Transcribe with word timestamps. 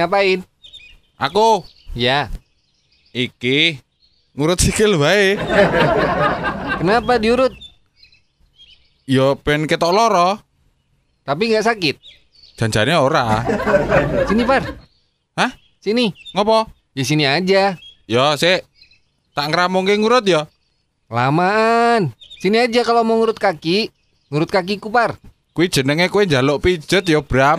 ngapain? 0.00 0.40
aku 1.14 1.62
Ya, 1.92 2.32
iki 3.10 3.76
ngurut 4.32 4.56
sikil 4.56 4.96
wae. 4.96 5.34
kenapa 6.78 7.18
diurut? 7.18 7.50
Yo 9.04 9.34
ben 9.36 9.66
ketok 9.66 9.90
loro, 9.90 10.38
Tapi 11.20 11.50
nggak 11.50 11.66
sakit. 11.66 11.96
janjane 12.54 12.94
ora. 12.94 13.42
Sini 14.24 14.46
Par, 14.46 14.62
Hah? 15.34 15.50
sini. 15.78 16.14
Ngopo? 16.30 16.70
Di 16.94 17.02
sini 17.02 17.26
aja. 17.26 17.74
Yo 18.06 18.22
sik 18.36 18.62
tak 19.34 19.50
ngramungke 19.50 19.98
ngurut 19.98 20.22
ya. 20.24 20.46
Lamaan. 21.10 22.14
Sini 22.38 22.62
aja 22.62 22.86
kalau 22.86 23.02
mau 23.02 23.18
ngurut 23.18 23.34
kaki. 23.34 23.90
Ngurut 24.30 24.46
kakiku 24.46 24.94
Par. 24.94 25.18
Kuwi 25.50 25.66
jenenge 25.66 26.06
kowe 26.06 26.22
njaluk 26.22 26.62
pijet 26.62 27.02
ya 27.02 27.18
Bram. 27.18 27.58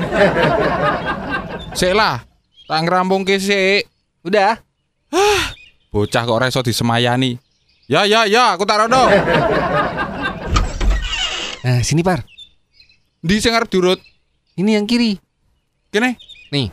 Sik 1.80 1.92
lah, 1.92 2.23
tak 2.72 2.88
ngramungke 2.88 3.36
sik. 3.36 3.83
Udah. 4.23 4.55
Bocah 5.91 6.23
kok 6.23 6.31
ora 6.31 6.47
iso 6.47 6.64
disemayani. 6.64 7.36
Ya 7.91 8.08
ya 8.08 8.23
ya, 8.23 8.55
aku 8.55 8.63
tak 8.63 8.88
rono. 8.88 9.11
Nah, 11.67 11.83
sini 11.88 12.00
Par. 12.00 12.23
Ndi 13.28 13.44
sing 13.44 13.52
arep 13.52 13.67
diurut? 13.67 14.00
Ini 14.55 14.80
yang 14.80 14.88
kiri. 14.88 15.19
Kene, 15.91 16.16
Nih. 16.55 16.72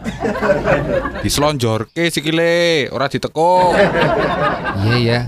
dislonjorke 1.26 2.06
sikile, 2.14 2.86
ora 2.94 3.10
ditekuk. 3.10 3.74
Iya 4.78 4.96
ya. 5.02 5.20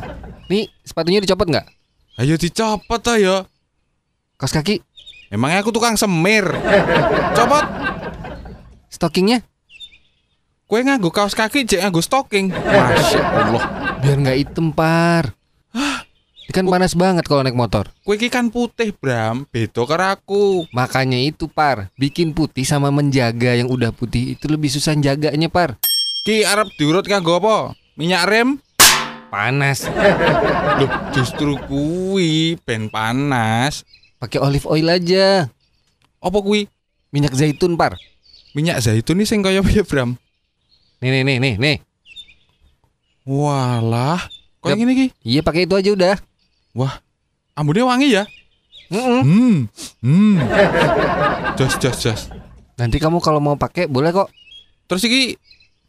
Nih, 0.46 0.70
sepatunya 0.86 1.18
dicopot 1.18 1.50
nggak? 1.50 1.66
Ayo 2.22 2.38
dicopot 2.38 3.02
ya. 3.18 3.42
Kaos 4.38 4.54
kaki, 4.54 4.78
Emangnya 5.34 5.66
aku 5.66 5.74
tukang 5.74 5.98
semir. 5.98 6.46
Copot. 7.36 7.66
stockingnya, 8.90 9.42
Kue 10.70 10.86
nganggo 10.86 11.10
kaos 11.10 11.34
kaki 11.34 11.66
jek 11.66 11.82
nganggo 11.82 11.98
stocking. 11.98 12.54
Masya 12.54 13.22
Allah. 13.26 13.62
biar 14.06 14.16
nggak 14.22 14.38
hitam 14.38 14.70
Par. 14.70 15.34
Ini 16.46 16.54
kan 16.54 16.62
panas 16.70 16.94
banget 16.94 17.26
kalau 17.26 17.42
naik 17.42 17.58
motor. 17.58 17.90
Kue 18.06 18.14
kan 18.30 18.54
putih, 18.54 18.94
Bram. 18.94 19.50
Beda 19.50 19.82
karo 19.82 20.06
aku. 20.14 20.70
Makanya 20.70 21.18
itu 21.18 21.50
Par, 21.50 21.90
bikin 21.98 22.30
putih 22.30 22.62
sama 22.62 22.94
menjaga 22.94 23.58
yang 23.58 23.66
udah 23.66 23.90
putih 23.90 24.38
itu 24.38 24.46
lebih 24.46 24.70
susah 24.70 24.94
jaganya 24.94 25.50
Par. 25.50 25.74
Ki 26.22 26.46
arep 26.46 26.70
diurut 26.78 27.02
nganggo 27.02 27.42
apa? 27.42 27.74
Minyak 27.98 28.30
rem? 28.30 28.48
Panas. 29.26 29.90
Loh, 30.78 30.90
justru 31.10 31.58
kuwi 31.66 32.54
ben 32.62 32.86
panas. 32.86 33.82
Pakai 34.22 34.38
olive 34.38 34.70
oil 34.70 34.86
aja. 34.86 35.50
Apa 36.22 36.38
kuwi? 36.38 36.70
Minyak 37.10 37.34
zaitun 37.34 37.74
Par. 37.74 37.98
Minyak 38.54 38.78
zaitun 38.86 39.18
ini 39.18 39.26
sing 39.26 39.42
kaya 39.42 39.66
piye, 39.66 39.82
Bram? 39.82 40.14
Nih 41.00 41.10
nih 41.10 41.22
nih 41.24 41.36
nih 41.40 41.54
nih. 41.56 41.76
Walah, 43.24 44.20
kok 44.60 44.68
Yap. 44.72 44.76
ngene 44.76 44.92
iki? 44.96 45.06
Iya 45.24 45.40
pakai 45.40 45.64
itu 45.64 45.74
aja 45.76 45.90
udah. 45.92 46.16
Wah, 46.76 47.00
ambune 47.56 47.80
wangi 47.84 48.12
ya? 48.12 48.24
Hmm. 48.90 49.68
Hmm. 50.02 50.36
Jos 51.56 51.78
jos 51.80 51.96
jos. 52.00 52.20
Nanti 52.76 53.00
kamu 53.00 53.20
kalau 53.24 53.40
mau 53.40 53.56
pakai 53.56 53.88
boleh 53.88 54.12
kok. 54.12 54.28
Terus 54.90 55.06
iki 55.06 55.22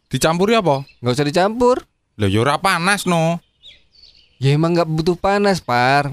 dicampuri 0.08 0.56
apa? 0.56 0.86
Nggak 1.00 1.14
usah 1.16 1.26
dicampur. 1.26 1.76
Lah 2.16 2.28
ya 2.28 2.44
ora 2.44 2.56
panas 2.60 3.08
no. 3.08 3.40
Ya 4.38 4.54
emang 4.54 4.76
nggak 4.76 4.88
butuh 4.88 5.16
panas 5.18 5.60
Par. 5.62 6.12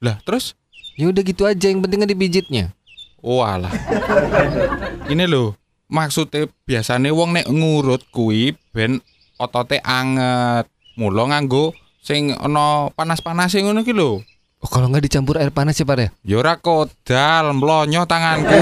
Lah, 0.00 0.16
terus 0.24 0.56
Ya 1.00 1.08
udah 1.08 1.22
gitu 1.24 1.48
aja 1.48 1.72
yang 1.72 1.80
penting 1.80 2.04
kan 2.04 2.10
dipijitnya. 2.12 2.64
Walah. 3.24 3.72
Ini 5.08 5.24
lho, 5.24 5.56
maksudnya 5.90 6.46
biasanya 6.64 7.10
wong 7.10 7.36
nek 7.36 7.50
ngurut 7.50 8.06
kuwi 8.14 8.54
ben 8.72 9.02
otote 9.36 9.82
anget. 9.82 10.70
Mula 10.94 11.28
nganggo 11.32 11.72
sing 12.00 12.32
ana 12.34 12.88
panas-panase 12.94 13.60
ngono 13.60 13.82
ki 13.82 13.92
lho. 13.92 14.22
Oh, 14.60 14.68
kalau 14.68 14.92
nggak 14.92 15.08
dicampur 15.08 15.40
air 15.40 15.48
panas 15.48 15.80
ya 15.80 15.88
Par 15.88 15.96
ya? 15.96 16.08
Ya 16.20 16.36
ora 16.36 16.60
kodal, 16.60 17.56
mlonyo 17.56 18.04
tanganku. 18.04 18.60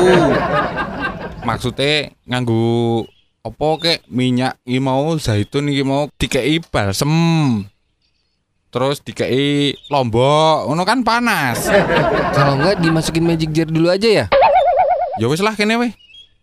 Maksudnya 1.42 2.14
nganggo 2.22 3.02
apa 3.42 3.68
kek 3.82 3.98
minyak 4.06 4.62
iki 4.62 4.78
mau 4.78 5.18
zaitun 5.18 5.74
iki 5.74 5.82
mau 5.82 6.06
dikei 6.14 6.62
balsem. 6.62 7.10
Terus 8.70 9.02
dikei 9.02 9.74
lombok, 9.90 10.70
ngono 10.70 10.86
kan 10.86 11.02
panas. 11.02 11.66
Kalau 12.36 12.62
nggak 12.62 12.78
dimasukin 12.78 13.26
magic 13.26 13.50
jar 13.50 13.66
dulu 13.66 13.90
aja 13.90 14.06
ya. 14.06 14.26
Ya 15.18 15.26
wis 15.26 15.42
lah 15.42 15.58
kene 15.58 15.82
weh. 15.82 15.90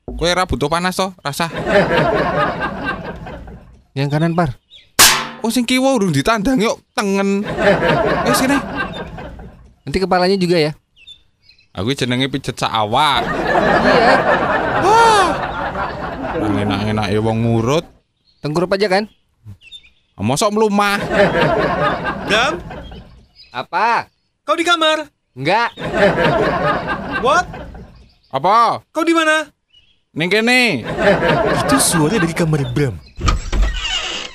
Kowe 0.05 0.29
ora 0.29 0.45
butuh 0.45 0.69
panas 0.69 0.93
to, 0.93 1.09
rasa. 1.25 1.49
Yang 3.97 4.09
kanan 4.13 4.38
Par. 4.38 4.53
Oh 5.41 5.49
sing 5.49 5.66
kiwa 5.66 5.97
urung 5.97 6.13
ditandang 6.13 6.61
yuk 6.61 6.77
tengen. 6.93 7.41
Wis 8.29 8.38
kene. 8.38 8.61
Nanti 9.81 9.97
kepalanya 9.97 10.38
juga 10.38 10.61
ya. 10.61 10.77
Aku 11.73 11.89
jenenge 11.97 12.29
pijet 12.29 12.53
sak 12.53 12.69
awak. 12.69 13.25
Iya. 13.25 14.13
Nang 16.35 16.55
enak-enak 16.69 17.07
ya 17.09 17.19
wong 17.22 17.37
ngurut. 17.41 17.85
Tengkurup 18.45 18.77
aja 18.77 18.85
kan? 18.85 19.09
Mosok 20.16 20.53
mlumah. 20.53 21.01
Bram, 22.29 22.61
Apa? 23.51 24.09
kau 24.45 24.55
di 24.55 24.66
kamar? 24.66 25.09
Enggak. 25.35 25.75
What? 27.22 27.45
Apa? 28.31 28.81
Kau 28.89 29.03
di 29.03 29.13
mana? 29.13 29.54
Ning 30.16 30.32
kene. 30.32 30.88
Itu 31.59 31.76
suara 31.76 32.16
dari 32.16 32.32
kamar 32.32 32.64
Bram. 32.72 32.96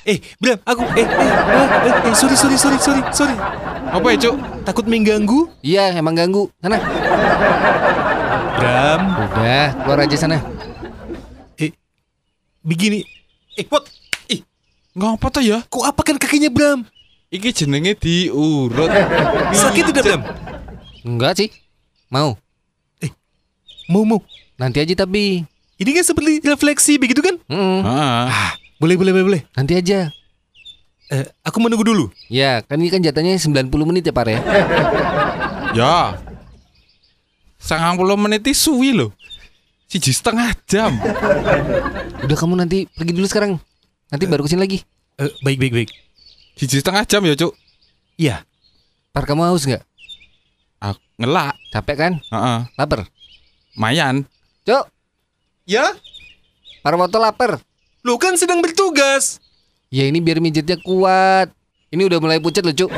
Eh, 0.05 0.21
Bram, 0.37 0.61
aku 0.65 0.85
eh 0.93 1.05
eh 1.05 1.09
eh, 1.09 1.67
eh, 1.89 1.95
eh 2.09 2.15
sorry 2.17 2.37
sorry 2.37 2.57
sorry 2.57 2.77
sorry 2.77 3.01
sorry. 3.13 3.37
Apa 3.91 4.07
ya, 4.13 4.29
Cuk? 4.29 4.35
Takut 4.65 4.85
mengganggu? 4.85 5.49
Iya, 5.61 5.97
emang 5.97 6.17
ganggu. 6.17 6.53
Sana. 6.61 6.77
Bram, 8.61 9.01
Udah, 9.25 9.67
keluar 9.81 9.99
aja 10.05 10.17
sana. 10.17 10.37
eh 11.57 11.73
begini. 12.61 13.01
Eh, 13.57 13.65
what? 13.73 13.89
Eh, 14.29 14.45
Ngapa 14.93 15.33
to 15.33 15.41
ya? 15.41 15.65
kau 15.73 15.81
apakan 15.81 16.21
kakinya 16.21 16.53
Bram? 16.53 16.85
Iki 17.31 17.57
jenenge 17.57 17.97
diurut. 17.97 18.91
Sakit 19.57 19.85
tidak 19.93 20.05
Bram? 20.05 20.23
Enggak 21.09 21.41
sih. 21.41 21.49
Mau. 22.13 22.37
Mau 23.89 24.05
mau. 24.05 24.21
Nanti 24.55 24.77
aja 24.79 24.93
tapi. 24.93 25.49
Ini 25.81 25.91
kan 25.97 26.05
seperti 26.05 26.45
refleksi 26.45 27.01
begitu 27.01 27.25
kan? 27.25 27.41
Heeh. 27.49 27.81
Ah, 27.89 28.53
boleh 28.77 29.01
boleh 29.01 29.17
boleh 29.17 29.25
boleh. 29.25 29.43
Nanti 29.57 29.81
aja. 29.81 30.13
Eh, 31.09 31.25
aku 31.41 31.57
menunggu 31.59 31.83
dulu. 31.83 32.13
Ya, 32.29 32.61
kan 32.63 32.77
ini 32.77 32.93
kan 32.93 33.01
jatahnya 33.01 33.35
90 33.41 33.89
menit 33.89 34.05
ya, 34.05 34.13
Par 34.13 34.29
ya. 34.33 34.45
Ya. 35.73 36.21
90 37.65 37.97
menit 38.21 38.45
iki 38.45 38.53
suwi 38.53 38.93
lho. 38.93 39.09
Siji 39.91 40.13
setengah 40.15 40.53
jam. 40.69 40.95
Udah 42.23 42.37
kamu 42.37 42.61
nanti 42.61 42.85
pergi 42.93 43.17
dulu 43.17 43.27
sekarang. 43.27 43.59
Nanti 44.13 44.25
baru 44.29 44.45
ke 44.47 44.53
sini 44.53 44.61
lagi. 44.63 44.79
Eh, 45.17 45.33
baik 45.43 45.59
baik 45.59 45.73
baik. 45.75 45.91
Siji 46.61 46.79
setengah 46.79 47.09
jam 47.09 47.25
ya, 47.25 47.35
Cuk. 47.35 47.57
Iya. 48.21 48.45
Par 49.11 49.25
kamu 49.27 49.49
haus 49.49 49.65
nggak? 49.65 49.83
Aku 50.79 51.01
ngelak. 51.19 51.57
Capek 51.73 51.97
kan? 51.97 52.13
Heeh. 52.21 52.59
Lapar. 52.77 53.09
Mayan. 53.75 54.29
Cuk, 54.63 54.87
Ya? 55.71 55.95
Par 56.83 56.99
foto 56.99 57.23
lapar. 57.23 57.63
Lu 58.03 58.19
kan 58.19 58.35
sedang 58.35 58.59
bertugas. 58.59 59.39
Ya 59.87 60.03
ini 60.03 60.19
biar 60.19 60.43
mijitnya 60.43 60.75
kuat. 60.83 61.55
Ini 61.95 62.11
udah 62.11 62.19
mulai 62.19 62.43
pucat 62.43 62.67
loh, 62.67 62.75
Cuk. 62.75 62.91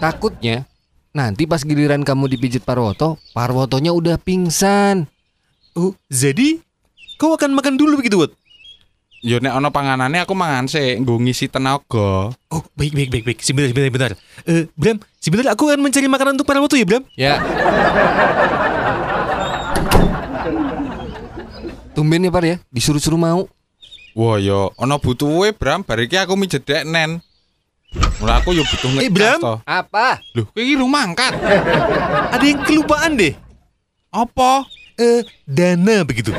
Takutnya 0.00 0.64
nanti 1.12 1.44
pas 1.44 1.60
giliran 1.60 2.00
kamu 2.00 2.32
dipijit 2.32 2.64
Parwoto, 2.64 3.20
Parwotonya 3.36 3.92
udah 3.92 4.16
pingsan. 4.16 5.04
Oh, 5.76 5.92
jadi 6.08 6.64
kau 7.20 7.36
akan 7.36 7.52
makan 7.52 7.76
dulu 7.76 8.00
begitu, 8.00 8.16
Wat? 8.16 8.32
Yo 9.22 9.38
nek 9.38 9.54
ana 9.54 9.70
panganane 9.70 10.18
aku 10.24 10.32
mangan 10.34 10.66
sik 10.66 10.98
nggo 11.04 11.20
ngisi 11.20 11.46
tenaga. 11.46 12.32
Oh, 12.50 12.62
baik, 12.74 12.96
baik, 12.96 13.08
baik, 13.12 13.24
baik. 13.28 13.38
Sebentar, 13.44 13.68
sebentar, 13.70 13.88
sebentar. 13.92 14.12
Eh, 14.48 14.64
Bram, 14.74 14.98
sebentar 15.20 15.46
aku 15.52 15.68
akan 15.68 15.78
mencari 15.78 16.08
makanan 16.08 16.40
untuk 16.40 16.48
para 16.48 16.58
waktu 16.58 16.82
ya, 16.82 16.86
Bram. 16.88 17.04
Ya. 17.14 17.34
Tumben 21.92 22.24
ya 22.24 22.32
Par 22.32 22.44
ya, 22.44 22.56
disuruh-suruh 22.72 23.20
mau. 23.20 23.44
Wah 24.12 24.36
yo 24.36 24.72
ana 24.76 25.00
butuhe 25.00 25.52
Bram, 25.56 25.80
bar 25.84 26.00
iki 26.00 26.16
aku 26.20 26.36
mijet 26.36 26.64
dek 26.64 26.84
nen. 26.84 27.20
Mula 28.20 28.40
aku 28.40 28.56
yo 28.56 28.64
butuh 28.64 28.88
Eh, 29.00 29.08
ngecas 29.08 29.12
Bram. 29.12 29.40
to. 29.40 29.54
Apa? 29.64 30.20
Loh, 30.32 30.48
kowe 30.48 30.60
iki 30.60 30.76
mangkat. 30.80 31.32
Ada 32.36 32.44
yang 32.44 32.60
kelupaan 32.64 33.16
deh. 33.16 33.36
Apa? 34.08 34.64
Eh, 34.96 35.24
dana 35.44 36.04
begitu. 36.04 36.32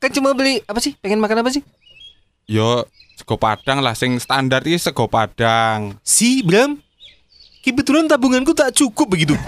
Kan 0.00 0.10
cuma 0.12 0.32
beli 0.32 0.60
apa 0.64 0.80
sih? 0.80 0.96
Pengen 1.00 1.20
makan 1.20 1.44
apa 1.44 1.52
sih? 1.52 1.64
Yo 2.48 2.84
sego 3.16 3.36
padang 3.36 3.80
lah 3.80 3.96
sing 3.96 4.16
standar 4.20 4.64
iki 4.64 4.76
sego 4.76 5.08
padang. 5.08 5.96
Si, 6.04 6.40
Bram. 6.44 6.80
Kebetulan 7.62 8.10
tabunganku 8.10 8.52
tak 8.52 8.74
cukup 8.74 9.06
begitu. 9.08 9.38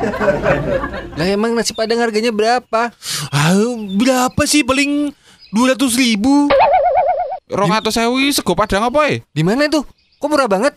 Lah 1.19 1.27
emang 1.27 1.53
nasi 1.53 1.75
padang 1.75 1.99
harganya 1.99 2.31
berapa? 2.31 2.95
Ah, 3.29 3.55
berapa 3.99 4.43
sih 4.47 4.63
paling 4.63 5.11
200 5.51 5.77
ribu? 5.99 6.49
Rong 7.51 7.75
atau 7.75 7.93
sewi 7.93 8.33
sego 8.33 8.57
padang 8.57 8.87
apa 8.87 9.11
eh? 9.11 9.21
Di 9.35 9.43
mana 9.45 9.69
itu? 9.69 9.83
Kok 10.17 10.29
murah 10.31 10.49
banget? 10.49 10.73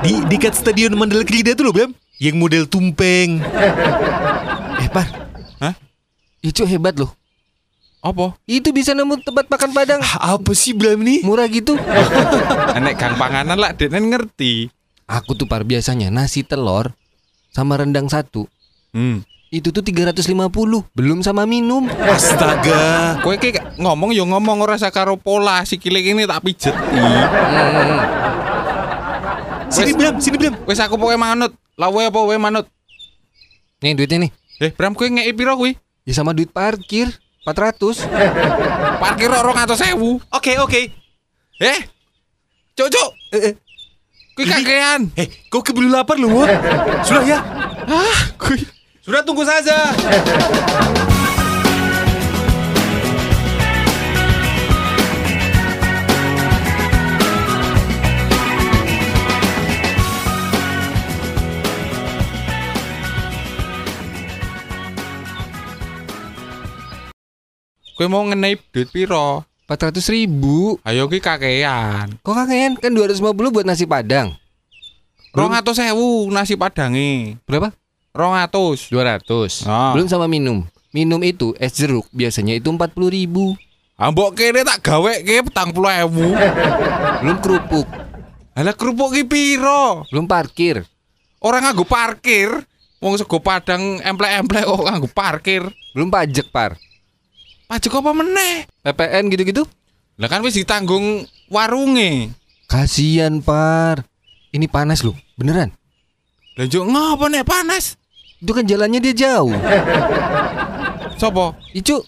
Di 0.00 0.12
dekat 0.28 0.56
stadion 0.56 0.96
Mandala 0.96 1.24
Krida 1.28 1.52
tuh 1.52 1.68
loh 1.68 1.74
Bram 1.76 1.92
Yang 2.16 2.36
model 2.36 2.64
tumpeng 2.64 3.40
Eh, 4.80 4.88
Par. 4.88 5.04
Hah? 5.60 5.76
Icu 6.40 6.64
hebat 6.64 6.96
loh. 6.96 7.12
Apa? 8.00 8.32
Itu 8.48 8.72
bisa 8.72 8.96
nemu 8.96 9.20
tempat 9.20 9.44
makan 9.46 9.70
padang 9.70 10.00
Ah, 10.00 10.34
Apa 10.34 10.56
sih 10.56 10.72
Bram 10.72 11.04
nih? 11.04 11.20
murah 11.20 11.44
gitu. 11.46 11.76
Nek 12.84 12.96
gang 12.96 13.14
panganan 13.14 13.60
lah 13.60 13.76
denen 13.76 14.08
ngerti. 14.08 14.72
Aku 15.04 15.36
tuh 15.36 15.44
par 15.44 15.68
biasanya 15.68 16.08
nasi 16.08 16.40
telur 16.40 16.96
sama 17.52 17.76
rendang 17.76 18.08
satu. 18.08 18.48
Hmm. 18.96 19.20
Itu 19.50 19.74
tuh 19.74 19.82
350, 19.82 20.22
belum 20.94 21.26
sama 21.26 21.42
minum. 21.42 21.90
Astaga 22.06 23.18
Kowe 23.18 23.34
ki 23.34 23.58
ngomong 23.76 24.14
yo 24.14 24.22
ngomong 24.22 24.62
ora 24.62 24.78
sakaro 24.78 25.18
pola 25.18 25.66
sikile 25.66 25.98
ini 25.98 26.22
tak 26.22 26.40
pijet. 26.40 26.70
Sini 29.68 29.92
Bram, 29.92 30.18
sini 30.18 30.36
Bram 30.38 30.54
Wis 30.64 30.78
aku 30.78 30.94
pokoke 30.94 31.18
manut. 31.18 31.52
Lawe 31.74 32.00
apa 32.06 32.18
wae 32.22 32.38
manut. 32.38 32.64
Nih 33.82 33.92
duitnya 33.92 34.24
nih. 34.24 34.30
Eh, 34.60 34.70
Bram 34.70 34.94
kowe 34.94 35.04
ngeki 35.04 35.32
piro 35.34 35.52
kuwi? 35.54 35.74
Ya 36.06 36.14
sama 36.14 36.30
duit 36.30 36.48
parkir 36.48 37.10
400. 37.44 38.04
Parkir 39.00 39.32
rong 39.32 39.56
atau 39.56 39.76
sewu. 39.76 40.20
Oke 40.28 40.60
oke 40.60 40.92
Eh? 41.60 41.80
Cuk, 42.76 42.88
cuk. 42.88 43.10
Eh, 43.36 43.52
eh. 43.52 43.54
Kuwi 44.36 44.44
kakean. 44.48 45.12
Eh, 45.16 45.28
kau 45.52 45.60
keburu 45.60 45.88
lapar 45.88 46.16
loh 46.16 46.32
Wot. 46.32 46.48
Sudah 47.04 47.24
ya 47.24 47.38
Ah, 47.90 48.20
kuwi. 48.40 48.64
Sudah 49.00 49.24
tunggu 49.24 49.44
saja 49.44 49.92
Kowe 68.00 68.08
mau 68.08 68.24
ngenai 68.24 68.56
duit 68.72 68.88
piro? 68.88 69.44
400 69.68 70.00
ribu. 70.16 70.80
Ayo 70.88 71.04
ki 71.04 71.20
kakean. 71.20 72.16
Kok 72.24 72.32
kakean? 72.32 72.80
Kan 72.80 72.96
250 72.96 73.52
buat 73.52 73.68
nasi 73.68 73.84
padang. 73.84 74.32
Rong 75.36 75.52
atau 75.52 75.76
sewu 75.76 76.32
nasi 76.32 76.56
padange. 76.56 77.36
Berapa? 77.44 77.76
Rong 78.16 78.40
atus. 78.40 78.88
200. 78.88 79.68
Ah. 79.68 79.92
Belum 79.92 80.08
sama 80.08 80.24
minum. 80.32 80.64
Minum 80.96 81.20
itu 81.20 81.52
es 81.60 81.76
jeruk 81.76 82.08
biasanya 82.08 82.56
itu 82.56 82.72
40 82.72 82.88
ribu. 83.12 83.52
Ambok 84.00 84.32
kene 84.32 84.64
tak 84.64 84.80
gawe 84.80 85.20
ke 85.20 85.44
petang 85.44 85.68
puluh 85.68 85.92
ewu. 85.92 86.32
Belum 87.20 87.36
kerupuk. 87.44 87.84
Alah 88.56 88.72
kerupuk 88.72 89.12
ki 89.12 89.28
piro? 89.28 90.08
Belum 90.08 90.24
parkir. 90.24 90.88
Orang 91.36 91.68
nganggo 91.68 91.84
parkir. 91.84 92.64
Wong 93.04 93.20
sego 93.20 93.44
padang 93.44 94.00
emplek-emplek 94.00 94.64
kok 94.64 94.88
nganggo 94.88 95.08
parkir. 95.12 95.68
Belum 95.92 96.08
pajak 96.08 96.48
par. 96.48 96.80
Pajak 97.70 98.02
apa 98.02 98.10
meneh? 98.10 98.66
PPN 98.82 99.30
gitu-gitu. 99.30 99.62
Lah 100.18 100.26
kan 100.26 100.42
wis 100.42 100.58
ditanggung 100.58 101.22
warunge. 101.46 102.34
Kasian 102.66 103.46
par. 103.46 104.02
Ini 104.50 104.66
panas 104.66 105.06
loh. 105.06 105.14
Beneran. 105.38 105.70
Lah 106.58 106.66
ngopo 106.66 107.30
nek 107.30 107.46
panas? 107.46 107.94
Itu 108.42 108.50
kan 108.50 108.66
jalannya 108.66 108.98
dia 108.98 109.14
jauh. 109.14 109.54
Sopo? 111.14 111.54
Icu. 111.70 112.02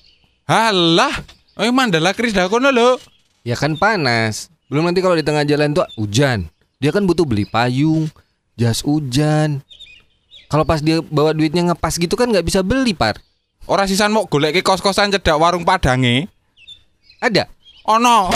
Halah. 0.51 1.15
Eh 1.55 1.71
Mandala 1.71 2.11
Krisda 2.11 2.51
kono 2.51 2.75
lho. 2.75 2.99
Ya 3.47 3.55
kan 3.55 3.79
panas. 3.79 4.51
Belum 4.67 4.83
nanti 4.83 4.99
kalau 4.99 5.15
di 5.15 5.23
tengah 5.23 5.47
jalan 5.47 5.79
tuh 5.79 5.87
hujan. 5.95 6.51
Dia 6.83 6.91
kan 6.91 7.07
butuh 7.07 7.23
beli 7.23 7.47
payung, 7.47 8.11
jas 8.59 8.83
hujan. 8.83 9.63
Kalau 10.51 10.67
pas 10.67 10.83
dia 10.83 10.99
bawa 10.99 11.31
duitnya 11.31 11.71
ngepas 11.71 12.03
gitu 12.03 12.19
kan 12.19 12.35
nggak 12.35 12.43
bisa 12.43 12.67
beli 12.67 12.99
par. 12.99 13.23
Ora 13.71 13.87
sisan 13.87 14.11
mau 14.11 14.27
golek 14.27 14.59
ke 14.59 14.63
kos-kosan 14.67 15.15
cedak 15.15 15.39
warung 15.39 15.63
padange. 15.63 16.27
Ada. 17.23 17.47
Ono. 17.87 18.35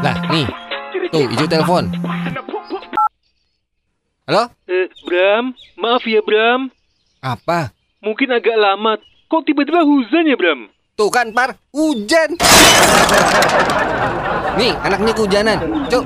Lah 0.00 0.16
nih. 0.32 0.46
Tuh 1.10 1.26
Icu 1.26 1.46
telepon. 1.46 1.84
Halo? 4.30 4.46
Eh, 4.70 4.86
Bram, 5.02 5.58
maaf 5.74 6.06
ya 6.06 6.22
Bram. 6.22 6.70
Apa? 7.18 7.74
Mungkin 8.00 8.30
agak 8.30 8.54
lama. 8.54 8.94
Kok 9.26 9.42
tiba-tiba 9.42 9.82
hujan 9.82 10.26
ya 10.26 10.38
Bram? 10.38 10.70
Tuh 10.94 11.10
kan 11.10 11.34
par, 11.34 11.58
hujan. 11.74 12.30
Nih 14.58 14.74
anaknya 14.82 15.12
kehujanan. 15.14 15.58
Cuk, 15.88 16.04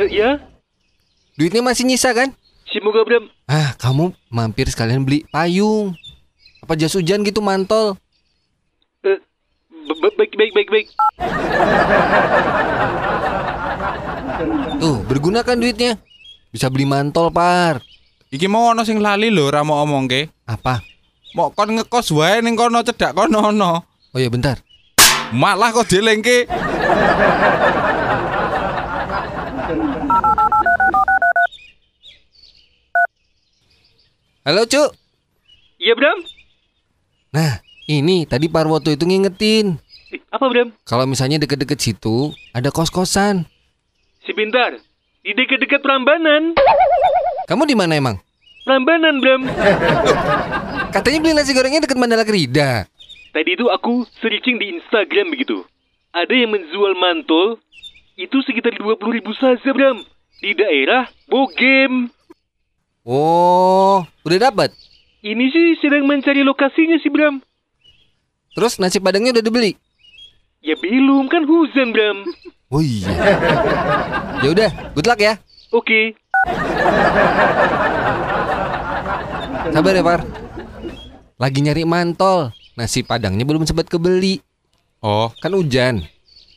Eh, 0.00 0.08
ya? 0.08 0.40
Duitnya 1.34 1.62
masih 1.62 1.84
nyisa 1.84 2.12
kan? 2.12 2.32
Semoga 2.68 3.04
Bram. 3.04 3.28
Ah, 3.44 3.76
kamu 3.76 4.16
mampir 4.28 4.68
sekalian 4.68 5.04
beli 5.04 5.28
payung. 5.28 5.92
Apa 6.60 6.72
jas 6.72 6.94
hujan 6.94 7.20
gitu 7.20 7.42
mantol. 7.42 7.98
Eh, 9.02 9.18
ba- 9.84 9.98
ba- 10.00 10.16
baik, 10.16 10.32
baik, 10.32 10.52
baik, 10.54 10.68
baik. 10.70 10.86
Tuh, 14.78 15.04
berguna 15.04 15.44
kan 15.44 15.58
duitnya. 15.58 15.98
Bisa 16.48 16.68
beli 16.68 16.84
mantol, 16.84 17.28
Par. 17.28 17.80
Iki 18.32 18.48
mau 18.48 18.72
ono 18.72 18.80
sing 18.82 18.96
lali 18.96 19.28
lho 19.28 19.44
ora 19.44 19.60
mau 19.60 19.84
omongke. 19.84 20.32
Apa? 20.48 20.80
Mau 21.36 21.52
kon 21.52 21.76
ngekos 21.76 22.08
wae 22.16 22.40
ning 22.40 22.56
kono 22.56 22.80
cedak 22.80 23.12
kono 23.12 23.52
ono. 23.52 23.84
Oh 24.12 24.20
ya 24.20 24.32
bentar. 24.32 24.56
Malah 25.32 25.68
kok 25.72 25.88
dilengke. 25.88 26.48
Halo, 34.42 34.66
Cuk. 34.66 34.90
Iya 35.78 35.94
Bram? 35.94 36.18
Nah, 37.30 37.62
ini 37.86 38.26
tadi 38.26 38.50
Parwoto 38.50 38.90
itu 38.90 39.06
ngingetin. 39.06 39.78
Eh, 40.10 40.18
apa 40.34 40.50
Bram? 40.50 40.74
Kalau 40.82 41.06
misalnya 41.06 41.38
deket-deket 41.38 41.78
situ 41.78 42.34
ada 42.50 42.74
kos-kosan. 42.74 43.46
Sebentar. 44.26 44.74
Di 45.22 45.30
dekat-dekat 45.30 45.78
Prambanan. 45.78 46.58
Kamu 47.46 47.70
di 47.70 47.78
mana 47.78 47.94
emang? 47.94 48.18
Prambanan 48.66 49.22
Bram. 49.22 49.46
Katanya 50.98 51.22
beli 51.22 51.38
nasi 51.38 51.54
gorengnya 51.54 51.86
deket 51.86 51.94
Mandala 51.94 52.26
Kerida. 52.26 52.90
Tadi 53.30 53.50
itu 53.54 53.70
aku 53.70 54.10
searching 54.18 54.58
di 54.58 54.74
Instagram 54.74 55.30
begitu. 55.30 55.62
Ada 56.10 56.34
yang 56.34 56.50
menjual 56.50 56.98
mantol. 56.98 57.62
Itu 58.18 58.42
sekitar 58.42 58.74
20 58.74 58.98
ribu 59.22 59.30
saja 59.38 59.70
Bram. 59.70 60.02
Di 60.42 60.50
daerah 60.58 61.06
Bogem. 61.30 62.10
Oh, 63.02 64.06
udah 64.22 64.38
dapat. 64.50 64.70
Ini 65.22 65.44
sih 65.50 65.66
sedang 65.78 66.06
mencari 66.06 66.42
lokasinya 66.42 66.98
sih 66.98 67.10
Bram. 67.10 67.42
Terus 68.54 68.78
nasi 68.78 69.02
padangnya 69.02 69.34
udah 69.34 69.44
dibeli. 69.44 69.74
Ya 70.62 70.78
belum 70.78 71.26
kan 71.26 71.42
hujan 71.42 71.90
Bram. 71.90 72.22
Oh 72.70 72.78
iya. 72.78 73.10
ya 74.38 74.48
udah, 74.48 74.70
good 74.94 75.06
luck 75.06 75.18
ya. 75.18 75.34
Oke. 75.74 76.14
Sabar 79.68 79.94
ya, 79.94 80.02
Par. 80.02 80.20
Lagi 81.38 81.58
nyari 81.58 81.82
mantol. 81.82 82.54
Nasi 82.72 83.02
padangnya 83.02 83.42
belum 83.42 83.66
sempat 83.66 83.90
kebeli. 83.90 84.38
Oh, 85.02 85.34
Kan 85.42 85.52
hujan. 85.52 86.06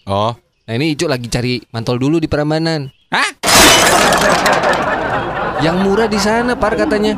oh. 0.05 0.37
Nah 0.65 0.73
ini 0.73 0.93
Icu 0.93 1.05
lagi 1.05 1.29
cari 1.29 1.61
mantol 1.69 1.97
dulu 1.97 2.17
di 2.17 2.25
Prambanan. 2.25 2.89
Hah? 3.09 3.29
Yang 5.63 5.77
murah 5.83 6.07
di 6.09 6.19
sana, 6.19 6.55
Par 6.55 6.75
katanya. 6.75 7.15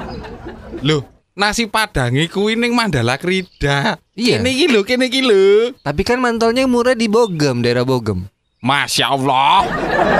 Loh, 0.85 1.01
nasi 1.33 1.65
padange 1.65 2.29
kuwi 2.29 2.53
ning 2.53 2.77
Mandala 2.77 3.17
Krida. 3.17 3.97
Iya. 4.13 4.41
Kene 4.41 4.49
iki 4.53 4.65
lho, 4.69 4.81
kene 4.85 5.05
iki 5.09 5.21
lho. 5.25 5.73
Tapi 5.81 6.01
kan 6.05 6.21
mantolnya 6.21 6.65
yang 6.65 6.73
murah 6.73 6.93
di 6.93 7.09
Bogem, 7.09 7.65
daerah 7.65 7.81
Bogem. 7.85 8.29
Masya 8.61 9.13
Allah. 9.13 9.69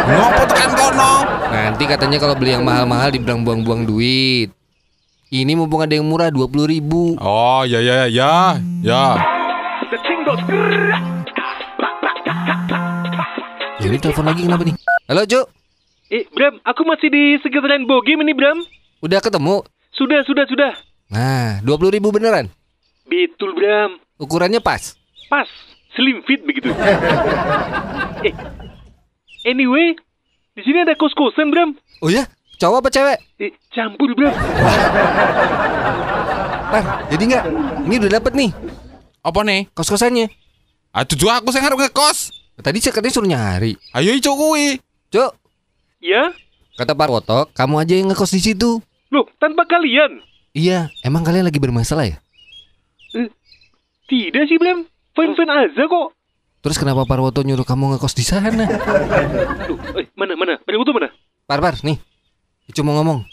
Ngopo 0.06 0.42
tekan 0.46 0.72
kono? 0.78 1.14
Nanti 1.50 1.84
katanya 1.90 2.18
kalau 2.22 2.38
beli 2.38 2.54
yang 2.54 2.62
mahal-mahal 2.62 3.10
dibilang 3.10 3.42
buang-buang 3.42 3.86
duit. 3.86 4.54
Ini 5.28 5.58
mumpung 5.60 5.84
ada 5.84 5.92
yang 5.92 6.08
murah 6.08 6.32
20 6.32 6.70
ribu. 6.70 7.18
Oh, 7.20 7.66
ya 7.68 7.82
ya 7.84 8.08
ya. 8.08 8.56
Ya. 8.86 9.06
Ya 13.78 13.86
ini 13.90 13.98
telepon 14.02 14.26
lagi 14.26 14.46
kenapa 14.46 14.64
nih? 14.66 14.76
Halo, 15.12 15.22
Cuk. 15.28 15.46
Eh, 16.08 16.24
Bram, 16.32 16.56
aku 16.64 16.88
masih 16.88 17.12
di 17.12 17.36
sekitaran 17.44 17.84
Bogem 17.84 18.24
ini, 18.24 18.32
Bram. 18.32 18.64
Udah 19.04 19.20
ketemu? 19.20 19.60
Sudah, 19.92 20.24
sudah, 20.24 20.48
sudah. 20.48 20.72
Nah, 21.12 21.60
20 21.68 22.00
ribu 22.00 22.16
beneran. 22.16 22.48
Betul, 23.04 23.52
Bram. 23.52 24.00
Ukurannya 24.16 24.64
pas. 24.64 24.96
pas, 25.28 25.48
slim 26.00 26.24
fit 26.24 26.40
begitu. 26.48 26.72
eh, 28.28 28.32
anyway, 29.44 30.00
di 30.56 30.64
sini 30.64 30.88
ada 30.88 30.96
kos-kosan 30.96 31.52
Bram. 31.52 31.76
Oh 32.00 32.08
ya? 32.08 32.24
Cowok 32.56 32.88
apa 32.88 32.90
cewek? 32.90 33.20
Eh, 33.44 33.52
campur 33.76 34.16
Bram. 34.16 34.32
Par, 36.72 36.84
jadi 37.12 37.24
nggak? 37.24 37.44
Ini 37.88 37.96
udah 38.04 38.12
dapet 38.20 38.34
nih 38.36 38.52
Apa 39.24 39.44
nih? 39.44 39.68
kos-kosannya. 39.76 40.32
Aduh, 40.96 41.16
tuh 41.20 41.28
aku 41.28 41.52
sing 41.52 41.68
arep 41.68 41.80
ngekos. 41.80 42.32
Tadi 42.64 42.80
saya 42.80 42.96
katanya 42.96 43.14
suruh 43.14 43.28
nyari. 43.28 43.76
Ayo 43.92 44.16
ico 44.16 44.32
kuwi. 44.40 44.80
Cuk, 45.98 46.06
Ya? 46.06 46.30
kata 46.78 46.94
Pak 46.94 47.10
Woto, 47.10 47.40
kamu 47.58 47.82
aja 47.82 47.94
yang 47.98 48.08
ngekos 48.14 48.30
di 48.32 48.42
situ. 48.42 48.78
Loh, 49.10 49.26
tanpa 49.42 49.66
kalian? 49.66 50.22
Iya, 50.54 50.94
emang 51.02 51.26
kalian 51.26 51.46
lagi 51.46 51.58
bermasalah 51.58 52.06
ya? 52.06 52.18
Eh, 53.18 53.30
tidak 54.06 54.46
sih 54.46 54.58
Bram. 54.58 54.86
Fine-fine 55.18 55.50
aja 55.50 55.84
kok. 55.90 56.14
Terus 56.62 56.78
kenapa 56.78 57.06
Pak 57.06 57.18
Woto 57.18 57.42
nyuruh 57.42 57.66
kamu 57.66 57.98
ngekos 57.98 58.14
di 58.14 58.22
sana? 58.22 58.50
Loh, 58.54 59.98
eh, 59.98 60.06
mana, 60.14 60.38
mana? 60.38 60.62
Itu 60.62 60.94
mana? 60.94 61.10
Par, 61.50 61.62
par, 61.64 61.82
nih. 61.82 61.98
Icu 62.68 62.84
mau 62.84 62.94
ngomong. 63.00 63.24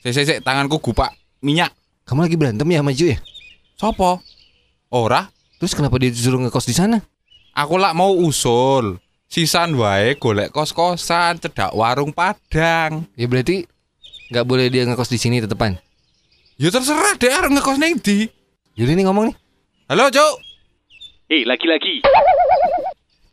Sik 0.00 0.12
sik 0.14 0.24
sik, 0.24 0.38
tanganku 0.40 0.78
gupak 0.80 1.12
minyak. 1.42 1.74
Kamu 2.06 2.24
lagi 2.24 2.38
berantem 2.38 2.66
ya 2.70 2.80
sama 2.80 2.90
Icu 2.94 3.06
ya? 3.12 3.18
Sopo? 3.76 4.22
Ora, 4.88 5.28
Terus 5.58 5.78
kenapa 5.78 5.94
dia 5.94 6.10
disuruh 6.10 6.42
ngekos 6.42 6.66
di 6.66 6.74
sana? 6.74 6.98
aku 7.54 7.76
lak 7.78 7.94
mau 7.94 8.10
usul. 8.18 8.98
Sisan 9.32 9.72
wae 9.80 10.20
golek 10.20 10.52
kos-kosan 10.52 11.40
cedak 11.40 11.72
warung 11.72 12.12
Padang. 12.12 13.08
Ya 13.16 13.24
berarti 13.24 13.64
nggak 14.28 14.44
boleh 14.44 14.68
dia 14.68 14.84
ngekos 14.84 15.08
di 15.08 15.16
sini 15.16 15.40
tetepan. 15.40 15.80
Ya 16.60 16.68
terserah 16.68 17.16
deh 17.16 17.32
arep 17.32 17.48
ngekos 17.48 17.80
ning 17.80 17.96
ndi. 17.96 18.28
Yaudah 18.76 18.92
nih 18.92 19.08
ngomong 19.08 19.32
nih. 19.32 19.36
Halo, 19.88 20.12
Cuk. 20.12 20.36
Eh, 21.32 21.48
laki-laki. 21.48 22.04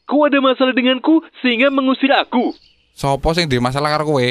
Kau 0.08 0.24
ada 0.24 0.40
masalah 0.40 0.72
denganku 0.72 1.20
sehingga 1.44 1.68
mengusir 1.68 2.16
aku. 2.16 2.56
Sopo 2.96 3.36
sing 3.36 3.52
duwe 3.52 3.60
masalah 3.60 3.92
karo 3.92 4.08
kowe? 4.08 4.28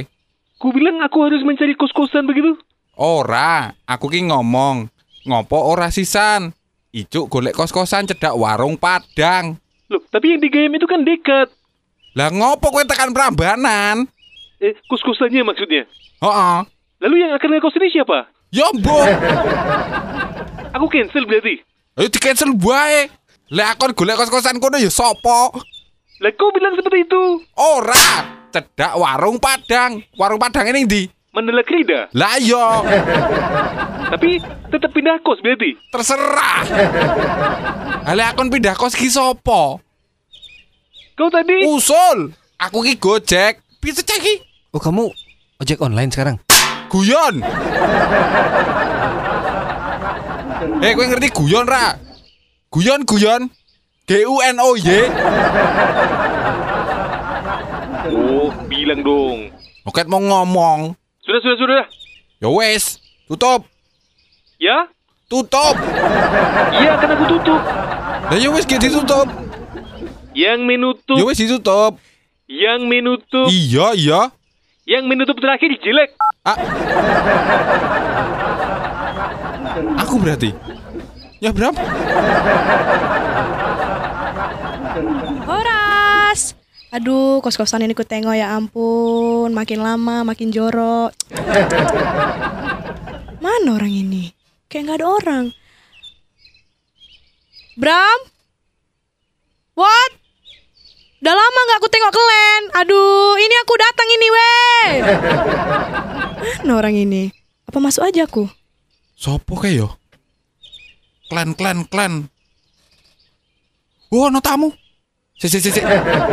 Ku 0.57 0.73
bilang 0.73 1.05
aku 1.05 1.21
harus 1.21 1.45
mencari 1.45 1.77
kos-kosan 1.77 2.25
begitu. 2.25 2.57
Ora, 2.97 3.77
aku 3.85 4.09
ki 4.09 4.25
ngomong. 4.25 4.89
Ngopo 5.29 5.69
ora 5.69 5.93
sisan? 5.93 6.49
Icuk 6.97 7.29
golek 7.29 7.53
kos-kosan 7.53 8.09
cedak 8.09 8.33
warung 8.41 8.81
Padang. 8.81 9.61
Loh, 9.93 10.01
tapi 10.09 10.33
yang 10.33 10.41
di 10.41 10.49
game 10.49 10.81
itu 10.81 10.89
kan 10.89 11.05
dekat. 11.05 11.58
Lah 12.17 12.29
ngopo 12.31 12.73
kowe 12.73 12.85
tekan 12.85 13.13
Prambanan? 13.13 14.09
Eh, 14.59 14.75
kos-kosannya 14.87 15.45
maksudnya. 15.45 15.87
Heeh. 16.19 16.59
Lalu 16.99 17.15
yang 17.23 17.33
akan 17.33 17.49
ngekos 17.55 17.79
ini 17.79 17.89
siapa? 17.95 18.27
Ya 18.51 18.67
mbok. 18.75 19.07
Aku 20.77 20.87
cancel 20.89 21.25
berarti. 21.25 21.63
Ayo 21.95 22.09
di 22.09 22.19
cancel 22.19 22.51
wae. 22.59 23.07
Lah 23.49 23.73
aku 23.73 23.93
golek 23.95 24.21
kos-kosan 24.21 24.61
kono 24.61 24.77
ya 24.77 24.93
sopo? 24.93 25.57
Lah 26.21 26.31
kau 26.35 26.53
bilang 26.53 26.77
seperti 26.77 27.09
itu. 27.09 27.23
Ora, 27.55 28.27
cedak 28.51 28.93
warung 28.93 29.41
Padang. 29.41 30.05
Warung 30.15 30.37
Padang 30.37 30.69
ini 30.69 30.85
ndi? 30.85 31.03
Mandala 31.33 31.63
Krida. 31.63 32.13
Lah 32.13 32.37
yo, 32.37 32.61
Tapi 34.13 34.41
tetap 34.69 34.91
pindah 34.91 35.17
kos 35.23 35.41
berarti. 35.41 35.77
terserah. 35.89 36.61
Ale 38.11 38.23
akon 38.27 38.51
pindah 38.51 38.75
kos 38.75 38.93
ki 38.93 39.09
sopo? 39.09 39.81
Kau 41.19 41.27
tadi 41.27 41.67
Usul. 41.67 42.31
Aku 42.63 42.79
ki 42.87 42.95
Gojek. 42.95 43.59
Bisa 43.83 44.07
cek 44.07 44.23
ki. 44.23 44.35
Oh 44.71 44.79
kamu 44.79 45.11
ojek 45.59 45.83
online 45.83 46.15
sekarang? 46.15 46.39
Guyon. 46.87 47.43
Eh, 50.79 50.95
kowe 50.95 51.03
ngerti 51.11 51.35
guyon 51.35 51.67
ra? 51.67 51.99
Guyon 52.71 53.03
guyon. 53.03 53.51
G 54.07 54.23
U 54.31 54.39
N 54.47 54.63
O 54.63 54.79
Y. 54.79 54.87
Oh, 58.15 58.55
bilang 58.71 59.03
dong. 59.03 59.51
Oke 59.91 60.07
mau 60.07 60.23
ngomong. 60.23 60.95
Sudah, 61.27 61.41
sudah, 61.43 61.59
sudah. 61.59 61.83
Ya 62.39 62.47
wes, 62.47 63.03
tutup. 63.27 63.67
Ya? 64.63 64.87
Tutup. 65.27 65.75
Iya, 66.79 66.95
akan 66.95 67.09
aku 67.11 67.25
tutup. 67.27 67.61
Lah 68.31 68.39
ya 68.39 68.49
wes 68.55 68.65
gitu 68.71 68.79
ditutup. 68.79 69.48
Yang 70.39 70.61
menutup, 70.63 71.17
Ya 71.19 71.25
wes 71.27 71.35
ditutup. 71.35 71.99
yang 72.47 72.87
menutup, 72.87 73.51
Iya, 73.51 73.99
iya. 73.99 74.21
yang 74.87 75.11
menutup 75.11 75.35
terakhir 75.37 75.75
jelek. 75.83 76.15
Aku 79.99 80.23
berarti. 80.23 80.55
Ya 81.39 81.51
berapa? 81.51 81.79
Horas. 85.45 86.55
Aduh, 86.89 87.45
kos-kosan 87.45 87.85
ini 87.85 87.93
ku 87.93 88.03
tengok 88.03 88.33
ya 88.33 88.55
ampun, 88.55 89.53
makin 89.53 89.83
lama 89.83 90.25
makin 90.25 90.49
jorok. 90.49 91.13
Mana 93.39 93.69
orang 93.71 93.93
ini? 93.93 94.33
Kayak 94.67 94.83
nggak 94.87 94.99
ada 94.99 95.09
orang. 95.09 95.45
Bram? 97.77 98.19
What? 99.77 100.18
Udah 101.19 101.35
lama 101.35 101.59
nggak 101.67 101.79
aku 101.83 101.89
tengok 101.91 102.13
kalian. 102.15 102.63
Aduh, 102.79 103.35
ini 103.43 103.55
aku 103.59 103.75
datang 103.75 104.09
ini 104.09 104.27
weh. 104.31 104.89
Mana 106.63 106.73
orang 106.81 106.95
ini? 106.95 107.35
Apa 107.67 107.83
masuk 107.83 108.07
aja 108.07 108.23
aku? 108.23 108.47
Sopo 109.19 109.59
kayak 109.59 109.83
yo? 109.83 109.89
Klan, 111.27 111.59
klan, 111.59 111.85
klan. 111.91 112.31
Wah, 114.09 114.31
no 114.31 114.39
tamu. 114.39 114.71
Si, 115.37 115.51
si, 115.51 115.59
si, 115.59 115.75
si. 115.75 115.83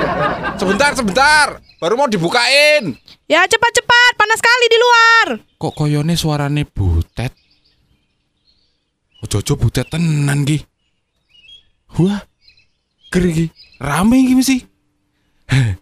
Sebentar, 0.62 0.94
sebentar. 0.96 1.60
Baru 1.82 1.98
mau 2.00 2.08
dibukain. 2.08 2.96
Ya 3.26 3.44
cepat-cepat, 3.44 4.14
panas 4.16 4.38
sekali 4.40 4.66
di 4.70 4.78
luar. 4.80 5.28
Kok 5.60 5.74
koyone 5.76 6.14
suarane 6.16 6.64
butet? 6.64 7.34
Ojo-ojo 9.26 9.58
butet 9.58 9.90
tenan 9.90 10.46
ki. 10.46 10.62
Wah. 12.00 12.22
Ger 13.10 13.26
ki. 13.28 13.46
Rame 13.82 14.16
iki 14.24 14.34
mesti. 14.38 14.58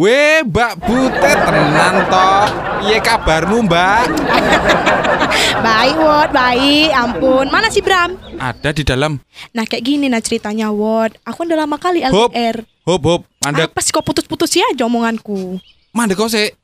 Weh, 0.00 0.40
Mbak 0.46 0.72
Butet 0.80 1.38
tenan 1.44 1.94
toh. 2.08 2.44
Piye 2.80 2.98
kabarmu, 3.04 3.68
Mbak? 3.68 4.04
Baik, 5.66 5.96
Wot, 6.00 6.32
baik. 6.32 6.88
Ampun. 6.96 7.46
Mana 7.52 7.68
si 7.68 7.84
Bram? 7.84 8.16
Ada 8.40 8.72
di 8.72 8.80
dalam. 8.80 9.20
Nah 9.52 9.68
kayak 9.68 9.84
gini 9.84 10.08
nah 10.08 10.16
ceritanya 10.18 10.72
Wot 10.72 11.12
Aku 11.28 11.44
udah 11.44 11.64
lama 11.64 11.76
kali. 11.76 12.00
LDR 12.00 12.64
Hop, 12.88 13.02
hop. 13.04 13.20
Mandek, 13.44 13.68
Apa 13.70 13.80
sih 13.84 13.92
kok 13.92 14.00
putus-putus 14.02 14.56
ya 14.56 14.64
aja 14.72 14.88
omonganku 14.88 15.60
mandek 15.92 16.16
kok 16.16 16.30
sik. 16.32 16.54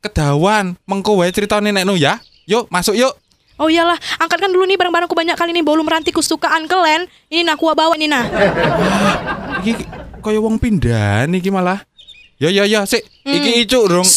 Kedawan, 0.00 0.78
mengko 0.88 1.20
wae 1.20 1.28
critane 1.34 1.68
nekno 1.74 1.92
ya. 1.98 2.16
Yuk, 2.48 2.72
masuk 2.72 2.96
yuk. 2.96 3.12
Oh 3.60 3.68
iyalah. 3.68 4.00
Angkatkan 4.16 4.48
dulu 4.48 4.64
nih 4.64 4.80
barang-barangku 4.80 5.12
banyak 5.12 5.36
kali 5.36 5.52
nih. 5.52 5.60
Bolu 5.60 5.84
meranti 5.84 6.10
kesukaan 6.16 6.64
kalian. 6.64 7.04
Ini 7.28 7.44
nah 7.44 7.60
aku 7.60 7.68
bawa 7.76 7.92
nih 7.94 8.08
nah 8.08 8.24
Iki 9.60 9.84
kaya 10.24 10.40
wong 10.40 10.56
pindahan 10.56 11.28
iki 11.36 11.52
malah. 11.52 11.84
Ya 12.40 12.48
ya 12.48 12.64
ya, 12.64 12.88
sik. 12.88 13.04
Iki 13.28 13.68
icuk 13.68 13.84
dong. 13.84 14.08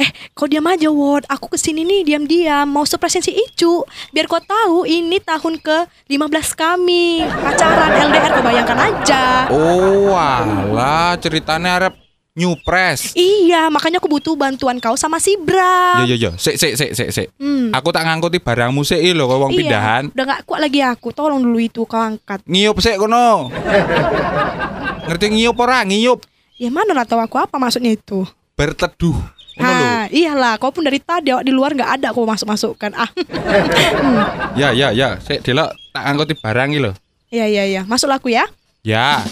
Eh 0.00 0.08
kau 0.32 0.48
diam 0.48 0.64
aja 0.64 0.88
Wot 0.88 1.26
Aku 1.28 1.52
ke 1.52 1.60
sini 1.60 1.84
nih 1.84 2.08
diam-diam. 2.08 2.64
Mau 2.64 2.88
surprisein 2.88 3.20
si 3.20 3.36
Icu. 3.36 3.84
Biar 4.16 4.24
kau 4.24 4.40
tahu 4.40 4.88
ini 4.88 5.20
tahun 5.20 5.60
ke 5.60 5.84
15 6.08 6.56
kami. 6.56 7.20
Pacaran 7.20 7.92
LDR 8.08 8.30
kau 8.32 8.42
bayangkan 8.42 8.78
aja. 8.80 9.24
Oh, 9.52 10.16
alah, 10.16 11.20
ceritane 11.20 11.68
nyupres. 12.34 13.14
Iya 13.14 13.70
makanya 13.70 14.02
aku 14.02 14.10
butuh 14.10 14.34
bantuan 14.34 14.82
kau 14.82 14.98
sama 14.98 15.22
si 15.22 15.38
Bram 15.38 16.02
Ya 16.02 16.14
ya 16.14 16.16
ya, 16.18 16.30
sik 16.34 16.58
sik 16.58 16.74
sik 16.74 16.90
sik 16.90 17.08
sik. 17.14 17.28
Hmm. 17.38 17.70
Aku 17.70 17.94
tak 17.94 18.02
ngangkuti 18.10 18.42
barangmu 18.42 18.82
sik 18.82 18.98
lho 18.98 19.24
kaya 19.30 19.38
wong 19.38 19.50
Iya, 19.54 19.58
pindahan. 19.62 20.02
Udah 20.10 20.24
gak 20.26 20.40
kuat 20.42 20.60
lagi 20.66 20.82
aku 20.82 21.14
Tolong 21.14 21.38
dulu 21.40 21.62
itu 21.62 21.86
kau 21.86 22.02
angkat 22.02 22.42
Ngiyup 22.44 22.82
sik 22.82 22.98
kono. 22.98 23.54
Ngerti 25.06 25.26
ngiyup 25.30 25.54
ora? 25.56 25.86
Ngiyup. 25.86 26.26
Ya 26.58 26.70
mana 26.74 26.90
lah 26.90 27.06
tahu 27.06 27.22
aku 27.22 27.38
apa 27.38 27.54
maksudnya 27.54 27.94
itu 27.94 28.26
Berteduh. 28.58 29.14
Ha, 29.54 30.10
iyalah, 30.10 30.58
kau 30.58 30.74
pun 30.74 30.82
dari 30.82 30.98
tadi 30.98 31.30
awak 31.30 31.46
di 31.46 31.54
luar 31.54 31.70
nggak 31.78 32.02
ada 32.02 32.10
kau 32.10 32.26
masuk 32.26 32.50
masukkan. 32.50 32.90
Ah, 32.98 33.06
Ya 34.58 34.74
ya 34.74 34.90
ya, 34.90 35.22
sik 35.22 35.46
delok 35.46 35.70
tak 35.94 36.02
ngangkuti 36.10 36.34
barang 36.34 36.74
iki 36.74 36.82
lho. 36.82 36.92
iya 37.30 37.46
iya 37.46 37.62
iya, 37.62 37.80
masuklah 37.86 38.18
aku 38.18 38.34
ya. 38.34 38.50
Ya. 38.82 39.22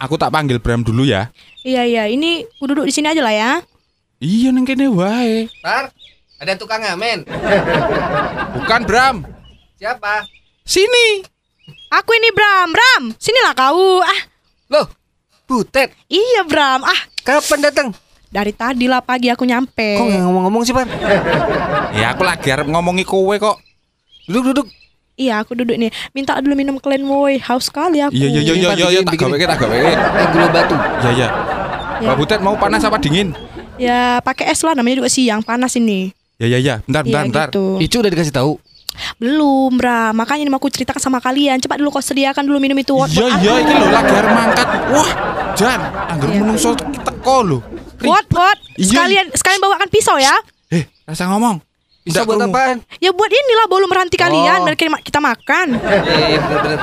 Aku 0.00 0.16
tak 0.16 0.32
panggil 0.32 0.56
Bram 0.56 0.80
dulu 0.80 1.04
ya. 1.04 1.28
Iya 1.60 1.84
iya, 1.84 2.02
ini 2.08 2.48
aku 2.56 2.72
duduk 2.72 2.88
di 2.88 2.92
sini 2.96 3.12
aja 3.12 3.20
lah 3.20 3.36
ya. 3.36 3.52
Iya 4.16 4.48
neng 4.48 4.64
kene 4.64 4.88
wae. 4.88 5.52
Par, 5.60 5.92
ada 6.40 6.52
tukang 6.56 6.80
ngamen. 6.80 7.28
Bukan 8.56 8.80
Bram. 8.88 9.28
Siapa? 9.76 10.24
Sini. 10.64 11.20
Aku 11.92 12.16
ini 12.16 12.32
Bram, 12.32 12.72
Bram, 12.72 13.02
sinilah 13.20 13.52
kau. 13.52 14.00
Ah, 14.00 14.20
Loh, 14.72 14.86
Butet, 15.44 15.92
iya 16.08 16.46
Bram. 16.48 16.80
Ah, 16.86 17.00
kapan 17.20 17.60
datang? 17.60 17.88
dari 18.30 18.54
tadi 18.54 18.86
lah 18.86 19.02
pagi 19.02 19.26
aku 19.26 19.42
nyampe. 19.42 19.98
Kok 19.98 20.06
nggak 20.06 20.22
ngomong-ngomong 20.22 20.62
sih, 20.62 20.70
Par? 20.72 20.86
Ya 21.98 22.14
aku 22.14 22.22
lagi 22.22 22.46
arep 22.54 22.70
ngomongi 22.70 23.02
kowe 23.02 23.34
kok. 23.34 23.58
Duduk, 24.30 24.54
duduk. 24.54 24.66
Iya, 25.20 25.44
aku 25.44 25.52
duduk 25.52 25.76
nih. 25.76 25.92
Minta 26.10 26.32
dulu 26.40 26.56
minum 26.56 26.80
kalian 26.80 27.04
woi. 27.04 27.36
Haus 27.38 27.68
sekali 27.68 28.00
aku. 28.00 28.16
Iya 28.16 28.26
iya 28.26 28.40
iya 28.40 28.52
Ini, 28.52 28.56
iya 28.56 28.68
Pak, 28.70 28.76
iya 28.88 29.00
tak 29.00 29.12
bikinin. 29.12 29.36
gawe 29.36 29.46
tak 29.46 29.58
gawe. 29.60 29.76
Eh, 29.76 30.26
gula 30.32 30.48
batu. 30.48 30.74
Ya 30.74 31.10
ya. 31.12 31.28
Ya. 32.00 32.08
Mbak 32.08 32.16
Butet 32.16 32.40
mau 32.40 32.56
panas 32.56 32.80
apa 32.80 32.96
dingin? 32.96 33.36
Ya, 33.76 34.20
pakai 34.20 34.48
es 34.48 34.64
lah 34.64 34.72
namanya 34.72 35.04
juga 35.04 35.12
siang, 35.12 35.40
panas 35.40 35.76
ini. 35.76 36.16
Ya 36.36 36.48
ya 36.48 36.56
ya. 36.56 36.74
Bentar 36.82 37.04
bentar 37.04 37.20
Iya 37.20 37.28
bentar. 37.28 37.48
gitu. 37.48 37.64
Icu 37.78 37.96
udah 38.00 38.10
dikasih 38.10 38.32
tahu. 38.32 38.52
Belum, 39.16 39.70
Bram. 39.76 40.12
Makanya 40.14 40.42
ini 40.42 40.50
mau 40.50 40.56
aku 40.56 40.66
ceritakan 40.66 40.98
sama 40.98 41.18
kalian. 41.18 41.60
Cepat 41.60 41.76
dulu 41.76 41.88
kau 41.90 42.00
sediakan 42.00 42.42
dulu 42.42 42.56
minum 42.56 42.74
itu. 42.74 42.96
Iya 43.06 43.26
iya 43.38 43.52
iki 43.60 43.72
lho 43.72 43.88
lagi 43.88 44.12
arep 44.12 44.32
mangkat. 44.32 44.68
Wah, 44.90 45.10
Jan, 45.52 45.80
anggar 46.08 46.28
Iya. 46.28 46.40
menungso 46.40 46.70
teko 46.74 47.36
lho. 47.42 47.58
what, 48.02 48.24
what? 48.32 48.56
Iya. 48.74 48.88
Sekalian, 48.90 49.26
sekalian 49.30 49.60
bawakan 49.60 49.88
pisau 49.88 50.16
ya. 50.16 50.32
Eh, 50.68 50.88
rasa 51.04 51.28
ngomong. 51.28 51.60
Bisa 52.00 52.20
Nggak 52.20 52.26
buat 52.26 52.38
krungu. 52.40 52.54
apaan? 52.54 52.76
Ya 52.96 53.10
buat 53.10 53.28
inilah 53.28 53.66
bolu 53.66 53.84
meranti 53.84 54.16
kalian. 54.16 54.58
Oh. 54.60 54.64
Biar 54.64 54.74
kita- 54.74 55.02
kita 55.02 55.18
makan. 55.18 55.66
Eh, 55.80 56.36
bener-bener. 56.38 56.80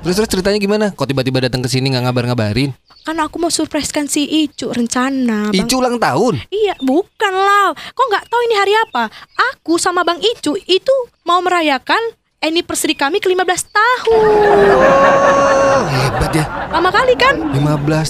Terus 0.00 0.14
terus 0.16 0.30
ceritanya 0.30 0.58
gimana? 0.58 0.86
Kok 0.90 1.04
tiba-tiba 1.06 1.40
datang 1.40 1.60
ke 1.60 1.68
sini 1.68 1.88
nggak 1.88 2.04
ngabar-ngabarin? 2.04 2.72
Kan 3.02 3.16
aku 3.18 3.36
mau 3.36 3.48
surprisekan 3.48 4.04
si 4.04 4.24
Icu 4.24 4.68
rencana. 4.68 5.48
Bang. 5.48 5.56
Icu 5.58 5.76
ulang 5.76 5.96
tahun. 5.96 6.40
Iya, 6.48 6.76
bukan 6.78 7.32
lah. 7.32 7.72
Kok 7.72 8.06
nggak 8.06 8.24
tahu 8.26 8.40
ini 8.42 8.54
hari 8.54 8.72
apa? 8.78 9.08
Aku 9.52 9.76
sama 9.76 10.00
Bang 10.02 10.16
Icu 10.18 10.56
itu 10.58 10.94
mau 11.22 11.40
merayakan 11.40 12.00
anniversary 12.44 12.92
kami 12.92 13.18
ke 13.18 13.26
15 13.26 13.40
tahun. 13.66 14.12
Oh, 14.14 15.82
hebat 15.86 16.32
ya. 16.32 16.44
Lama 16.68 16.90
kali 16.90 17.14
kan? 17.16 17.34
15 17.40 17.56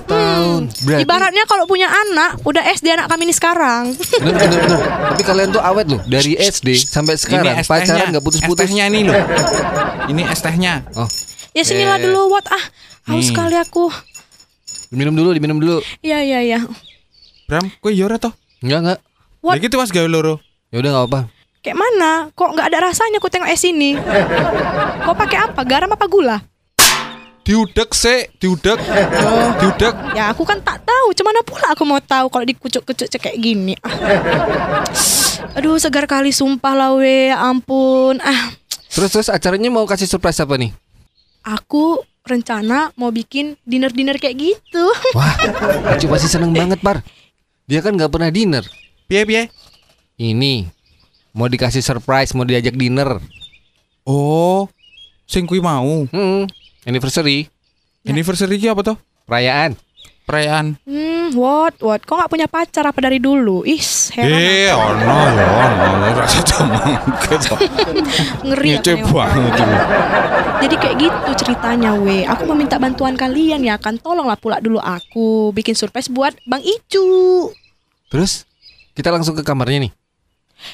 tahun. 0.05 0.61
Berarti 0.83 1.03
Ibaratnya 1.03 1.45
kalau 1.47 1.65
punya 1.65 1.87
anak, 1.87 2.43
udah 2.43 2.63
SD 2.67 2.91
anak 2.91 3.07
kami 3.07 3.25
ini 3.25 3.35
sekarang. 3.35 3.95
bener, 4.19 4.35
bener, 4.37 4.59
bener. 4.61 4.81
Tapi 5.15 5.23
kalian 5.23 5.49
tuh 5.51 5.63
awet 5.63 5.87
loh 5.87 6.01
dari 6.05 6.35
SD 6.35 6.69
sampai 6.77 7.15
sekarang 7.15 7.55
tehnya. 7.57 7.65
pacaran 7.65 8.07
nggak 8.11 8.25
putus-putus. 8.25 8.67
Tehnya 8.67 8.91
ini 8.91 9.07
loh. 9.07 9.15
Ini 10.11 10.23
es 10.27 10.41
tehnya. 10.41 10.83
Oh, 10.93 11.07
ya 11.53 11.63
sinilah 11.63 11.97
Eh. 11.97 12.05
dulu, 12.05 12.29
what 12.29 12.47
ah. 12.51 12.65
Haus 13.05 13.21
Nih. 13.21 13.29
sekali 13.31 13.55
aku. 13.55 13.93
diminum 14.89 15.13
dulu, 15.13 15.31
diminum 15.31 15.59
dulu. 15.59 15.79
Iya, 16.01 16.23
iya, 16.23 16.39
iya. 16.41 16.59
Bram, 17.45 17.67
kowe 17.79 17.91
yo 17.91 18.07
ora 18.07 18.17
toh? 18.17 18.31
Enggak, 18.63 18.79
enggak. 18.81 18.99
What? 19.43 19.53
Lah 19.53 19.61
gitu 19.61 19.75
Mas 19.77 19.91
gawe 19.91 20.07
loro. 20.07 20.39
Ya 20.71 20.81
udah 20.81 20.91
nggak 20.91 21.07
apa. 21.11 21.21
Kayak 21.65 21.81
mana? 21.81 22.29
Kok 22.37 22.51
nggak 22.53 22.67
ada 22.69 22.79
rasanya 22.93 23.17
aku 23.17 23.33
tengok 23.33 23.49
es 23.49 23.65
ini? 23.65 23.97
Kok 25.01 25.17
pakai 25.17 25.49
apa? 25.49 25.65
Garam 25.65 25.89
apa 25.89 26.05
gula? 26.05 26.45
Diudek 27.41 27.97
sih, 27.97 28.29
diudek. 28.37 28.77
Diudek. 29.61 29.95
Ya 30.13 30.29
aku 30.29 30.45
kan 30.45 30.61
tak 30.61 30.85
tahu. 30.85 31.17
Cuman 31.17 31.41
pula 31.41 31.73
aku 31.73 31.89
mau 31.89 32.01
tahu 32.05 32.29
kalau 32.29 32.45
dikucuk-kucuk 32.45 33.09
kayak 33.17 33.41
gini. 33.41 33.73
Ah. 33.81 34.85
Aduh 35.57 35.81
segar 35.81 36.05
kali 36.05 36.37
sumpah 36.37 36.77
lah 36.77 36.91
we. 36.97 37.33
Ya 37.33 37.41
Ampun. 37.41 38.21
Ah, 38.21 38.53
Terus 38.93 39.09
terus 39.09 39.29
acaranya 39.33 39.73
mau 39.73 39.89
kasih 39.89 40.05
surprise 40.05 40.45
apa 40.45 40.61
nih? 40.61 40.73
aku 41.45 42.01
rencana 42.25 42.89
mau 42.97 43.13
bikin 43.13 43.57
dinner-dinner 43.69 44.17
kayak 44.17 44.37
gitu. 44.37 44.85
Wah, 45.13 45.37
Icu 45.93 46.09
pasti 46.09 46.33
seneng 46.33 46.57
banget, 46.57 46.81
Par. 46.81 47.05
Dia 47.69 47.85
kan 47.85 47.93
nggak 47.93 48.09
pernah 48.09 48.33
dinner. 48.33 48.65
Piye 49.05 49.29
piye? 49.29 49.43
Ini 50.17 50.65
mau 51.35 51.51
dikasih 51.51 51.83
surprise, 51.83 52.31
mau 52.33 52.47
diajak 52.47 52.79
dinner. 52.79 53.19
Oh, 54.07 54.71
sing 55.27 55.45
kuwi 55.45 55.59
mau. 55.59 56.07
Hmm, 56.09 56.47
anniversary, 56.87 57.51
Anniversary 58.05 58.61
ki 58.61 58.69
apa 58.69 58.85
toh? 58.85 58.97
perayaan. 59.25 59.75
Perayaan. 60.25 60.81
Hmm, 60.89 61.37
what, 61.37 61.77
what? 61.85 62.01
Kok 62.01 62.17
nggak 62.17 62.33
punya 62.33 62.49
pacar 62.49 62.89
apa 62.89 62.97
dari 62.97 63.21
dulu? 63.21 63.61
Is, 63.65 64.09
heran. 64.13 64.33
Eh, 64.33 64.73
ono 64.73 65.17
ya, 65.29 65.49
ono 65.85 66.07
rasa. 66.17 66.41
Ngeri 68.49 68.81
nengok. 68.81 69.13
banget. 69.13 69.53
Jadi 70.65 70.75
kayak 70.81 70.97
gitu 70.97 71.31
ceritanya 71.45 71.93
we. 72.01 72.25
Aku 72.25 72.49
mau 72.49 72.57
minta 72.57 72.81
bantuan 72.81 73.21
kalian 73.21 73.69
ya 73.69 73.77
kan. 73.77 74.01
Tolonglah 74.01 74.41
pula 74.41 74.65
dulu 74.65 74.81
aku 74.81 75.53
bikin 75.53 75.77
surprise 75.77 76.09
buat 76.09 76.33
Bang 76.49 76.65
Icu. 76.65 77.53
Terus 78.09 78.49
kita 78.97 79.13
langsung 79.13 79.37
ke 79.37 79.45
kamarnya 79.45 79.89
nih. 79.89 79.93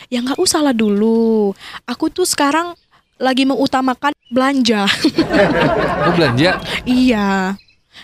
Ya 0.06 0.20
nggak 0.20 0.36
usah 0.36 0.60
lah 0.60 0.72
dulu. 0.72 1.52
Aku 1.84 2.08
tuh 2.08 2.24
sekarang 2.24 2.72
lagi 3.16 3.44
mengutamakan 3.44 4.12
belanja. 4.28 4.86
Mau 6.00 6.12
belanja? 6.18 6.56
iya. 6.84 7.54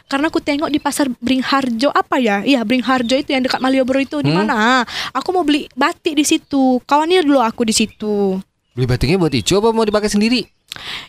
Karena 0.07 0.29
aku 0.29 0.39
tengok 0.39 0.69
di 0.69 0.77
pasar 0.77 1.09
Bringharjo 1.11 1.89
apa 1.89 2.19
ya? 2.19 2.43
Iya, 2.43 2.63
Bringharjo 2.63 3.17
itu 3.17 3.33
yang 3.33 3.41
dekat 3.41 3.59
Malioboro 3.59 3.97
itu 3.97 4.21
di 4.21 4.29
Hmm. 4.29 4.45
mana? 4.45 4.85
Aku 5.11 5.31
mau 5.31 5.41
beli 5.41 5.67
batik 5.73 6.13
di 6.13 6.23
situ. 6.23 6.79
Kawannya 6.85 7.23
dulu 7.23 7.41
aku 7.41 7.65
di 7.65 7.73
situ. 7.73 8.37
Beli 8.71 8.85
batiknya 8.85 9.17
buat 9.17 9.33
Icu 9.33 9.57
apa 9.57 9.73
mau 9.73 9.83
dipakai 9.83 10.07
sendiri? 10.07 10.45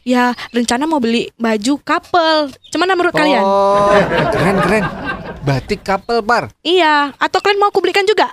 Ya, 0.01 0.31
rencana 0.49 0.87
mau 0.87 0.97
beli 0.97 1.27
baju 1.35 1.75
couple. 1.77 2.55
Cuman 2.71 2.87
menurut 2.87 3.11
kalian? 3.11 3.43
Oh, 3.43 3.91
keren 4.31 4.57
keren. 4.57 4.85
Batik 5.43 5.83
couple 5.83 6.23
par. 6.23 6.47
Iya, 6.61 7.11
atau 7.13 7.37
kalian 7.37 7.59
mau 7.59 7.67
aku 7.67 7.83
belikan 7.83 8.07
juga? 8.07 8.31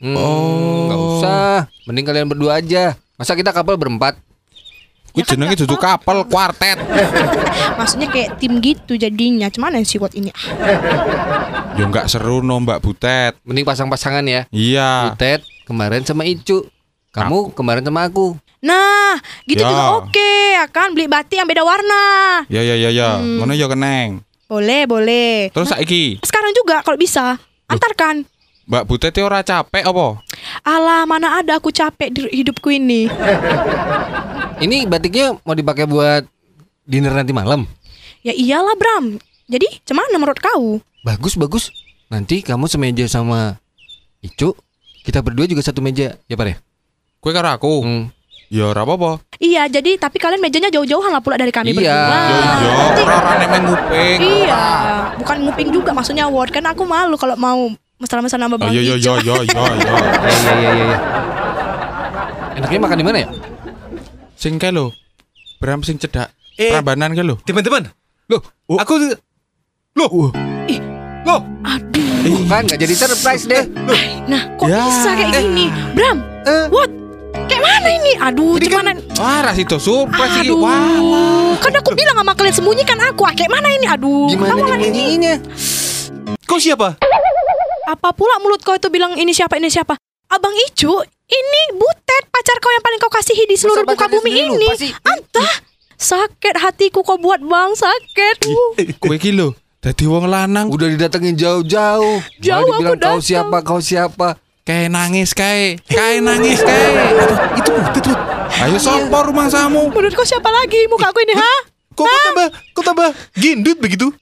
Hmm, 0.00 0.16
Oh. 0.16 0.88
nggak 0.88 1.00
usah. 1.14 1.54
Mending 1.84 2.04
kalian 2.04 2.26
berdua 2.26 2.56
aja. 2.56 2.96
Masa 3.14 3.36
kita 3.36 3.52
couple 3.52 3.76
berempat? 3.76 4.16
Kuwi 5.10 5.26
jenenge 5.26 5.58
dudu 5.58 5.74
kapal 5.74 6.22
kuartet. 6.24 6.78
Maksudnya 7.78 8.08
kayak 8.08 8.38
tim 8.38 8.56
gitu 8.58 8.94
jadinya. 8.94 9.50
Cuman 9.50 9.74
yang 9.74 9.84
siwat 9.84 10.14
ini. 10.14 10.30
Ah, 10.30 11.74
Yo 11.74 11.84
enggak 11.84 12.06
seru 12.06 12.40
no 12.40 12.56
Mbak 12.58 12.80
Butet. 12.80 13.34
Mending 13.42 13.66
pasang-pasangan 13.66 14.22
ya. 14.22 14.46
Iya. 14.48 15.12
Butet 15.12 15.42
kemarin 15.66 16.00
sama 16.02 16.24
Icu. 16.24 16.64
Kamu 17.10 17.52
kemarin 17.52 17.82
sama 17.82 18.06
aku. 18.06 18.38
Nah, 18.60 19.18
gitu 19.44 19.60
Ya. 19.60 19.66
juga 19.66 19.84
oke, 19.98 20.32
ya 20.54 20.64
kan? 20.68 20.92
Beli 20.92 21.10
batik 21.10 21.34
yang 21.34 21.48
beda 21.48 21.60
warna. 21.60 22.04
Ya 22.46 22.62
ya 22.62 22.78
ya 22.78 22.88
ya. 22.88 23.18
Hmm. 23.18 23.42
Ngono 23.42 23.52
yo 23.52 23.66
keneng. 23.66 24.22
Boleh, 24.46 24.84
boleh. 24.84 25.50
Terus 25.50 25.68
saiki 25.68 26.22
Sekarang 26.22 26.52
juga 26.52 26.80
kalau 26.80 26.96
bisa. 26.96 27.34
Antarkan. 27.66 28.24
Mbak 28.70 28.86
Butet 28.86 29.18
ora 29.18 29.42
capek 29.42 29.82
apa? 29.82 30.22
Alah, 30.62 31.02
mana 31.02 31.42
ada 31.42 31.58
aku 31.58 31.74
capek 31.74 32.06
di 32.14 32.22
hidupku 32.30 32.70
ini. 32.70 33.10
Ini 34.64 34.86
batiknya 34.86 35.34
mau 35.42 35.58
dipakai 35.58 35.90
buat 35.90 36.22
dinner 36.86 37.10
nanti 37.10 37.34
malam. 37.34 37.66
Ya 38.22 38.30
iyalah, 38.30 38.78
Bram. 38.78 39.18
Jadi, 39.50 39.66
cuman 39.82 40.06
menurut 40.14 40.38
kau? 40.38 40.78
Bagus 41.02 41.34
bagus. 41.34 41.74
Nanti 42.06 42.46
kamu 42.46 42.70
semeja 42.70 43.10
sama 43.10 43.58
Icu. 44.22 44.54
Kita 45.02 45.18
berdua 45.18 45.50
juga 45.50 45.66
satu 45.66 45.82
meja, 45.82 46.14
ya 46.30 46.36
Par 46.38 46.46
ya? 46.46 46.56
Kowe 47.18 47.34
karo 47.34 47.50
aku. 47.50 47.72
Hmm. 47.82 48.02
Ya 48.50 48.70
ora 48.70 48.86
apa-apa. 48.86 49.18
Iya, 49.42 49.66
jadi 49.66 49.98
tapi 49.98 50.22
kalian 50.22 50.38
mejanya 50.38 50.70
jauh-jauhan 50.70 51.10
lah 51.10 51.18
pula 51.18 51.34
dari 51.34 51.50
kami 51.50 51.74
Iya. 51.74 51.74
berdua. 51.74 52.06
Nanti- 52.06 53.02
ora 53.02 53.32
nemeng 53.34 53.62
nguping. 53.66 54.18
Iya, 54.22 54.62
bukan 55.18 55.36
nguping 55.42 55.68
juga 55.74 55.90
maksudnya 55.90 56.30
word 56.30 56.54
kan 56.54 56.66
aku 56.70 56.86
malu 56.86 57.18
kalau 57.18 57.34
mau 57.34 57.70
mesra-mesra 58.00 58.40
nama 58.40 58.56
Oh, 58.56 58.58
Bang 58.58 58.72
yo 58.72 58.80
yo 58.80 58.96
yo 58.96 59.20
yo 59.20 59.44
yo 59.44 59.44
yo. 59.44 59.62
Ya 59.84 60.32
ya 60.32 60.52
ya 60.56 60.70
ya. 60.72 60.84
ya. 60.88 60.98
Enaknya 62.56 62.78
makan 62.80 62.96
di 62.96 63.04
mana 63.04 63.18
ya? 63.20 63.28
Sing 64.34 64.56
kae 64.56 64.72
lho. 64.72 64.90
Bram 65.60 65.84
sing 65.84 66.00
cedak. 66.00 66.32
Eh. 66.56 66.72
Prambanan 66.72 67.12
kae 67.12 67.22
lho. 67.22 67.36
Teman-teman, 67.44 67.92
Loh, 68.26 68.40
aku 68.72 68.96
Loh. 69.92 70.32
Loh. 71.20 71.40
Aduh. 71.60 72.08
bukan 72.20 72.60
nggak 72.64 72.80
jadi 72.80 72.94
surprise 72.96 73.44
deh. 73.44 73.64
Nah, 74.24 74.48
kok 74.56 74.66
Ya. 74.66 74.80
bisa 74.82 75.10
kayak 75.12 75.30
gini? 75.36 75.66
Bram, 75.92 76.16
Eh. 76.48 76.66
what? 76.72 76.88
Kayak 77.46 77.62
mana 77.62 77.88
ini? 77.90 78.12
Aduh, 78.16 78.56
gimana? 78.56 78.90
Wah, 79.18 79.40
ras 79.42 79.56
itu 79.56 79.76
surprise. 79.76 80.40
Aduh, 80.40 80.56
Wah. 80.60 81.56
kan 81.60 81.72
aku 81.74 81.92
bilang 81.92 82.16
sama 82.16 82.32
kalian 82.32 82.54
sembunyikan 82.54 82.98
aku. 83.02 83.22
Ah, 83.24 83.32
Kayak 83.32 83.52
mana 83.52 83.68
ini? 83.68 83.86
Aduh, 83.86 84.30
Gimana 84.30 84.80
ini. 84.80 85.32
Kau 86.46 86.56
siapa? 86.56 86.96
Apa 87.90 88.14
pula 88.14 88.38
mulut 88.38 88.62
kau 88.62 88.78
itu 88.78 88.86
bilang 88.86 89.18
ini 89.18 89.34
siapa, 89.34 89.58
ini 89.58 89.66
siapa? 89.66 89.98
Abang 90.30 90.54
Icu, 90.70 90.94
ini 91.26 91.62
Butet, 91.74 92.22
pacar 92.30 92.62
kau 92.62 92.70
yang 92.70 92.84
paling 92.86 93.02
kau 93.02 93.10
kasihi 93.10 93.50
di 93.50 93.58
seluruh 93.58 93.82
Masa 93.82 93.98
muka 93.98 94.06
bumi 94.06 94.30
sendiri 94.30 94.54
ini. 94.78 94.94
Antah, 95.02 95.52
sakit 95.98 96.54
hatiku 96.54 97.02
kau 97.02 97.18
buat 97.18 97.42
bang, 97.42 97.74
sakit. 97.74 98.46
Uh. 98.46 98.94
Kowe 99.02 99.18
iki 99.18 99.34
lho, 99.34 99.58
dadi 99.82 100.06
wong 100.06 100.30
lanang 100.30 100.70
Udah 100.70 100.86
didatengin 100.86 101.34
jauh-jauh. 101.34 102.22
Jauh 102.38 102.70
aku 102.70 102.94
kau 102.94 102.94
datang." 102.94 103.18
siapa, 103.18 103.58
kau 103.66 103.82
siapa. 103.82 104.38
kae 104.62 104.86
nangis 104.86 105.34
kae. 105.34 105.82
Kae 105.90 106.22
nangis 106.22 106.62
kae. 106.62 106.94
Itu 107.58 107.74
Butet, 107.74 108.06
Bud. 108.06 108.18
Ayo 108.70 108.78
sopo 108.78 109.18
rumah 109.18 109.50
samu? 109.50 109.90
Menurut 109.90 110.14
kau 110.14 110.22
siapa 110.22 110.46
lagi 110.46 110.86
muka 110.86 111.10
aku 111.10 111.26
ini, 111.26 111.34
ha? 111.34 111.54
Kok 111.98 112.06
kau 112.06 112.18
tambah, 112.22 112.48
kau 112.70 112.82
tambah 112.86 113.08
gendut 113.34 113.82
begitu? 113.82 114.14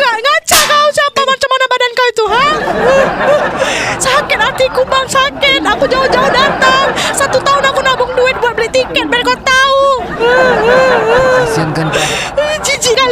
Nggak 0.00 0.16
ngaca 0.24 0.58
kau 0.64 0.88
siapa 0.96 1.20
macam 1.28 1.48
mana 1.52 1.64
badan 1.68 1.92
kau 1.92 2.08
itu, 2.08 2.24
ha? 2.24 2.46
sakit 4.00 4.38
hatiku 4.40 4.82
bang, 4.88 5.06
sakit. 5.06 5.60
Aku 5.76 5.84
jauh-jauh 5.84 6.30
datang. 6.32 6.86
Satu 7.12 7.36
tahun 7.44 7.68
aku 7.68 7.80
nabung 7.84 8.12
duit 8.16 8.32
buat 8.40 8.56
beli 8.56 8.72
tiket 8.72 9.04
biar 9.12 9.20
kau 9.20 9.36
tahu. 9.44 9.60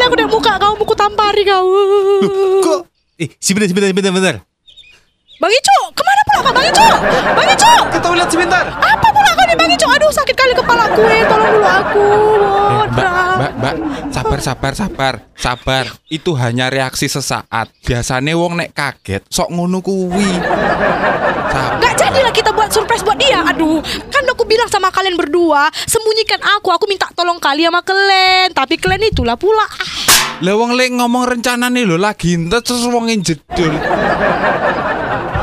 aku 0.09 0.17
lihat 0.17 0.31
muka 0.33 0.53
kau, 0.57 0.75
muka 0.81 0.95
tampari 0.97 1.45
kau. 1.45 1.69
Kok? 2.65 2.81
Eh, 3.21 3.29
sebentar, 3.37 3.69
sebentar, 3.69 3.89
sebentar, 3.93 4.11
sebentar. 4.11 4.37
Bang 5.39 5.55
Icu, 5.55 5.79
ke 5.95 6.03
mana 6.03 6.23
pula 6.27 6.41
kau 6.43 6.51
Bang 6.51 6.67
Icu? 6.67 6.89
Bang 7.31 7.47
Icu, 7.47 7.73
Kita 7.95 8.07
lihat 8.11 8.27
sebentar. 8.27 8.65
apa 8.75 9.07
pula 9.07 9.31
kau 9.39 9.47
nih 9.47 9.55
Bang 9.55 9.71
Icu? 9.71 9.87
Aduh 9.87 10.11
sakit 10.11 10.35
kali 10.35 10.51
kepala 10.51 10.91
aku 10.91 11.03
eh, 11.07 11.23
tolong 11.31 11.51
dulu 11.55 11.69
aku. 11.71 12.07
Eh, 12.59 12.87
mbak, 12.91 13.11
mbak, 13.39 13.53
mbak, 13.55 13.75
sabar, 14.11 14.41
sabar, 14.43 14.73
sabar, 14.75 15.15
sabar. 15.39 15.85
Itu 16.11 16.35
hanya 16.35 16.67
reaksi 16.75 17.07
sesaat. 17.07 17.71
Biasanya 17.87 18.35
wong 18.35 18.59
nek 18.59 18.75
kaget, 18.75 19.31
sok 19.31 19.55
ngono 19.55 19.79
kuwi. 19.79 20.43
Gak 21.79 21.95
jadilah 21.95 22.35
kita 22.35 22.51
buat 22.51 22.69
surprise 22.69 23.01
buat 23.03 23.17
dia 23.17 23.41
Aduh 23.41 23.81
Kan 24.13 24.23
aku 24.29 24.45
bilang 24.45 24.69
sama 24.69 24.93
kalian 24.93 25.17
berdua 25.17 25.73
Sembunyikan 25.89 26.39
aku 26.45 26.71
Aku 26.71 26.85
minta 26.85 27.09
tolong 27.17 27.41
kalian 27.41 27.73
sama 27.73 27.83
kalian 27.83 28.53
Tapi 28.53 28.77
kalian 28.77 29.09
itulah 29.09 29.35
pula 29.35 29.65
Lah 30.39 30.55
wong 30.55 30.79
lek 30.79 30.95
ngomong 30.95 31.25
rencana 31.27 31.67
nih 31.67 31.83
lho 31.83 31.99
lagi 31.99 32.39
terus 32.47 32.87
wong 32.87 33.11
jedul. 33.11 33.75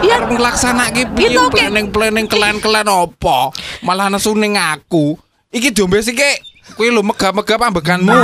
Arep 0.08 0.30
nglaksanake 0.30 1.04
piye 1.12 1.30
Gitu, 1.30 1.42
oke. 1.42 1.54
planning-planning 1.54 2.28
kelen-kelen 2.28 2.88
opo? 2.88 3.50
Malah 3.82 4.08
nesu 4.08 4.34
ning 4.34 4.56
aku. 4.56 5.18
Iki 5.50 5.72
dombe 5.72 6.00
sih 6.00 6.12
kek. 6.12 6.42
Kuwi 6.74 6.90
lho 6.90 7.02
megah-megah 7.02 7.58
pambekanmu. 7.58 8.18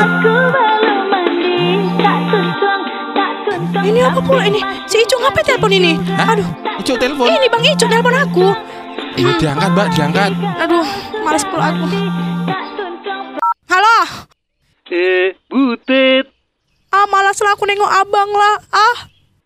Ini 3.82 4.00
apa 4.04 4.20
pula 4.20 4.44
ini 4.44 4.62
Si 4.86 4.98
Icu 4.98 5.18
ngapain 5.18 5.42
telepon 5.44 5.70
ini 5.70 5.98
Hah? 6.14 6.34
Aduh 6.34 6.46
Icu 6.78 6.94
telepon. 6.96 7.28
Ini 7.28 7.48
Bang 7.48 7.62
Icu 7.62 7.86
telepon 7.86 8.14
aku 8.14 8.48
Iya 9.14 9.32
diangkat, 9.38 9.70
Mbak, 9.72 9.88
diangkat. 9.92 10.32
Aduh 10.60 10.86
Males 11.20 11.44
pula 11.46 11.70
aku 11.70 11.86
Halo 13.68 13.98
Eh, 14.92 15.40
Butet. 15.48 16.28
Ah 16.92 17.08
malas 17.08 17.40
lah 17.40 17.56
aku 17.56 17.64
nengok 17.64 17.88
abang 17.90 18.30
lah 18.30 18.56
Ah 18.70 18.98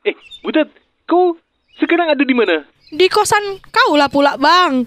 Eh, 0.04 0.16
Butet, 0.42 0.68
kau 1.06 1.38
sekarang 1.80 2.08
ada 2.12 2.24
di 2.24 2.36
mana? 2.36 2.64
Di 2.92 3.08
kosan 3.10 3.60
kau 3.74 3.98
lah 3.98 4.08
pula 4.08 4.38
bang 4.38 4.86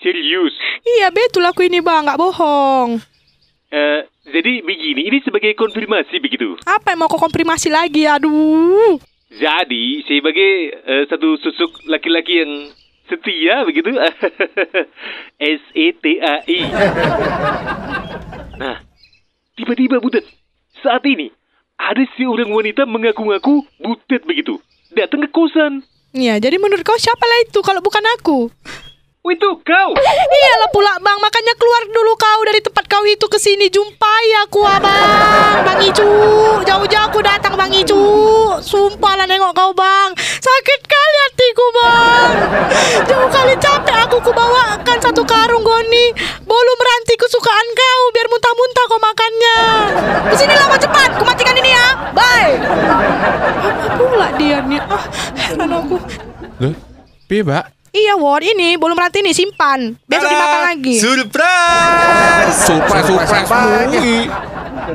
Serius? 0.00 0.52
Iya 0.84 1.08
betul 1.14 1.44
aku 1.46 1.64
ini 1.64 1.80
bang 1.80 2.08
Gak 2.08 2.20
bohong 2.20 3.00
Eh, 3.74 4.00
jadi 4.30 4.62
begini, 4.62 5.02
ini 5.10 5.18
sebagai 5.26 5.50
konfirmasi 5.58 6.22
begitu. 6.22 6.54
Apa 6.62 6.94
yang 6.94 7.02
mau 7.02 7.10
kau 7.10 7.18
konfirmasi 7.18 7.74
lagi 7.74 8.06
Aduh 8.06 9.02
Jadi, 9.34 10.06
sebagai 10.06 10.78
eh, 10.78 11.02
satu 11.10 11.34
susuk 11.42 11.82
laki-laki 11.90 12.38
yang 12.38 12.70
setia 13.10 13.66
begitu. 13.66 13.90
S-E-T-A-I. 15.58 16.60
Nah, 18.62 18.78
tiba-tiba 19.58 19.98
Butet, 19.98 20.22
saat 20.78 21.02
ini 21.02 21.34
ada 21.74 22.06
seorang 22.14 22.54
wanita 22.54 22.86
mengaku-ngaku 22.86 23.66
Butet 23.82 24.22
begitu. 24.22 24.62
Datang 24.94 25.26
ke 25.26 25.34
kosan. 25.34 25.82
Iya 26.14 26.38
jadi 26.38 26.62
menurut 26.62 26.86
kau 26.86 26.94
siapa 26.94 27.26
lah 27.26 27.38
itu 27.42 27.58
Kalau 27.58 27.82
bukan 27.82 28.06
aku? 28.14 28.46
Itu 29.24 29.56
kau! 29.64 29.90
Iyalah 30.36 30.68
pula 30.68 31.00
bang, 31.00 31.16
makanya 31.16 31.56
keluar 31.56 31.82
dulu 31.88 32.12
kau 32.12 32.40
dari 32.44 32.60
tempat 32.60 32.84
kau 32.84 33.00
itu 33.08 33.24
ke 33.24 33.40
sini. 33.40 33.72
Jumpai 33.72 34.28
aku 34.44 34.60
abang, 34.68 35.64
bang 35.64 35.80
Icu, 35.80 36.04
jauh-jauh 36.60 37.08
aku 37.08 37.24
datang 37.24 37.56
bang 37.56 37.72
Icu, 37.72 37.96
sumpah 38.60 39.16
lah 39.16 39.24
nengok 39.24 39.56
kau 39.56 39.72
bang, 39.72 40.12
sakit 40.20 40.80
kali 40.84 41.18
hatiku 41.44 41.66
bang, 41.76 42.32
jauh 43.04 43.28
kali 43.28 43.54
capek 43.60 43.96
aku 44.08 44.16
ku 44.24 44.32
bawakan 44.32 44.96
satu 44.96 45.20
karung 45.28 45.60
goni, 45.60 46.16
bolu 46.40 46.72
meranti 46.80 47.20
kesukaan 47.20 47.68
kau 47.76 48.02
biar 48.16 48.32
muntah-muntah 48.32 48.84
kau 48.88 48.96
makannya, 48.96 49.58
ke 50.32 50.34
sini 50.40 50.56
lah 50.56 50.72
kau 50.72 50.80
cepat, 50.80 51.20
ku 51.20 51.22
matikan 51.28 51.52
ini 51.60 51.68
ya, 51.76 51.88
bye. 52.16 52.48
Apa 53.60 53.92
pula 53.92 54.32
dia 54.40 54.64
nih, 54.64 54.80
ah 54.88 55.04
heran 55.36 55.68
aku. 55.68 56.00
Loh, 56.64 56.72
piye, 57.28 57.44
Mbak? 57.44 57.64
Iya 57.92 58.16
Won, 58.16 58.40
ini 58.40 58.80
bolu 58.80 58.96
meranti 58.96 59.20
ini 59.20 59.36
simpan, 59.36 60.00
besok 60.08 60.24
dimakan 60.24 60.60
lagi. 60.72 60.96
Surprise! 60.96 62.56
Surprise, 62.56 63.04
surprise 63.04 63.48
kuwi. 63.92 64.16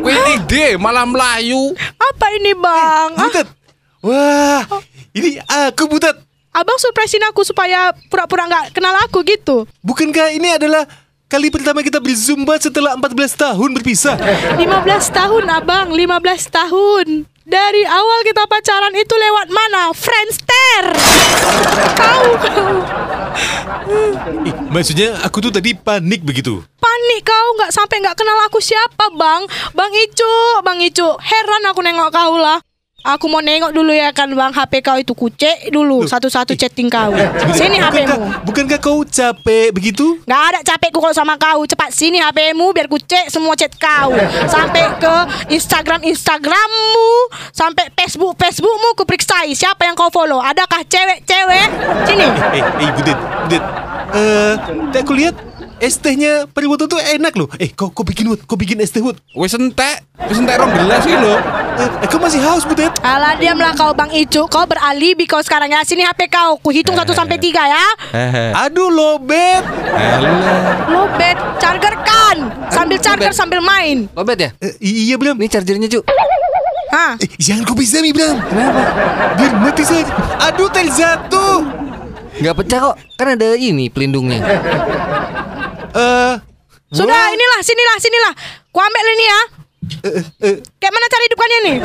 Kuwi 0.02 0.18
ide 0.34 0.82
malah 0.82 1.06
melayu. 1.06 1.78
Apa 1.94 2.26
ini 2.34 2.58
bang? 2.58 3.10
Ah, 3.14 3.30
Butet. 3.30 3.48
Wah, 4.02 4.66
ini 5.14 5.38
aku 5.46 5.86
Butet. 5.86 6.18
Abang 6.54 6.78
surprisein 6.82 7.24
aku 7.30 7.46
supaya 7.46 7.94
pura-pura 8.10 8.50
nggak 8.50 8.66
kenal 8.74 8.96
aku 9.06 9.22
gitu. 9.26 9.70
Bukankah 9.86 10.34
ini 10.34 10.58
adalah 10.58 10.86
kali 11.30 11.54
pertama 11.54 11.86
kita 11.86 12.02
berzumba 12.02 12.58
setelah 12.58 12.98
14 12.98 13.38
tahun 13.38 13.70
berpisah? 13.78 14.16
15 14.58 14.66
tahun 15.14 15.46
abang, 15.50 15.88
15 15.94 16.50
tahun. 16.50 17.08
Dari 17.50 17.82
awal 17.82 18.20
kita 18.30 18.46
pacaran 18.46 18.94
itu 18.94 19.10
lewat 19.10 19.50
mana? 19.50 19.90
Friendster. 19.98 20.84
Tahu 21.98 22.30
kau? 22.38 22.74
Eh, 24.46 24.54
maksudnya 24.70 25.18
aku 25.26 25.42
tuh 25.42 25.50
tadi 25.50 25.74
panik 25.74 26.22
begitu. 26.22 26.62
Panik 26.78 27.26
kau 27.26 27.48
nggak 27.58 27.74
sampai 27.74 28.06
nggak 28.06 28.14
kenal 28.14 28.38
aku 28.46 28.62
siapa 28.62 29.10
bang? 29.18 29.50
Bang 29.74 29.90
Icu, 29.90 30.62
Bang 30.62 30.78
Icu. 30.78 31.10
Heran 31.18 31.66
aku 31.74 31.82
nengok 31.82 32.14
kau 32.14 32.38
lah. 32.38 32.62
Aku 33.00 33.32
mau 33.32 33.40
nengok 33.40 33.72
dulu 33.72 33.90
ya 33.90 34.12
kan 34.12 34.28
bang 34.28 34.52
HP 34.52 34.84
kau 34.84 35.00
itu 35.00 35.16
kucek 35.16 35.72
dulu 35.72 36.04
satu-satu 36.04 36.52
chatting 36.54 36.92
kau. 36.92 37.16
Sini 37.56 37.80
bukankah, 37.80 38.06
HPmu. 38.20 38.28
bukankah 38.44 38.80
kau 38.80 39.00
capek 39.02 39.72
begitu? 39.72 40.20
Gak 40.24 40.42
ada 40.52 40.60
capekku 40.62 41.00
kalau 41.00 41.16
sama 41.16 41.34
kau 41.36 41.64
Cepat 41.64 41.90
sini 41.90 42.20
HPmu 42.20 42.70
biar 42.70 42.86
ku 42.86 43.00
cek 43.00 43.32
semua 43.32 43.56
chat 43.56 43.72
kau 43.74 44.12
Sampai 44.46 44.84
ke 45.00 45.14
Instagram 45.50 46.04
Instagrammu 46.04 47.08
Sampai 47.50 47.88
Facebook 47.94 48.36
Facebookmu 48.36 48.94
ku 48.94 49.04
periksai 49.04 49.56
Siapa 49.56 49.88
yang 49.88 49.96
kau 49.96 50.12
follow 50.12 50.38
Adakah 50.38 50.84
cewek-cewek 50.84 51.68
Sini 52.04 52.28
Eh, 52.52 52.64
eh, 52.84 52.92
Budet, 52.94 53.18
Budet. 53.46 53.64
Eh, 54.10 54.54
tak 54.90 55.02
aku 55.04 55.14
lihat 55.14 55.36
es 55.80 55.96
tehnya 55.98 56.46
Periwoto 56.52 56.86
tuh 56.86 57.00
enak 57.00 57.34
loh. 57.36 57.48
Eh, 57.58 57.72
kau 57.72 57.90
kau 57.92 58.04
bikin 58.04 58.28
Wood, 58.28 58.44
kau 58.44 58.60
bikin 58.60 58.80
es 58.84 58.92
teh 58.92 59.00
Wood. 59.00 59.16
Wis 59.36 59.56
entek, 59.56 60.04
wis 60.28 60.38
entek 60.38 60.60
rong 60.60 60.72
gelas 60.76 61.04
iki 61.08 61.16
lho. 61.16 61.36
Eh, 61.80 61.90
eh, 62.04 62.08
kau 62.12 62.20
masih 62.20 62.44
haus 62.44 62.68
Budet? 62.68 62.92
Alah 63.00 63.40
diamlah 63.40 63.72
kau 63.72 63.96
Bang 63.96 64.12
Icu 64.12 64.44
Kau 64.52 64.68
beralibi 64.68 65.24
kau 65.24 65.40
sekarang 65.40 65.72
ya 65.72 65.80
Sini 65.88 66.04
HP 66.04 66.28
kau 66.28 66.60
Ku 66.60 66.76
hitung 66.76 66.92
1 66.92 67.08
sampai 67.16 67.40
3 67.40 67.56
ya 67.56 67.86
Hehe. 68.12 68.46
Aduh 68.68 68.92
lobet. 68.92 69.64
Alah. 69.96 70.92
Lobet 70.92 71.40
Charger 71.56 71.96
kan 72.04 72.52
Sambil 72.68 73.00
charger 73.00 73.32
sambil 73.32 73.64
main 73.64 74.12
Lobet 74.12 74.38
ya? 74.44 74.50
Eh, 74.60 74.76
iya 74.84 75.16
Bram. 75.16 75.40
Ini 75.40 75.48
chargernya 75.48 75.88
cu 75.88 76.04
Hah 76.92 77.16
Eh, 77.16 77.32
jangan 77.40 77.64
kau 77.64 77.80
bisa 77.80 78.04
mi 78.04 78.12
Bram. 78.12 78.36
Kenapa? 78.44 78.82
Biar 79.40 79.52
mati 79.64 79.84
saja. 79.88 80.04
Aduh 80.52 80.68
tel 80.68 80.92
jatuh. 80.92 81.64
Nggak 82.44 82.56
pecah 82.60 82.80
kok 82.92 82.96
Kan 83.16 83.40
ada 83.40 83.56
ini 83.56 83.88
pelindungnya 83.88 84.40
Eh, 85.94 86.34
Sudah 86.90 87.22
inilah 87.30 87.60
sinilah 87.62 87.98
sinilah 88.02 88.34
Ku 88.70 88.78
ambil 88.82 89.06
ini 89.14 89.26
ya 89.26 89.40
eh, 90.06 90.24
eh, 90.46 90.56
Kayak 90.78 90.94
mana 90.94 91.08
cara 91.10 91.24
hidupannya 91.26 91.60
nih? 91.66 91.78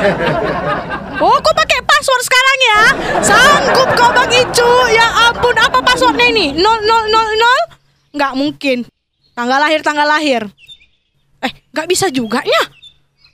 Oh, 1.24 1.36
kau 1.40 1.54
pakai 1.56 1.80
password 1.86 2.22
sekarang 2.26 2.58
ya? 2.60 2.80
Sanggup 3.22 3.88
kau 3.96 4.10
Bang 4.12 4.28
Icu? 4.28 4.70
Ya 4.92 5.30
ampun, 5.30 5.54
apa 5.56 5.78
passwordnya 5.80 6.26
ini? 6.28 6.52
0000? 6.58 8.12
Nggak 8.14 8.32
mungkin. 8.34 8.78
Tanggal 9.32 9.58
lahir, 9.62 9.80
tanggal 9.80 10.06
lahir. 10.06 10.42
Eh, 11.42 11.52
nggak 11.70 11.86
bisa 11.88 12.10
juga 12.10 12.42
nya. 12.42 12.62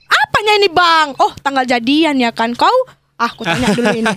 Apanya 0.07 0.61
ini 0.61 0.69
Bang? 0.69 1.17
Oh, 1.19 1.33
tanggal 1.41 1.65
jadian 1.65 2.21
ya 2.21 2.31
kan 2.31 2.53
kau? 2.53 2.73
Ah, 3.21 3.29
ku 3.29 3.45
tanya 3.45 3.69
dulu 3.69 3.93
ini. 3.93 4.09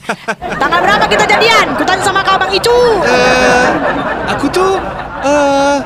Tanggal 0.56 0.80
berapa 0.80 1.04
kita 1.04 1.28
jadian? 1.28 1.76
Ku 1.76 1.84
tanya 1.84 2.00
sama 2.00 2.24
kau 2.24 2.40
Bang 2.40 2.48
Icu. 2.48 2.72
eh, 3.04 3.68
aku 4.32 4.48
tuh 4.48 4.80
eh 5.20 5.76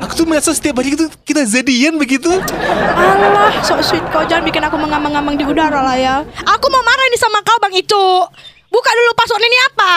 aku 0.00 0.12
tuh 0.16 0.24
merasa 0.24 0.56
setiap 0.56 0.80
hari 0.80 0.96
itu 0.96 1.04
kita 1.20 1.44
jadian 1.44 2.00
begitu. 2.00 2.32
Alah, 2.96 3.52
sok 3.60 3.84
sweet 3.84 4.04
kau 4.08 4.24
jangan 4.24 4.48
bikin 4.48 4.64
aku 4.64 4.80
mengamang-amang 4.80 5.36
di 5.36 5.44
udara 5.44 5.84
lah 5.84 5.96
ya. 6.00 6.16
Aku 6.48 6.66
mau 6.72 6.80
marah 6.80 7.04
ini 7.12 7.18
sama 7.20 7.44
kau 7.44 7.60
Bang 7.60 7.76
Icu. 7.76 8.06
Buka 8.72 8.90
dulu 8.96 9.10
password 9.12 9.44
ini 9.44 9.58
apa? 9.68 9.92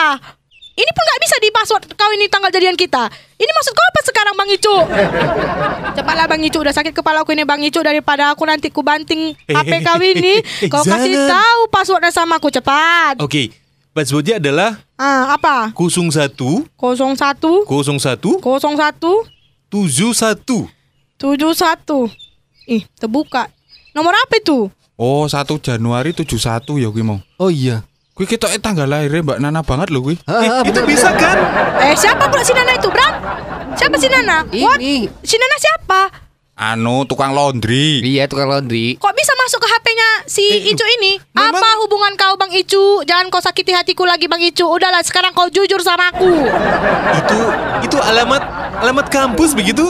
Ini 0.76 0.90
pun 0.92 1.02
nggak 1.02 1.20
bisa 1.20 1.36
di 1.40 1.48
password 1.48 1.82
kau 1.96 2.12
ini 2.12 2.28
tanggal 2.28 2.52
jadian 2.52 2.76
kita. 2.76 3.08
Ini 3.36 3.48
maksud 3.48 3.72
kau 3.72 3.86
apa 3.86 4.00
sekarang 4.04 4.34
Bang 4.36 4.50
Icu? 4.52 4.76
Cepatlah 5.96 6.26
Bang 6.28 6.44
Icu, 6.44 6.60
udah 6.60 6.70
sakit 6.70 6.92
kepala 6.92 7.24
aku 7.24 7.32
ini 7.32 7.48
Bang 7.48 7.64
Icu 7.64 7.80
daripada 7.80 8.28
aku 8.28 8.44
nanti 8.44 8.68
ku 8.68 8.84
banting 8.84 9.32
HP 9.48 9.72
kau 9.80 9.96
ini. 9.98 10.44
Kau 10.72 10.84
kasih 10.84 11.16
tahu 11.24 11.60
passwordnya 11.68 12.12
sama 12.12 12.36
aku 12.36 12.52
cepat. 12.52 13.16
Oke, 13.24 13.56
passwordnya 13.92 14.36
adalah 14.36 14.76
Ah, 14.96 15.32
apa? 15.32 15.72
01 15.72 16.36
01 16.36 16.68
01 16.76 17.64
01 17.64 18.36
71. 19.72 20.68
71. 21.16 22.12
Ih, 22.68 22.84
terbuka. 23.00 23.48
Nomor 23.96 24.12
apa 24.12 24.36
itu? 24.36 24.68
Oh, 24.96 25.24
1 25.24 25.56
Januari 25.56 26.12
71 26.12 26.76
ya 26.76 26.88
kuwi 26.92 27.00
mau. 27.00 27.20
Oh 27.40 27.48
iya 27.48 27.80
Kuwi 28.16 28.24
ketoke 28.26 28.56
tanggal 28.56 28.88
lahirnya 28.88 29.20
Mbak 29.20 29.38
Nana 29.38 29.60
banget 29.60 29.92
lho 29.92 30.00
kuwi. 30.00 30.16
Ah, 30.24 30.64
Eh, 30.64 30.72
itu 30.72 30.80
bisa 30.82 31.12
kan? 31.12 31.36
Eh 31.78 31.92
siapa 31.92 32.24
pula 32.26 32.40
si 32.40 32.50
Nana 32.50 32.72
itu 32.72 32.88
Bram? 32.88 33.12
Siapa 33.76 33.92
si 33.94 34.08
Nana? 34.08 34.40
What? 34.48 34.80
Ini 34.80 35.04
Si 35.20 35.36
Nana 35.36 35.56
siapa? 35.56 36.00
anu 36.56 37.04
tukang 37.04 37.36
laundry. 37.36 38.00
Iya 38.00 38.24
tukang 38.24 38.48
laundry. 38.48 38.96
Kok 38.96 39.12
bisa 39.12 39.28
masuk 39.36 39.60
ke 39.60 39.68
HP-nya 39.68 40.10
si 40.24 40.40
Eh, 40.40 40.72
Icu 40.72 40.80
ini? 40.90 41.20
memang- 41.30 41.52
Apa 41.52 41.68
hubungan 41.84 42.16
kau 42.16 42.32
Bang 42.34 42.48
Icu? 42.48 43.04
Jangan 43.04 43.28
kau 43.28 43.44
sakiti 43.44 43.76
hatiku 43.76 44.08
lagi 44.08 44.24
Bang 44.24 44.40
Icu. 44.40 44.64
Udahlah 44.64 45.04
sekarang 45.04 45.36
kau 45.36 45.52
jujur 45.52 45.76
sama 45.78 46.08
aku. 46.08 46.24
Itu 47.12 47.38
itu 47.84 47.96
alamat 48.00 48.40
alamat 48.80 49.06
kampus 49.06 49.52
begitu? 49.52 49.84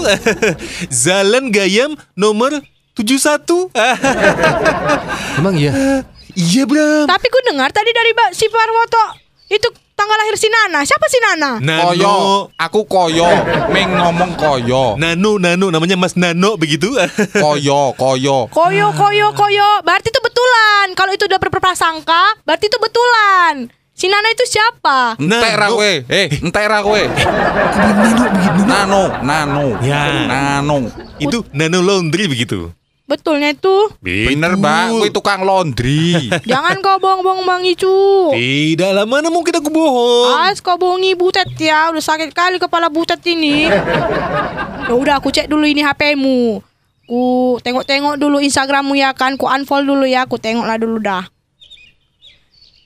Jalan 1.07 1.55
Gayam 1.55 1.95
nomor 2.13 2.51
71. 2.99 3.71
Emang 5.39 5.55
iya. 5.55 6.03
Iya, 6.37 6.63
Bram. 6.63 7.09
Tapi 7.09 7.27
ku 7.27 7.39
dengar 7.43 7.73
tadi 7.73 7.91
dari 7.91 8.13
Mbak 8.13 8.31
si 8.31 8.47
Parwoto 8.47 9.05
itu 9.47 9.65
tanggal 9.93 10.19
lahir 10.19 10.37
si 10.37 10.47
Nana. 10.47 10.83
Siapa 10.83 11.07
si 11.07 11.19
Nana? 11.19 11.51
Koyo, 11.59 12.05
Nano. 12.05 12.17
aku 12.55 12.85
koyo, 12.85 13.25
meng 13.69 13.91
ngomong 13.91 14.37
koyo, 14.37 14.95
Nano, 14.95 15.39
Nano 15.39 15.67
namanya 15.71 15.97
Mas 15.97 16.15
Nano 16.15 16.55
begitu. 16.55 16.93
koyo, 17.45 17.97
koyo. 17.97 18.47
Koyo, 18.49 18.93
koyo, 18.93 19.33
koyo. 19.33 19.69
Berarti 19.81 20.11
itu 20.11 20.21
betulan. 20.21 20.93
Kalau 20.93 21.11
itu 21.11 21.25
udah 21.25 21.41
berprasangka, 21.41 22.23
berarti 22.45 22.67
itu 22.67 22.77
betulan. 22.77 23.73
Si 23.97 24.13
Nana 24.13 24.29
itu 24.29 24.45
siapa? 24.45 25.17
Entek 25.17 25.57
ra 25.57 25.67
Nano. 25.67 25.73
kowe, 25.73 25.93
eh, 26.05 26.27
entek 26.29 26.67
ra 26.69 26.85
kowe. 26.85 27.01
Nano. 27.01 28.69
Nano, 28.69 29.03
nano, 29.25 29.65
Ya. 29.81 30.27
nano. 30.27 30.77
Itu 31.17 31.49
Nano 31.53 31.81
Laundry 31.81 32.29
begitu. 32.29 32.69
Betulnya 33.07 33.55
itu. 33.55 33.77
Bener, 34.03 34.59
Mbak, 34.59 34.99
kuwi 34.99 35.11
tukang 35.15 35.47
laundry. 35.47 36.27
Jangan 36.51 36.83
kau 36.83 36.99
bohong-bohong 36.99 37.47
Bang 37.47 37.63
Icu. 37.63 38.35
Tidak 38.35 38.91
lah, 38.91 39.07
mana 39.07 39.31
mungkin 39.31 39.55
aku 39.55 39.71
bohong. 39.71 40.35
As 40.43 40.59
kau 40.59 40.75
bohongi 40.75 41.15
butet 41.15 41.47
ya, 41.55 41.95
udah 41.95 42.03
sakit 42.03 42.35
kali 42.35 42.59
kepala 42.59 42.91
butet 42.91 43.23
ini. 43.23 43.71
Ya 43.71 44.91
udah 44.91 45.23
aku 45.23 45.31
cek 45.31 45.47
dulu 45.47 45.63
ini 45.71 45.87
HP-mu. 45.87 46.59
Ku 47.07 47.23
tengok-tengok 47.63 48.19
dulu 48.19 48.43
Instagrammu 48.43 48.99
ya 48.99 49.15
kan, 49.15 49.39
ku 49.39 49.47
unfollow 49.47 49.95
dulu 49.95 50.11
ya, 50.11 50.27
ku 50.27 50.43
tengok 50.43 50.67
lah 50.67 50.75
dulu 50.75 50.99
dah. 50.99 51.23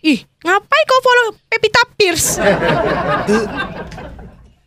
Ih, 0.04 0.20
ngapain 0.44 0.85
kau 0.85 1.00
follow 1.00 1.26
Pepita 1.48 1.80
Pierce? 1.96 2.37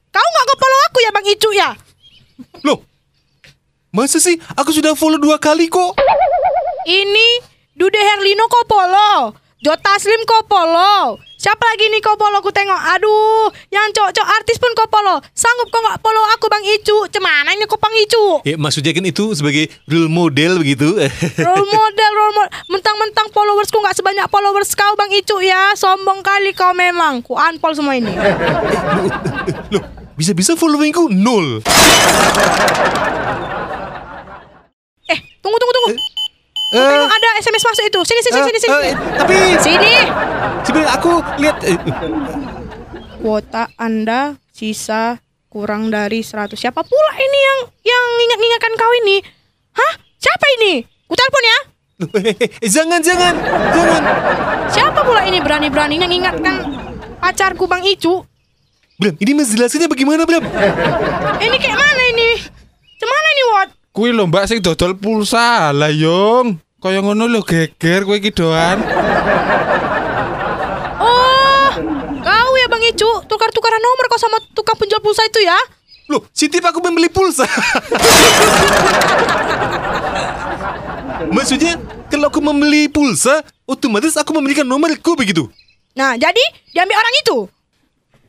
Kau 0.09 0.25
nggak 0.25 0.45
kau 0.49 0.57
follow 0.57 0.79
aku 0.89 0.97
ya 1.05 1.09
Bang 1.13 1.25
Icu 1.29 1.49
ya? 1.53 1.69
Loh, 2.65 2.81
masa 3.93 4.17
sih? 4.17 4.41
Aku 4.57 4.73
sudah 4.73 4.97
follow 4.97 5.21
dua 5.21 5.37
kali 5.37 5.69
kok. 5.69 5.93
Ini 6.89 7.27
Dude 7.77 7.95
Herlino 7.95 8.49
kau 8.49 8.65
follow. 8.65 9.37
Jota 9.63 9.95
Slim 9.95 10.19
kau 10.27 10.43
follow. 10.43 11.15
Siapa 11.39 11.63
lagi 11.63 11.87
nih 11.87 12.03
kau 12.03 12.19
follow? 12.19 12.43
Ku 12.43 12.51
tengok. 12.51 12.75
Aduh, 12.75 13.47
yang 13.71 13.87
cowok-cowok 13.95 14.29
artis 14.35 14.59
pun 14.59 14.75
kau 14.75 14.89
follow. 14.91 15.23
Sanggup 15.31 15.71
kau 15.71 15.79
nggak 15.79 16.03
follow 16.03 16.19
aku 16.35 16.51
Bang 16.51 16.65
Icu? 16.67 17.07
Cemana 17.07 17.55
ini 17.55 17.63
kau 17.63 17.79
Bang 17.79 17.95
Icu? 17.95 18.43
Ya 18.43 18.59
maksudnya 18.59 18.91
kan 18.91 19.07
itu 19.07 19.31
sebagai 19.31 19.71
role 19.87 20.11
model 20.11 20.59
begitu. 20.59 20.99
Role 21.47 21.67
model, 21.71 22.11
role 22.11 22.33
model. 22.35 22.51
Mentang-mentang 22.67 23.31
followersku 23.31 23.79
nggak 23.79 23.95
sebanyak 23.95 24.27
followers 24.27 24.75
kau 24.75 24.99
Bang 24.99 25.13
Icu 25.15 25.39
ya. 25.39 25.71
Sombong 25.79 26.19
kali 26.19 26.51
kau 26.51 26.75
memang. 26.75 27.23
Ku 27.23 27.39
unfollow 27.39 27.77
semua 27.79 27.95
ini. 27.95 28.11
Loh, 29.71 29.83
bisa-bisa 30.19 30.59
followingku 30.59 31.07
nol. 31.07 31.63
Tunggu, 35.43 35.57
tunggu, 35.59 35.73
tunggu. 35.75 35.89
Eh, 36.73 36.79
tengok 36.79 37.11
ada 37.11 37.29
SMS 37.37 37.63
masuk 37.63 37.83
itu. 37.85 37.99
Sini, 38.01 38.21
sini, 38.23 38.33
eh, 38.33 38.45
sini, 38.47 38.57
sini. 38.57 38.73
eh, 38.81 38.93
tapi 39.13 39.35
Sini. 39.61 39.93
sebenarnya 40.63 40.91
aku 40.95 41.11
lihat 41.37 41.57
Kuota 43.19 43.69
Anda 43.77 44.35
sisa 44.49 45.21
kurang 45.47 45.93
dari 45.93 46.19
100. 46.19 46.57
Siapa 46.57 46.81
pula 46.81 47.13
ini 47.13 47.39
yang 47.39 47.59
yang 47.85 48.03
ingat-ingatkan 48.19 48.73
kau 48.73 48.91
ini? 49.05 49.21
Hah? 49.71 49.93
Siapa 50.17 50.45
ini? 50.57 50.81
Ku 51.05 51.13
telepon 51.13 51.43
ya. 51.43 51.59
jangan 52.73 52.99
jangan 52.99 53.33
jangan. 53.69 54.01
Siapa 54.67 54.99
pula 55.05 55.21
ini 55.23 55.37
berani-beraninya 55.39 56.09
ngingatkan 56.09 56.55
pacarku 57.21 57.69
Bang 57.69 57.85
Icu? 57.85 58.25
Bram, 58.93 59.13
ini 59.17 59.31
menjelaskannya 59.33 59.89
bagaimana, 59.89 60.21
Bram? 60.21 60.41
Ini 61.37 61.57
kayak 61.57 61.77
mana 61.77 62.03
ini? 62.09 62.29
Cemana 62.95 63.27
ini, 63.29 63.43
Wat? 63.49 63.69
Kuwi 63.93 64.09
lho 64.09 64.25
Mbak 64.25 64.49
sing 64.49 64.57
dodol 64.57 64.97
pulsa 64.97 65.69
lah, 65.69 65.93
Yung. 65.93 66.57
Kaya 66.81 67.05
ngono 67.05 67.29
lho 67.29 67.45
geger 67.45 68.01
kowe 68.09 68.17
iki 68.17 68.33
doan. 68.33 68.81
Oh, 70.97 71.69
kau 72.25 72.51
ya 72.57 72.65
Bang 72.65 72.81
Icu, 72.81 73.05
tukar-tukaran 73.29 73.77
nomor 73.77 74.09
kau 74.09 74.17
sama 74.17 74.41
tukang 74.57 74.81
penjual 74.81 74.97
pulsa 74.97 75.21
itu 75.29 75.45
ya? 75.45 75.53
Loh, 76.09 76.25
si 76.33 76.49
tip 76.49 76.65
aku 76.65 76.81
membeli 76.81 77.05
pulsa. 77.05 77.45
Maksudnya, 81.37 81.77
kalau 82.09 82.33
aku 82.33 82.41
membeli 82.41 82.89
pulsa, 82.89 83.45
otomatis 83.69 84.17
aku 84.17 84.33
memberikan 84.33 84.65
nomorku 84.65 85.13
begitu. 85.13 85.47
Nah, 85.93 86.17
jadi 86.17 86.41
diambil 86.73 86.97
orang 86.97 87.15
itu. 87.21 87.37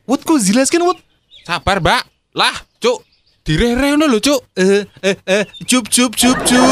What 0.05 0.21
kau 0.21 0.37
jelaskan, 0.37 0.85
What? 0.85 1.01
Sabar, 1.41 1.81
Mbak. 1.81 2.05
Lah, 2.37 2.53
Cuk. 2.77 3.14
Direre 3.45 3.93
ngono 3.93 4.09
lho, 4.09 4.17
Cuk. 4.17 4.41
Eh, 4.57 4.89
eh, 5.05 5.17
eh, 5.21 5.45
cup, 5.69 5.85
cup, 5.85 6.17
cup, 6.17 6.33
cup, 6.49 6.65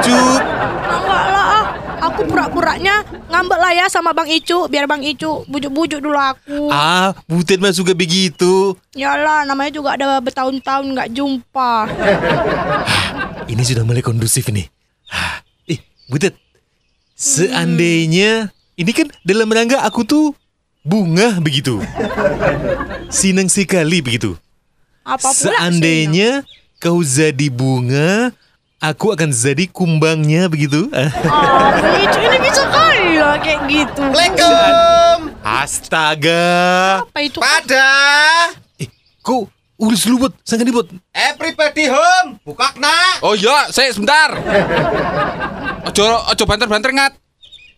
cup. 0.00 0.40
Enggak 0.88 1.24
lah, 1.28 1.46
ah. 1.52 1.64
aku 2.00 2.24
pura-puranya 2.24 3.04
ngambek 3.28 3.60
lah 3.60 3.72
ya 3.76 3.84
sama 3.92 4.16
Bang 4.16 4.32
Icu, 4.32 4.64
biar 4.72 4.88
Bang 4.88 5.04
Icu 5.04 5.44
bujuk-bujuk 5.44 6.00
dulu 6.00 6.16
aku. 6.16 6.72
Ah, 6.72 7.12
butet 7.28 7.60
mah 7.60 7.76
suka 7.76 7.92
begitu. 7.92 8.72
Yalah, 8.96 9.44
namanya 9.44 9.68
juga 9.76 10.00
ada 10.00 10.16
bertahun-tahun 10.24 10.96
nggak 10.96 11.12
jumpa. 11.12 11.92
Ini 13.52 13.60
sudah 13.60 13.84
mulai 13.84 14.00
kondusif 14.00 14.48
nih. 14.48 14.64
Hah, 15.12 15.44
Eh, 15.68 15.76
butet. 16.08 16.40
Seandainya 17.20 18.48
ini 18.80 18.92
kan 18.96 19.12
dalam 19.28 19.52
rangka 19.52 19.84
aku 19.84 20.08
tuh 20.08 20.32
bunga 20.88 21.36
begitu. 21.36 21.84
Sinang 23.12 23.52
sekali 23.52 24.00
begitu. 24.00 24.40
Apa 25.04 25.28
pula 25.30 25.52
Seandainya 25.52 26.42
kau 26.80 27.00
jadi 27.00 27.48
bunga, 27.48 28.32
aku 28.80 29.12
akan 29.12 29.28
jadi 29.28 29.68
kumbangnya 29.68 30.48
begitu. 30.48 30.88
Icu 32.04 32.18
ini 32.20 32.38
bisa 32.40 32.64
kali 32.66 33.20
lah 33.20 33.36
kayak 33.36 33.60
gitu. 33.68 34.00
Assalamualaikum. 34.02 35.18
Astaga. 35.44 36.44
Apa 37.04 37.20
itu? 37.20 37.36
Pada 37.36 37.88
Eh, 38.76 38.88
kau 39.20 39.44
urus 39.76 40.04
dulu, 40.04 40.26
Bot. 40.26 40.32
Sangat 40.40 40.64
Bot. 40.68 40.88
everybody 41.12 41.84
home. 41.84 42.40
Buka 42.40 42.72
kena. 42.72 43.20
Oh 43.20 43.36
iya, 43.36 43.68
saya 43.68 43.92
sebentar. 43.92 44.32
Ojo 45.84 46.04
ojo 46.04 46.42
banter-banter 46.42 46.90
ngat. 46.90 47.12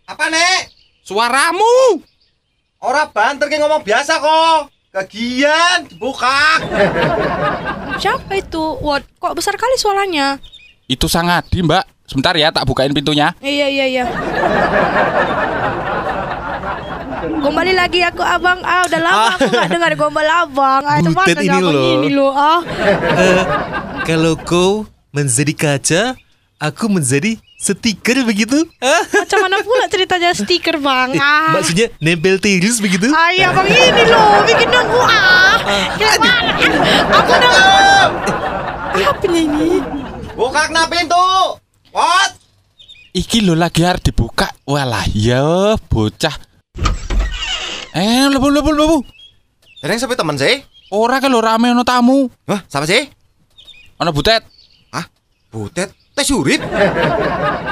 Apa 0.06 0.30
nek? 0.30 0.70
Suaramu. 1.02 1.98
Ora 2.78 3.10
banter 3.10 3.50
ki 3.50 3.58
ngomong 3.58 3.82
biasa 3.82 4.22
kok. 4.22 4.70
Kegian 4.96 5.92
buka. 6.00 6.56
Siapa 8.00 8.32
itu? 8.32 8.80
What? 8.80 9.04
Kok 9.20 9.36
besar 9.36 9.52
kali 9.60 9.76
suaranya? 9.76 10.40
Itu 10.88 11.04
sangat 11.04 11.52
di, 11.52 11.60
Mbak. 11.60 12.08
Sebentar 12.08 12.32
ya, 12.32 12.48
tak 12.48 12.64
bukain 12.64 12.96
pintunya. 12.96 13.36
Iya 13.44 13.68
iya 13.68 13.84
iya. 13.92 14.04
Kembali 17.26 17.76
lagi 17.76 18.00
aku 18.08 18.24
abang 18.24 18.64
ah 18.64 18.88
udah 18.88 19.00
lama 19.04 19.28
aku 19.36 19.44
nggak 19.52 19.68
dengar 19.68 19.92
gombal 20.00 20.24
abang. 20.24 20.80
Ah, 20.88 21.04
Butet 21.04 21.44
ini 21.44 21.52
abang 21.52 21.76
loh. 21.76 21.92
Ini 22.00 22.08
loh 22.16 22.32
ah. 22.32 22.60
Eh, 23.20 23.44
kalau 24.08 24.32
kau 24.40 24.88
menjadi 25.12 25.52
kaca, 25.52 26.02
aku 26.56 26.88
menjadi 26.88 27.36
stiker 27.56 28.24
begitu. 28.24 28.56
Macam 29.12 29.38
mana 29.42 29.60
pula 29.60 29.86
ceritanya 29.88 30.32
stiker 30.32 30.76
bang? 30.76 31.12
eh, 31.12 31.20
Ah. 31.20 31.52
maksudnya 31.52 31.88
nempel 31.98 32.36
terus 32.38 32.80
begitu. 32.80 33.08
Ah, 33.12 33.32
iya 33.32 33.52
bang 33.52 33.66
ini 33.68 34.02
loh 34.06 34.40
bikin 34.44 34.68
nunggu 34.68 35.00
ah. 35.02 35.56
Gimana? 35.96 36.32
Aku 37.12 37.32
udah. 37.32 37.52
Apa 38.96 39.26
ini? 39.28 39.80
Buka 40.32 40.68
kena 40.68 40.88
pintu. 40.88 41.26
What? 41.92 42.36
Iki 43.12 43.44
lo 43.44 43.56
lagi 43.56 43.80
harus 43.80 44.04
dibuka. 44.04 44.52
Walah, 44.68 45.04
ya 45.12 45.76
bocah. 45.88 46.36
Eh, 47.96 48.28
lebu 48.28 48.52
lebu 48.52 48.70
lebu. 48.72 48.98
Dereng 49.80 49.96
sampai 49.96 50.16
temen 50.16 50.36
sih? 50.36 50.60
Ora 50.92 51.16
ke 51.18 51.28
lo 51.28 51.40
rame 51.40 51.72
ono 51.72 51.80
tamu. 51.80 52.28
Hah, 52.44 52.60
sama 52.68 52.84
sih? 52.84 53.08
Ono 53.96 54.12
butet. 54.12 54.44
Ah, 54.92 55.08
butet. 55.48 55.88
Tes 56.16 56.32
urip. 56.32 56.64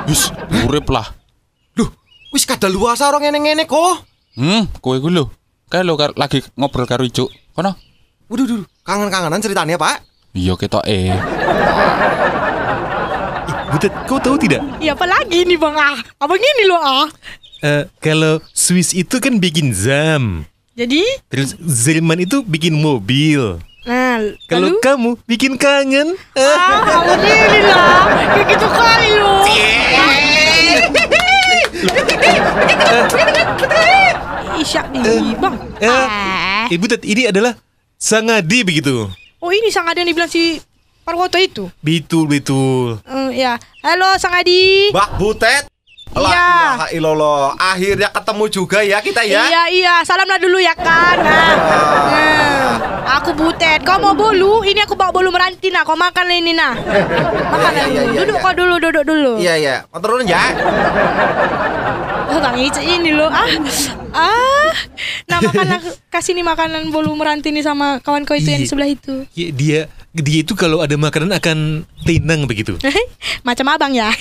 Wis, 0.04 0.28
urip 0.68 0.84
lah. 0.92 1.08
Duh, 1.72 1.88
wis 2.28 2.44
kada 2.44 2.68
luasa 2.68 3.08
orang 3.08 3.24
ngene-ngene 3.24 3.64
kok. 3.64 4.04
Hmm, 4.36 4.68
kowe 4.78 5.00
ku 5.00 5.08
lho. 5.08 5.32
Kae 5.72 5.80
lo 5.80 5.96
kar- 5.96 6.12
lagi 6.14 6.44
ngobrol 6.52 6.84
karo 6.84 7.08
Icuk. 7.08 7.32
Kono. 7.56 7.72
Waduh, 8.28 8.44
duh, 8.44 8.62
kangen-kangenan 8.84 9.40
ceritanya, 9.40 9.80
Pak. 9.80 10.04
Iya 10.34 10.58
ketok 10.58 10.84
eh. 10.84 11.14
Butet, 13.70 13.92
kau 14.04 14.20
tahu 14.20 14.36
tidak? 14.36 14.60
Iya 14.76 14.92
apa 14.92 15.06
lagi 15.06 15.46
nih 15.46 15.56
bang 15.56 15.74
ah? 15.74 15.98
Abang 16.20 16.36
ini 16.36 16.62
loh 16.66 16.78
ah. 16.78 17.06
Eh, 17.58 17.88
kalau 17.96 18.44
Swiss 18.52 18.92
itu 18.92 19.18
kan 19.18 19.40
bikin 19.40 19.72
jam. 19.72 20.44
Jadi? 20.74 21.00
Terus 21.30 21.54
Jerman 21.56 22.20
itu 22.20 22.42
bikin 22.42 22.76
mobil. 22.76 23.56
Nah, 23.84 24.16
Kalau 24.48 24.68
lalu? 24.70 24.80
kamu 24.80 25.10
bikin 25.24 25.52
kangen. 25.54 26.16
eh, 26.32 26.40
Ah, 26.40 27.04
alhamdulillah. 27.04 27.96
Kayak 28.32 28.46
gitu 28.50 28.66
kali 28.66 29.10
loh. 29.14 29.44
Isyak 34.54 34.86
nih, 34.90 35.02
Bang. 35.36 35.54
eh, 35.78 35.90
Ah. 35.90 36.64
Ibu 36.66 36.84
Tet, 36.86 37.02
ini 37.04 37.28
adalah 37.28 37.58
Sangadi 37.94 38.62
begitu. 38.62 39.08
Oh, 39.38 39.48
ini 39.48 39.68
sang 39.68 39.84
ada 39.84 39.96
yang 39.96 40.08
dibilang 40.08 40.28
si 40.28 40.60
Parwoto 41.02 41.36
itu. 41.36 41.68
Betul, 41.78 42.24
betul. 42.26 42.96
Eh, 43.04 43.30
ya. 43.38 43.56
Halo, 43.80 44.16
Sang 44.16 44.32
Adi. 44.32 44.88
Mbak 44.88 45.10
Butet. 45.16 45.64
Iya. 46.06 46.20
Lah, 46.20 46.30
ilaha 46.30 46.86
illallah. 46.92 47.42
Akhirnya 47.56 48.08
ketemu 48.08 48.44
juga 48.46 48.78
ya 48.80 48.98
kita 49.00 49.24
ya. 49.24 49.42
Iya, 49.42 49.62
iya. 49.68 49.94
Salamlah 50.02 50.38
dulu 50.38 50.58
ya 50.58 50.70
kan. 50.72 51.16
Nah. 51.18 51.52
Nah, 52.12 52.70
Aku 53.14 53.32
butet. 53.32 53.82
Kau 53.82 53.98
mau 53.98 54.12
bolu? 54.12 54.62
Ini 54.62 54.82
aku 54.82 54.94
bawa 54.94 55.10
bolu 55.10 55.28
meranti 55.28 55.68
nah. 55.68 55.82
Kau 55.82 55.94
makan 55.94 56.26
ini 56.30 56.52
nah. 56.52 56.70
Makan 56.74 57.70
Iya, 57.72 57.84
iya, 57.84 58.00
dulu. 58.00 58.12
iya, 58.12 58.20
Duduk 58.20 58.36
iya. 58.36 58.44
kau 58.44 58.54
dulu, 58.54 58.74
duduk 58.78 59.04
dulu. 59.04 59.32
Iya, 59.38 59.54
iya. 59.56 59.76
Mau 59.88 59.98
turun 59.98 60.22
ya? 60.24 60.42
Oh, 62.26 62.38
Bang 62.38 62.56
Ica 62.56 62.80
ini 62.80 63.10
loh. 63.10 63.28
Ah. 63.28 63.48
Ah. 64.12 64.70
Nah, 65.26 65.38
makan 65.40 65.66
aku 65.78 65.88
kasih 66.14 66.32
nih 66.32 66.44
makanan 66.44 66.90
bolu 66.90 67.10
meranti 67.12 67.50
nih 67.50 67.62
sama 67.62 67.98
kawan 67.98 68.22
kau 68.22 68.34
itu 68.34 68.48
yang 68.48 68.62
di 68.62 68.66
Iya. 68.66 68.70
sebelah 68.70 68.88
itu. 68.88 69.14
Ya, 69.34 69.48
dia 69.50 69.80
dia 70.14 70.46
itu 70.46 70.54
kalau 70.54 70.78
ada 70.78 70.94
makanan 70.94 71.34
akan 71.34 71.82
tenang 72.06 72.46
begitu. 72.46 72.78
Macam 73.46 73.66
abang 73.66 73.90
ya. 73.90 74.14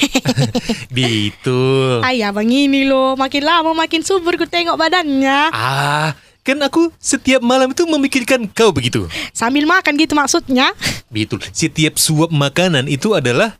betul. 0.95 2.01
Ay, 2.01 2.25
abang 2.25 2.49
ini 2.49 2.89
loh. 2.89 3.13
Makin 3.13 3.43
lama 3.45 3.77
makin 3.77 4.01
subur 4.01 4.33
ku 4.33 4.49
tengok 4.49 4.73
badannya. 4.73 5.53
Ah, 5.53 6.17
kan 6.41 6.57
aku 6.65 6.89
setiap 6.97 7.45
malam 7.45 7.77
itu 7.77 7.85
memikirkan 7.85 8.49
kau 8.49 8.73
begitu. 8.73 9.05
Sambil 9.37 9.69
makan 9.69 9.93
gitu 10.01 10.17
maksudnya. 10.17 10.73
Betul. 11.13 11.45
Setiap 11.53 12.01
suap 12.01 12.33
makanan 12.33 12.89
itu 12.89 13.13
adalah 13.13 13.53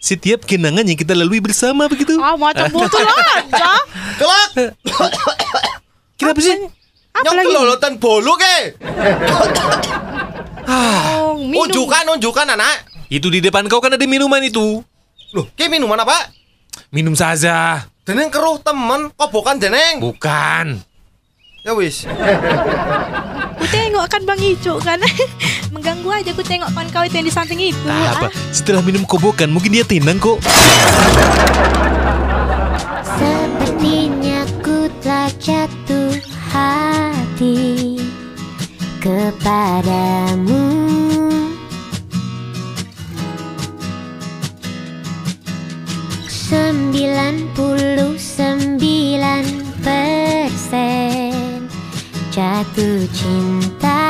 setiap 0.00 0.48
kenangan 0.48 0.88
yang 0.88 0.96
kita 0.96 1.12
lalui 1.12 1.44
bersama 1.44 1.84
begitu. 1.92 2.16
Ah, 2.24 2.40
macam 2.40 2.72
botol 2.74 3.04
aja. 3.04 3.76
Kelak. 4.16 4.50
Kenapa 6.16 6.40
sih? 6.40 6.56
Apa 7.10 7.26
Nyok 7.26 7.34
lagi? 7.36 7.48
kelolotan 7.52 7.92
bolu 7.98 8.32
ke? 8.38 8.56
Oh, 10.70 11.34
minum. 11.34 11.66
Unjukkan, 11.66 12.04
unjukkan 12.14 12.46
anak. 12.54 12.86
Itu 13.10 13.26
di 13.26 13.42
depan 13.42 13.66
kau 13.66 13.82
kan 13.82 13.98
ada 13.98 14.06
minuman 14.06 14.38
itu. 14.38 14.86
Loh, 15.34 15.46
ki 15.58 15.66
minuman 15.66 15.98
apa? 15.98 16.30
Minum 16.94 17.18
saja. 17.18 17.86
Deneng 18.06 18.30
keruh 18.30 18.58
temen, 18.62 19.10
kok 19.14 19.30
bukan 19.34 19.58
deneng? 19.58 19.98
Bukan. 19.98 20.78
Ya 21.60 21.76
wis. 21.76 22.06
Ku 23.60 23.64
tengok 23.68 24.06
kan 24.08 24.22
Bang 24.24 24.40
Icu 24.40 24.78
kan. 24.80 24.96
Mengganggu 25.74 26.08
aja 26.08 26.30
ku 26.32 26.42
tengok 26.42 26.72
kawan 26.72 26.88
kau 26.88 27.04
itu 27.04 27.20
yang 27.20 27.26
di 27.28 27.34
samping 27.34 27.60
itu. 27.60 27.84
Tak 27.84 28.16
apa. 28.16 28.26
Ah. 28.26 28.32
Setelah 28.54 28.82
minum 28.82 29.04
kobokan 29.04 29.52
mungkin 29.52 29.74
dia 29.74 29.84
tenang 29.84 30.16
kok. 30.16 30.40
Sepertinya 33.04 34.46
ku 34.64 34.88
telah 35.04 35.28
jatuh 35.36 36.16
hati 36.48 37.89
kepadamu. 39.00 40.68
Sembilan 46.28 47.56
puluh 47.56 48.20
sembilan 48.20 49.44
persen 49.80 51.64
jatuh 52.28 53.08
cinta. 53.16 54.04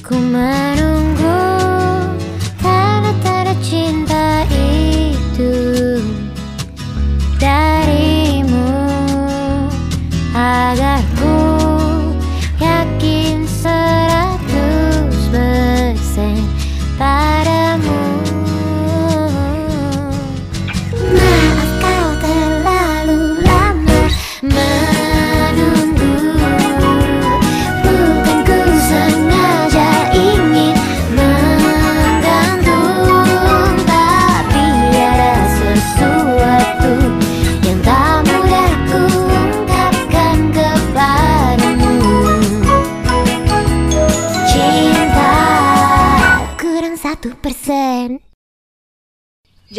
Ku 0.00 0.16
menunggu 0.16 1.11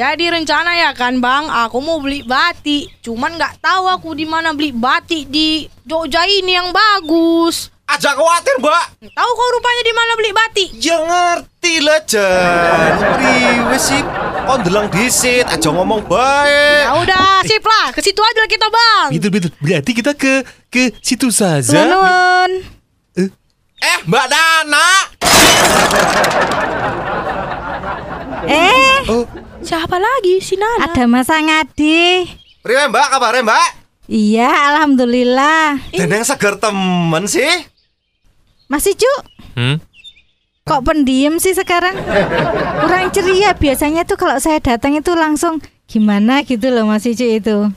Jadi 0.04 0.28
rencana 0.28 0.76
ya 0.76 0.92
kan 0.92 1.24
Bang, 1.24 1.48
aku 1.48 1.80
mau 1.80 1.96
beli 2.04 2.28
batik. 2.28 2.92
Cuman 3.00 3.40
nggak 3.40 3.64
tahu 3.64 3.88
aku 3.88 4.12
di 4.12 4.28
mana 4.28 4.52
beli 4.52 4.76
batik 4.76 5.32
di 5.32 5.64
Jogja 5.88 6.28
ini 6.28 6.60
yang 6.60 6.76
bagus. 6.76 7.72
Aja 7.88 8.12
khawatir, 8.12 8.60
Mbak. 8.60 8.86
Tahu 9.16 9.32
kau 9.32 9.50
rupanya 9.56 9.84
di 9.88 9.94
mana 9.96 10.12
beli 10.20 10.32
batik? 10.36 10.70
Ya 10.76 11.00
ngerti 11.00 11.74
lah, 11.80 12.00
Jan. 12.04 12.92
Priwe 13.16 13.78
sih? 13.80 14.04
Kau 14.44 14.60
ndelang 14.60 14.92
disit, 14.92 15.48
aja 15.48 15.72
ngomong 15.72 16.04
baik. 16.04 16.84
Ya 16.84 16.92
udah, 17.00 17.40
sip 17.48 17.64
lah. 17.64 17.96
Ke 17.96 18.04
situ 18.04 18.20
aja 18.20 18.44
lah 18.44 18.52
kita 18.52 18.68
Bang. 18.68 19.08
Betul 19.16 19.32
betul. 19.32 19.52
Berarti 19.64 19.92
kita 19.96 20.12
ke 20.20 20.44
ke 20.68 20.92
situ 21.00 21.32
saja. 21.32 21.80
Nun. 21.80 22.52
Eh, 23.80 23.98
Mbak 24.04 24.26
Dana. 24.28 24.88
Eh, 28.52 28.84
Oh, 29.08 29.28
Siapa 29.64 29.96
lagi? 29.96 30.44
Si 30.44 30.60
Nana. 30.60 30.92
ada 30.92 31.04
Mas 31.08 31.32
Angadi. 31.32 32.28
Priwe, 32.60 32.84
Mbak, 32.92 33.08
kabarnya, 33.16 33.44
Mbak? 33.48 33.68
Iya, 34.12 34.52
alhamdulillah. 34.76 35.80
Deneng 35.96 36.28
seger 36.28 36.60
temen 36.60 37.24
sih. 37.32 37.48
Masih 38.68 38.92
Cuk? 39.00 39.20
hmm? 39.56 39.78
Kok 40.64 40.84
pendiam 40.84 41.40
sih 41.44 41.52
sekarang? 41.56 41.96
Kurang 42.84 43.12
ceria 43.12 43.52
biasanya 43.52 44.08
tuh 44.08 44.16
kalau 44.16 44.40
saya 44.40 44.64
datang 44.64 44.96
itu 44.96 45.12
langsung 45.12 45.60
gimana 45.88 46.44
gitu 46.48 46.72
loh 46.72 46.88
Mas 46.88 47.04
Icu 47.04 47.28
itu. 47.28 47.68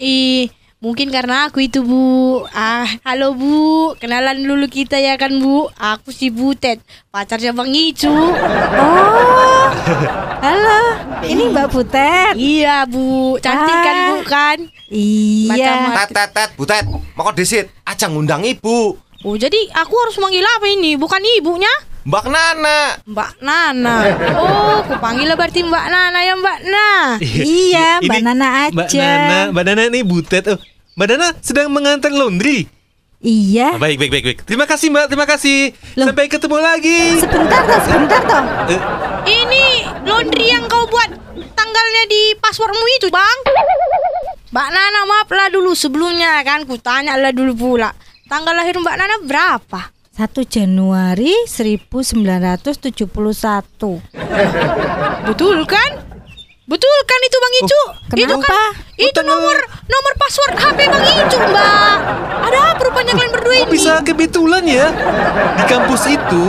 Ih, 0.00 0.48
mungkin 0.84 1.08
karena 1.08 1.48
aku 1.48 1.64
itu 1.64 1.80
Bu. 1.80 2.44
Ah, 2.52 2.84
halo 3.02 3.32
Bu. 3.32 3.96
Kenalan 3.96 4.36
dulu 4.36 4.68
kita 4.68 5.00
ya 5.00 5.16
kan 5.16 5.32
Bu. 5.32 5.72
Aku 5.72 6.12
si 6.12 6.28
Butet, 6.28 6.84
pacarnya 7.08 7.56
Bang 7.56 7.72
Icu. 7.72 8.12
Oh, 8.12 9.66
halo. 10.44 10.80
Ini 11.24 11.48
Mbak 11.48 11.68
Butet. 11.72 12.36
Iya 12.36 12.84
Bu, 12.84 13.40
cantik 13.40 13.78
kan 13.80 13.96
Ah. 13.96 14.06
Bu 14.12 14.16
kan? 14.28 14.58
Iya. 14.92 15.72
Tet, 15.96 16.10
tet, 16.12 16.30
tet, 16.36 16.50
butet. 16.54 16.84
Mau 17.16 17.24
kau 17.24 17.32
disit, 17.32 17.72
aja 17.82 18.04
ngundang 18.06 18.44
ibu. 18.44 19.00
Oh 19.24 19.40
jadi 19.40 19.56
aku 19.72 19.94
harus 19.96 20.20
manggil 20.20 20.44
apa 20.44 20.68
ini? 20.68 21.00
Bukan 21.00 21.24
ibunya? 21.40 21.72
Mbak 22.04 22.28
Nana. 22.28 23.00
Mbak 23.08 23.30
Nana. 23.40 23.96
Oh, 24.36 24.84
aku 24.84 25.00
panggil 25.00 25.32
berarti 25.32 25.64
Mbak 25.64 25.86
Nana 25.88 26.20
ya 26.20 26.36
Mbak 26.36 26.58
Nah. 26.68 27.06
Iya, 27.40 27.88
Mbak 28.04 28.20
Ini 28.20 28.26
Nana 28.28 28.48
Mbak 28.68 28.88
aja. 28.92 29.00
Nana, 29.00 29.38
Mbak 29.56 29.64
Nana 29.64 29.82
ini 29.88 30.04
butet. 30.04 30.44
Oh, 30.52 30.60
Mbak 30.94 31.06
Nana 31.10 31.34
sedang 31.42 31.74
mengantar 31.74 32.14
laundry. 32.14 32.70
Iya. 33.18 33.74
Oh, 33.74 33.82
baik, 33.82 33.98
baik, 33.98 34.10
baik, 34.14 34.24
baik. 34.24 34.38
Terima 34.46 34.62
kasih 34.62 34.94
Mbak, 34.94 35.06
terima 35.10 35.26
kasih. 35.26 35.74
Loh. 35.98 36.06
Sampai 36.06 36.30
ketemu 36.30 36.56
lagi. 36.62 37.18
Sebentar 37.18 37.66
toh, 37.66 37.80
sebentar 37.82 38.20
toh. 38.22 38.42
Eh, 38.70 38.80
Ini 39.26 39.64
laundry 40.06 40.54
yang 40.54 40.70
kau 40.70 40.86
buat 40.86 41.10
tanggalnya 41.34 42.04
di 42.06 42.38
passwordmu 42.38 42.86
itu, 42.94 43.10
Bang. 43.10 43.38
Mbak 44.54 44.68
Nana 44.70 45.00
maaflah 45.02 45.50
dulu 45.50 45.74
sebelumnya 45.74 46.38
kan 46.46 46.62
ku 46.62 46.78
tanya 46.78 47.18
lah 47.18 47.34
dulu 47.34 47.58
pula. 47.58 47.90
Tanggal 48.30 48.54
lahir 48.54 48.78
Mbak 48.78 48.94
Nana 48.94 49.16
berapa? 49.26 49.90
1 50.14 50.30
Januari 50.46 51.34
1971. 51.50 53.02
Betul 55.26 55.66
kan? 55.66 56.13
Betul 56.64 56.96
kan 57.04 57.20
itu 57.20 57.36
Bang 57.36 57.54
Icu? 57.60 57.82
itu 58.16 58.24
kenapa? 58.24 58.48
kan 58.48 58.72
itu 58.96 59.20
nomor 59.20 59.56
nomor 59.84 60.12
password 60.16 60.56
HP 60.56 60.78
Bang 60.88 61.04
Icu, 61.04 61.36
Mbak. 61.36 61.96
Ada 62.48 62.58
apa 62.72 62.80
rupanya 62.88 63.12
kalian 63.12 63.32
berdua 63.36 63.54
ini? 63.60 63.68
bisa 63.68 64.00
kebetulan 64.00 64.64
ya? 64.64 64.88
Di 65.60 65.64
kampus 65.68 66.08
itu 66.08 66.42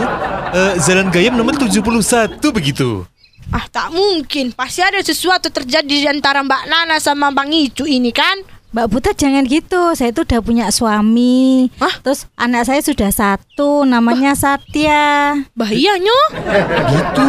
eh, 0.56 0.72
Jalan 0.80 1.12
Gayam 1.12 1.36
nomor 1.36 1.52
71 1.60 2.40
begitu. 2.48 3.04
Ah, 3.52 3.68
tak 3.68 3.92
mungkin. 3.94 4.50
Pasti 4.56 4.82
ada 4.82 4.98
sesuatu 5.04 5.52
terjadi 5.52 5.86
di 5.86 6.08
antara 6.08 6.40
Mbak 6.42 6.62
Nana 6.66 6.96
sama 6.96 7.28
Bang 7.30 7.52
Icu 7.52 7.84
ini 7.84 8.08
kan? 8.10 8.55
Mbak 8.76 8.92
Buta 8.92 9.16
jangan 9.16 9.48
gitu. 9.48 9.96
Saya 9.96 10.12
itu 10.12 10.20
udah 10.20 10.44
punya 10.44 10.68
suami. 10.68 11.72
Hah? 11.80 11.96
Terus 12.04 12.28
anak 12.36 12.68
saya 12.68 12.84
sudah 12.84 13.08
satu, 13.08 13.88
namanya 13.88 14.36
Satya. 14.36 15.32
Bahayanya. 15.56 16.20
Gitu. 16.92 17.28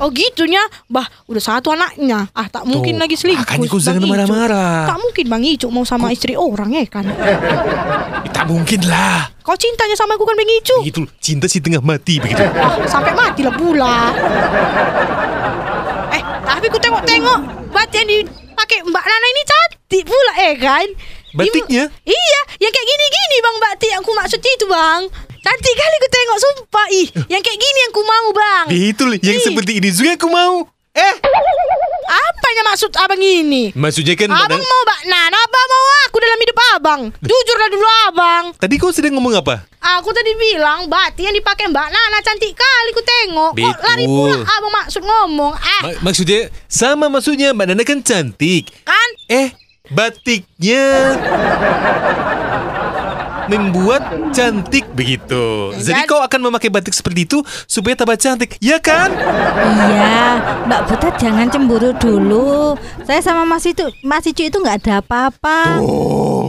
Oh 0.00 0.08
gitunya. 0.08 0.64
Bah, 0.88 1.04
udah 1.28 1.44
satu 1.44 1.76
anaknya. 1.76 2.32
Ah, 2.32 2.48
tak 2.48 2.64
mungkin 2.64 2.96
Tuh, 2.96 3.04
lagi 3.04 3.20
selingkuh. 3.20 3.44
makanya 3.44 3.68
kau 3.68 3.84
jangan 3.84 4.00
marah-marah. 4.08 4.88
Tak 4.88 4.98
mungkin 5.04 5.24
Bang 5.28 5.44
Icuk 5.44 5.68
mau 5.68 5.84
sama 5.84 6.08
istri 6.08 6.32
orang 6.40 6.72
ya 6.72 6.88
kan. 6.88 7.04
Tak 8.32 8.48
mungkin 8.48 8.80
lah. 8.88 9.28
Kau 9.44 9.60
cintanya 9.60 9.92
sama 9.92 10.16
aku 10.16 10.24
kan 10.24 10.40
Bang 10.40 10.48
Icuk. 10.56 10.88
Begitu 10.88 11.04
cinta 11.20 11.52
si 11.52 11.60
tengah 11.60 11.84
mati 11.84 12.16
begitu. 12.16 12.40
Wah, 12.56 12.80
sampai 12.88 13.12
mati 13.12 13.44
lah 13.44 13.52
pula. 13.60 14.08
Eh, 16.16 16.22
tapi 16.48 16.64
ku 16.72 16.80
tengok-tengok 16.80 17.38
batik 17.76 18.08
yang 18.08 18.24
dipakai 18.60 18.84
Mbak 18.84 19.04
Nana 19.08 19.26
ini 19.26 19.42
cantik 19.48 20.02
pula 20.04 20.32
eh 20.44 20.54
kan? 20.60 20.86
Batiknya? 21.32 21.84
Ibu- 21.88 22.12
iya, 22.12 22.40
yang 22.60 22.72
kayak 22.74 22.88
gini-gini 22.92 23.36
Bang 23.40 23.56
batik 23.56 23.88
yang 23.88 24.04
ku 24.04 24.12
maksud 24.12 24.36
itu 24.36 24.66
Bang. 24.68 25.08
Cantik 25.40 25.72
kali 25.72 25.96
ku 25.96 26.08
tengok 26.12 26.38
sumpah 26.44 26.86
ih. 26.92 27.08
Yang 27.32 27.42
kayak 27.48 27.56
gini 27.56 27.78
yang 27.88 27.92
ku 27.96 28.02
mau 28.04 28.28
Bang. 28.36 28.66
Betul, 28.68 29.16
yang 29.16 29.38
Ih. 29.40 29.44
seperti 29.48 29.72
ini 29.80 29.88
juga 29.88 30.12
aku 30.20 30.28
mau. 30.28 30.68
Eh, 30.90 31.14
Apanya 32.10 32.62
maksud 32.66 32.90
abang 32.92 33.16
ini? 33.16 33.70
maksudnya 33.72 34.18
kan 34.18 34.26
Abang 34.26 34.58
Mbak 34.58 34.66
mau 34.66 34.80
Mbak 34.82 35.00
Nana, 35.06 35.38
abang 35.38 35.66
mau 35.68 35.86
aku 36.02 36.16
dalam 36.18 36.38
hidup 36.38 36.58
abang. 36.72 37.00
Jujurlah 37.20 37.68
dulu 37.68 37.86
abang. 38.04 38.44
Tadi 38.56 38.74
kau 38.74 38.90
sedang 38.90 39.14
ngomong 39.14 39.34
apa? 39.36 39.62
Aku 39.78 40.10
tadi 40.10 40.34
bilang 40.34 40.84
batik 40.86 41.22
yang 41.22 41.32
dipakai 41.32 41.70
Mbak 41.70 41.88
Nana 41.88 42.18
cantik 42.20 42.50
kali 42.52 42.90
ku 42.90 43.02
tengok. 43.02 43.52
Kok 43.54 43.78
lari 43.80 44.04
pula 44.04 44.36
abang 44.42 44.72
maksud 44.74 45.00
ngomong. 45.00 45.52
Eh, 45.54 45.80
Ma- 45.80 45.98
maksudnya 46.04 46.40
sama 46.66 47.06
maksudnya 47.06 47.54
Mbak 47.54 47.66
Nana 47.68 47.82
kan 47.84 47.98
cantik. 48.00 48.74
kan? 48.82 49.10
Eh, 49.28 49.54
batiknya 49.88 51.14
membuat 53.50 54.02
cantik 54.30 54.86
begitu. 54.92 55.74
Jadi 55.74 55.90
Jadi- 55.96 56.06
kau 56.06 56.18
akan 56.18 56.40
memakai 56.40 56.68
batik 56.68 56.92
seperti 56.92 57.26
itu 57.26 57.38
supaya 57.64 57.92
tambah 57.94 58.14
cantik, 58.14 58.54
ya 58.58 58.78
kan? 58.78 59.10
Iya, 59.10 60.18
Mbak 60.64 60.80
Buta 60.86 61.08
jangan 61.16 61.46
cemburu 61.46 61.90
dulu. 61.92 62.78
Saya 63.02 63.20
sama 63.20 63.42
Mas 63.44 63.64
itu, 63.64 63.82
Mas 64.00 64.24
Icu 64.24 64.42
itu 64.42 64.56
nggak 64.56 64.78
ada 64.80 64.92
apa-apa. 65.00 65.82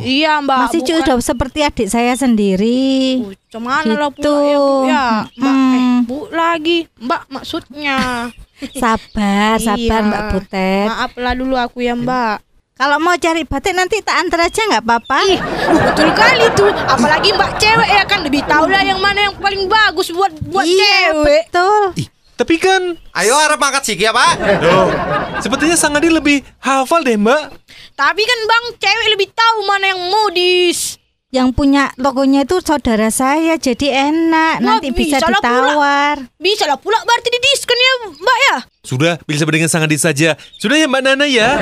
Iya 0.02 0.39
Mbak. 0.39 0.58
Mas 0.60 0.74
Icu 0.74 0.86
bukan- 0.88 1.02
udah 1.04 1.16
seperti 1.20 1.60
adik 1.62 1.88
saya 1.88 2.14
sendiri. 2.14 3.22
Oh, 3.22 3.34
Cuman 3.52 3.84
lah 3.84 4.08
Gitu. 4.10 4.24
pula 4.24 4.47
ya, 4.47 4.56
Bu, 4.56 4.88
ya. 4.88 5.06
Mbak, 5.34 5.52
eh, 5.52 5.76
Hmm. 5.76 5.97
Bu 6.06 6.18
lagi. 6.30 6.80
Mbak 6.97 7.22
maksudnya. 7.30 7.97
Sabar, 8.78 9.58
sabar 9.58 9.76
Iya. 9.76 10.06
Mbak 10.06 10.22
Butet. 10.30 10.88
Maaflah 10.88 11.34
dulu 11.34 11.56
aku 11.56 11.82
ya 11.82 11.93
Mbak. 11.93 12.51
Kalau 12.82 12.98
mau 12.98 13.14
cari 13.14 13.46
batik 13.46 13.78
nanti 13.78 14.02
tak 14.02 14.26
antar 14.26 14.50
aja 14.50 14.66
nggak 14.66 14.82
apa-apa. 14.82 15.18
Ih, 15.30 15.38
betul 15.70 16.10
kali 16.18 16.50
tuh. 16.58 16.74
Apalagi 16.90 17.30
Mbak 17.30 17.62
cewek 17.62 17.90
ya 17.94 18.02
kan 18.10 18.26
lebih 18.26 18.42
tahu 18.50 18.66
lah 18.74 18.82
yang 18.82 18.98
mana 18.98 19.30
yang 19.30 19.38
paling 19.38 19.70
bagus 19.70 20.10
buat 20.10 20.34
buat 20.50 20.66
iya, 20.66 21.14
cewek. 21.14 21.46
betul. 21.54 21.82
Ih, 22.02 22.10
tapi 22.34 22.58
kan 22.58 22.98
Ayo 23.14 23.38
harap 23.38 23.62
angkat 23.62 23.86
sih 23.86 23.94
ya 24.02 24.10
pak. 24.10 24.34
Loh, 24.66 24.90
sepertinya 25.38 25.78
Sang 25.78 25.94
Adi 25.94 26.10
lebih 26.10 26.42
hafal 26.58 27.06
deh, 27.06 27.22
Mbak. 27.22 27.44
Tapi 27.94 28.22
kan 28.26 28.40
Bang 28.50 28.66
cewek 28.82 29.08
lebih 29.14 29.30
tahu 29.30 29.58
mana 29.62 29.86
yang 29.94 30.02
modis. 30.02 30.98
Yang 31.32 31.56
punya 31.56 31.96
logonya 31.96 32.44
itu 32.44 32.60
saudara 32.60 33.08
saya, 33.08 33.56
jadi 33.56 34.12
enak. 34.12 34.60
Wah, 34.60 34.84
nanti 34.84 34.92
bisa 34.92 35.16
bisa 35.16 35.32
lah 35.32 35.40
pula. 35.40 35.56
ditawar. 35.64 36.16
Bisa 36.36 36.64
lah 36.68 36.76
pula 36.76 37.00
berarti 37.08 37.32
di 37.32 37.40
diskon 37.40 37.80
ya 37.80 37.94
Mbak 38.20 38.38
ya. 38.52 38.58
Sudah, 38.84 39.14
bisa 39.24 39.48
dengan 39.48 39.72
Sang 39.72 39.88
Adi 39.88 39.96
saja. 39.96 40.36
Sudah 40.60 40.76
ya 40.76 40.92
Mbak 40.92 41.02
Nana 41.08 41.24
ya? 41.24 41.56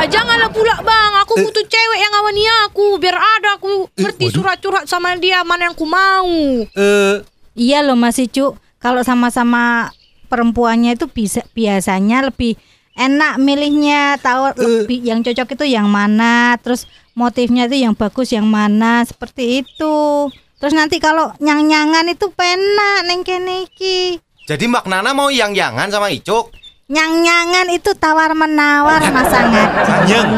Ah, 0.00 0.08
janganlah 0.08 0.48
pula 0.48 0.80
Bang. 0.80 1.12
Aku 1.28 1.36
butuh 1.36 1.64
cewek 1.68 1.98
yang 2.00 2.08
ngawani 2.08 2.44
aku 2.64 2.96
biar 2.96 3.20
ada 3.20 3.60
aku 3.60 3.84
ngerti 4.00 4.32
waduh. 4.32 4.36
surat-surat 4.40 4.84
sama 4.88 5.12
dia 5.20 5.44
mana 5.44 5.68
yang 5.68 5.76
ku 5.76 5.84
mau. 5.84 6.32
Eh, 6.64 7.20
Iya 7.56 7.80
loh 7.80 7.96
Mas 7.96 8.20
Icu, 8.20 8.52
kalau 8.76 9.00
sama-sama 9.00 9.92
perempuannya 10.28 10.96
itu 10.96 11.08
bisa 11.08 11.40
biasanya 11.56 12.28
lebih 12.28 12.56
enak 12.92 13.40
milihnya, 13.40 14.20
tahu 14.20 14.52
lebih 14.56 15.00
yang 15.00 15.24
cocok 15.24 15.56
itu 15.56 15.64
yang 15.64 15.88
mana, 15.88 16.60
terus 16.60 16.84
motifnya 17.16 17.64
itu 17.64 17.80
yang 17.88 17.96
bagus 17.96 18.30
yang 18.30 18.44
mana, 18.44 19.00
seperti 19.08 19.64
itu. 19.64 20.28
Terus 20.60 20.72
nanti 20.76 21.00
kalau 21.00 21.32
nyang-nyangan 21.40 22.04
itu 22.12 22.28
penak 22.32 23.08
neng 23.08 23.24
kene 23.24 23.64
iki. 23.64 24.20
Jadi 24.46 24.68
Mbak 24.70 24.86
Nana 24.86 25.10
mau 25.16 25.32
yang-yangan 25.32 25.90
sama 25.90 26.12
Icuk. 26.12 26.52
Nyang-nyangan 26.86 27.66
itu 27.74 27.90
tawar 27.98 28.30
menawar 28.30 29.02
Mas 29.10 29.26
Sangat. 29.26 29.68
Nyang. 30.06 30.30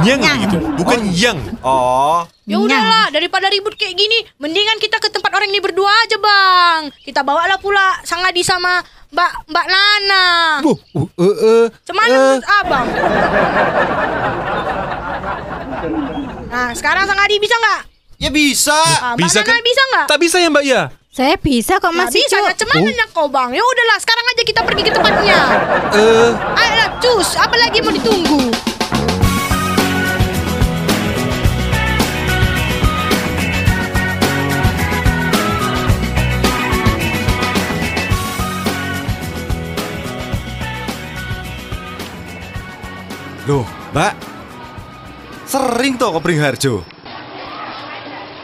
nyang 0.00 0.18
Nyang. 0.22 0.38
gitu, 0.48 0.56
bukan 0.80 0.98
yang. 1.12 1.38
Oh, 1.60 2.24
Ya 2.48 2.56
udahlah, 2.56 3.12
daripada 3.12 3.50
ribut 3.52 3.76
kayak 3.76 3.98
gini, 3.98 4.22
mendingan 4.40 4.80
kita 4.80 4.96
ke 4.96 5.12
tempat 5.12 5.28
orang 5.34 5.50
ini 5.50 5.60
berdua 5.60 5.92
aja, 6.06 6.16
Bang. 6.16 6.88
Kita 7.04 7.20
bawalah 7.20 7.60
pula 7.60 8.00
Sang 8.02 8.24
Adi 8.24 8.40
sama 8.40 8.80
Mbak 9.12 9.32
Mbak 9.50 9.66
Nana. 9.68 10.24
Oh, 10.64 10.78
uh, 10.96 11.08
uh, 11.20 11.36
uh, 11.36 11.64
Cemana 11.84 12.08
eh, 12.08 12.16
menurut 12.16 12.46
Abang? 12.64 12.86
Nah, 16.56 16.72
sekarang 16.72 17.04
Sang 17.04 17.20
Adi 17.20 17.36
bisa 17.36 17.52
nggak? 17.52 17.80
ya 18.16 18.32
bisa. 18.32 18.72
Ah, 18.72 19.12
Mbak 19.12 19.28
bisa 19.28 19.40
Nana 19.44 19.52
kan? 19.52 19.60
bisa 19.60 19.82
nggak? 19.92 20.06
Tak 20.08 20.18
bisa 20.24 20.36
ya 20.40 20.48
Mbak 20.48 20.64
ya? 20.64 20.82
Saya 21.12 21.36
bisa 21.36 21.76
kok 21.76 21.92
Mas 21.92 22.08
bisa, 22.08 22.32
Icu. 22.32 22.40
nah, 22.40 22.56
cemana 22.56 23.04
kau 23.12 23.28
Bang? 23.28 23.52
Ya 23.52 23.60
udahlah, 23.60 24.00
sekarang 24.00 24.24
aja 24.24 24.40
kita 24.40 24.60
pergi 24.64 24.82
ke 24.84 24.92
tempatnya. 24.92 25.36
Eh, 25.92 26.28
Ayolah, 26.32 26.88
cus, 26.96 27.36
apa 27.36 27.60
lagi 27.60 27.84
mau 27.84 27.92
ditunggu? 27.92 28.40
Loh, 43.46 43.62
Mbak. 43.94 44.35
Sering 45.56 45.96
toh 45.96 46.12
ke 46.12 46.20
Pringharjo. 46.20 46.84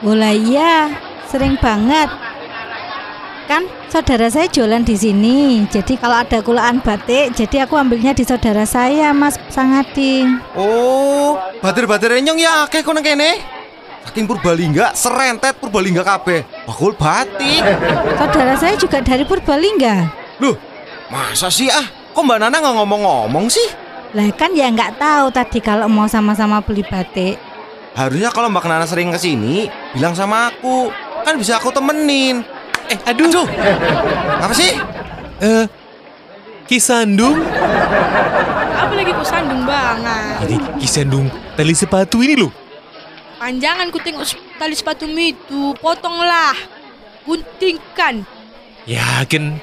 Oh 0.00 0.16
lah 0.16 0.32
iya, 0.32 0.96
sering 1.28 1.60
banget. 1.60 2.08
Kan 3.44 3.68
saudara 3.92 4.32
saya 4.32 4.48
jualan 4.48 4.80
di 4.80 4.96
sini. 4.96 5.68
Jadi 5.68 6.00
kalau 6.00 6.24
ada 6.24 6.40
kulaan 6.40 6.80
batik, 6.80 7.36
jadi 7.36 7.68
aku 7.68 7.76
ambilnya 7.76 8.16
di 8.16 8.24
saudara 8.24 8.64
saya, 8.64 9.12
Mas 9.12 9.36
Sangadi. 9.52 10.24
Oh, 10.56 11.36
batir-batir 11.60 12.16
nyong 12.16 12.40
ya 12.40 12.64
akeh 12.64 12.80
kono 12.80 13.04
kene. 13.04 13.44
Saking 14.08 14.24
Purbalingga, 14.24 14.96
serentet 14.96 15.60
Purbalingga 15.60 16.00
kabeh. 16.00 16.48
Bakul 16.64 16.96
batik. 16.96 17.60
Saudara 18.16 18.56
saya 18.56 18.74
juga 18.80 19.04
dari 19.04 19.28
Purbalingga. 19.28 20.08
Loh, 20.40 20.56
masa 21.12 21.52
sih 21.52 21.68
ah? 21.68 21.84
Kok 22.16 22.24
Mbak 22.24 22.38
Nana 22.40 22.56
nggak 22.56 22.72
ngomong-ngomong 22.72 23.52
sih? 23.52 23.81
Lah 24.12 24.28
kan 24.36 24.52
ya 24.52 24.68
nggak 24.68 25.00
tahu 25.00 25.32
tadi 25.32 25.58
kalau 25.64 25.88
mau 25.88 26.04
sama-sama 26.04 26.60
beli 26.60 26.84
batik. 26.84 27.40
Harusnya 27.96 28.32
kalau 28.32 28.48
Mbak 28.48 28.64
Nana 28.68 28.84
sering 28.88 29.12
ke 29.12 29.20
sini, 29.20 29.68
bilang 29.92 30.12
sama 30.16 30.52
aku. 30.52 30.92
Kan 31.24 31.36
bisa 31.40 31.56
aku 31.56 31.72
temenin. 31.72 32.44
eh 32.92 32.98
aduh. 33.08 33.48
Apa 34.40 34.52
sih? 34.52 34.76
Eh, 35.40 35.64
Kisandung. 36.68 37.40
Apa 38.76 38.92
lagi 38.96 39.12
kau 39.12 39.24
sandung 39.24 39.64
banget? 39.64 40.48
Ini 40.48 40.56
Kisandung 40.80 41.26
tali 41.56 41.72
sepatu 41.76 42.20
ini 42.24 42.36
loh. 42.36 42.52
Panjangan 43.40 43.90
ku 43.90 43.98
tengok 43.98 44.24
tali 44.56 44.76
sepatumu 44.76 45.18
itu, 45.18 45.72
potonglah. 45.80 46.56
Guntingkan. 47.24 48.24
Ya 48.84 49.24
kan 49.28 49.60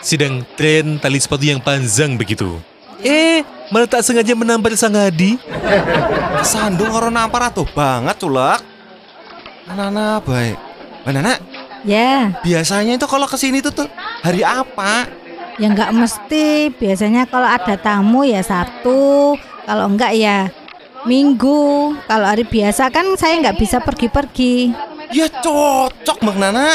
sedang 0.00 0.44
tren 0.56 1.00
tali 1.00 1.20
sepatu 1.20 1.44
yang 1.44 1.60
panjang 1.60 2.16
begitu. 2.16 2.60
Eh, 3.00 3.40
malah 3.70 3.86
tak 3.86 4.02
sengaja 4.02 4.34
menampar 4.34 4.74
Sang 4.74 4.94
Adi. 4.98 5.38
Sandung 6.42 6.90
karo 6.90 7.08
nampar 7.08 7.50
atuh 7.50 7.66
banget 7.70 8.18
culak. 8.18 8.60
Nana 9.70 10.18
baik. 10.18 10.58
Mbak 11.06 11.12
Nana, 11.16 11.34
Ya, 11.80 12.36
biasanya 12.44 13.00
itu 13.00 13.06
kalau 13.08 13.24
ke 13.24 13.40
sini 13.40 13.64
tuh 13.64 13.72
tuh 13.72 13.88
hari 14.20 14.44
apa? 14.44 15.08
ya 15.56 15.68
nggak 15.72 15.92
mesti. 15.96 16.72
Biasanya 16.76 17.24
kalau 17.28 17.48
ada 17.48 17.76
tamu 17.80 18.24
ya 18.24 18.44
Sabtu, 18.44 19.36
kalau 19.64 19.84
enggak 19.88 20.12
ya 20.16 20.48
Minggu. 21.08 21.96
Kalau 22.04 22.26
hari 22.28 22.44
biasa 22.44 22.92
kan 22.92 23.16
saya 23.16 23.40
nggak 23.40 23.56
bisa 23.56 23.80
pergi-pergi. 23.80 24.76
Ya 25.08 25.26
cocok 25.32 26.20
Mbak 26.20 26.36
Nana. 26.36 26.68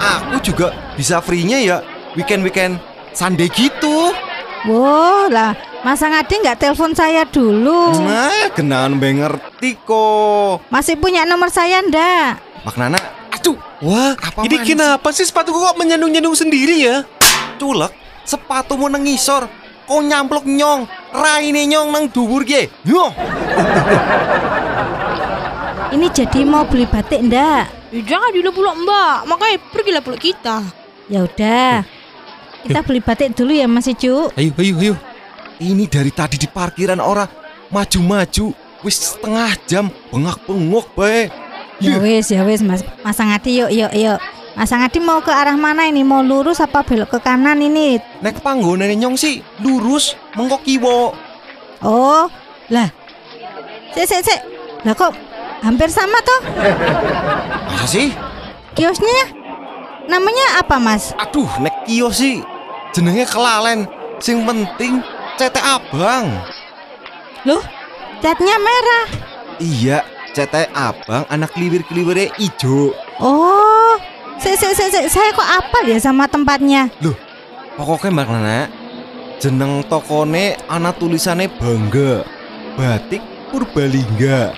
Aku 0.00 0.40
juga 0.40 0.72
bisa 0.96 1.20
free-nya 1.20 1.60
ya 1.60 1.76
weekend-weekend 2.16 2.80
Sunday 3.12 3.52
gitu. 3.52 4.16
Wow, 4.64 5.28
lah 5.32 5.52
Mas 5.80 6.04
Angadi 6.04 6.36
nggak 6.44 6.60
telepon 6.60 6.92
saya 6.92 7.24
dulu. 7.24 7.96
Nah, 8.04 8.52
kenaan 8.52 9.00
mbak 9.00 9.16
ngerti 9.16 9.80
kok. 9.80 10.60
Masih 10.68 11.00
punya 11.00 11.24
nomor 11.24 11.48
saya 11.48 11.80
ndak? 11.80 12.36
Mbak 12.68 12.76
Nana, 12.76 13.00
aduh, 13.32 13.56
Wah, 13.80 14.12
Apa 14.20 14.44
ini 14.44 14.60
kenapa 14.60 15.08
sih 15.08 15.24
sepatu 15.24 15.56
kok 15.56 15.80
menyandung-nyandung 15.80 16.36
sendiri 16.36 16.84
ya? 16.84 17.08
culek, 17.56 17.92
sepatumu 18.28 18.92
nengisor. 18.92 19.48
Kau 19.88 20.04
nyamplok 20.04 20.44
nyong. 20.44 20.84
raine 21.10 21.64
nyong 21.66 21.88
nang 21.90 22.04
dhuwur 22.12 22.44
ki. 22.44 22.70
Yo. 22.86 23.10
Ini 25.90 26.06
jadi 26.14 26.46
mau 26.46 26.62
beli 26.62 26.86
batik 26.86 27.18
ndak? 27.26 27.90
Ya, 27.90 28.00
jangan 28.06 28.30
dulu 28.30 28.62
pula 28.62 28.78
mbak, 28.78 29.26
makanya 29.26 29.58
pergilah 29.74 29.98
pula 29.98 30.14
kita. 30.14 30.62
Ya 31.10 31.26
udah. 31.26 31.82
Kita 32.62 32.86
beli 32.86 33.02
batik 33.02 33.34
dulu 33.34 33.50
ya 33.50 33.66
Mas 33.66 33.90
Icu. 33.90 34.30
Ayo, 34.38 34.54
ayo, 34.54 34.74
ayo. 34.78 34.94
Ini 35.60 35.84
dari 35.92 36.08
tadi 36.08 36.40
di 36.40 36.48
parkiran 36.48 37.04
ora 37.04 37.28
maju-maju. 37.68 38.56
Wis 38.80 38.96
setengah 38.96 39.52
jam 39.68 39.92
bengak-bengok 40.08 40.88
bae. 40.96 41.28
Ya 41.84 42.00
wis, 42.00 42.32
ya 42.32 42.40
wis 42.48 42.64
Mas. 42.64 42.80
Mas 43.04 43.20
Angadi 43.20 43.60
yuk, 43.60 43.68
yuk, 43.68 43.92
yuk. 43.92 44.16
Mas 44.56 44.72
Angadi 44.72 45.04
mau 45.04 45.20
ke 45.20 45.28
arah 45.28 45.52
mana 45.60 45.84
ini? 45.84 46.00
Mau 46.00 46.24
lurus 46.24 46.64
apa 46.64 46.80
belok 46.80 47.12
ke 47.12 47.18
kanan 47.20 47.60
ini? 47.60 48.00
Nek 48.24 48.40
panggonane 48.40 48.96
nyong 48.96 49.20
sih 49.20 49.44
lurus 49.60 50.16
mengko 50.32 50.64
kiwo. 50.64 51.12
Oh, 51.84 52.24
lah. 52.72 52.88
Sik, 53.92 54.08
sik, 54.08 54.20
sik. 54.24 54.40
Lah 54.80 54.96
kok 54.96 55.12
hampir 55.60 55.92
sama 55.92 56.16
toh 56.24 56.40
Masa 57.68 57.84
sih? 57.84 58.08
kiosnya? 58.72 59.28
Namanya 60.08 60.64
apa 60.64 60.80
Mas? 60.80 61.12
Aduh, 61.20 61.52
nek 61.60 61.84
kios 61.84 62.16
sih 62.16 62.40
jenenge 62.96 63.28
kelalen. 63.28 63.84
Sing 64.20 64.40
penting 64.44 65.04
cetek 65.40 65.64
abang. 65.64 66.36
Loh, 67.48 67.64
catnya 68.20 68.60
merah. 68.60 69.06
Iya, 69.56 70.04
cetek 70.36 70.68
abang 70.76 71.24
anak 71.32 71.56
kliwir-kliwire 71.56 72.28
ijo. 72.36 72.92
Oh, 73.16 73.96
sik, 74.36 74.60
sik, 74.60 74.76
sik. 74.76 75.08
saya 75.08 75.32
kok 75.32 75.48
apal 75.48 75.88
ya 75.88 75.96
sama 75.96 76.28
tempatnya? 76.28 76.92
Loh, 77.00 77.16
pokoknya 77.80 78.20
Mbak 78.20 78.28
Nana, 78.28 78.60
jeneng 79.40 79.80
tokone 79.88 80.60
ana 80.68 80.92
tulisane 80.92 81.48
bangga. 81.48 82.20
Batik 82.76 83.24
Purbalingga. 83.48 84.52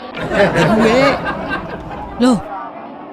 Gue, 0.83 1.03
Loh, 2.19 2.39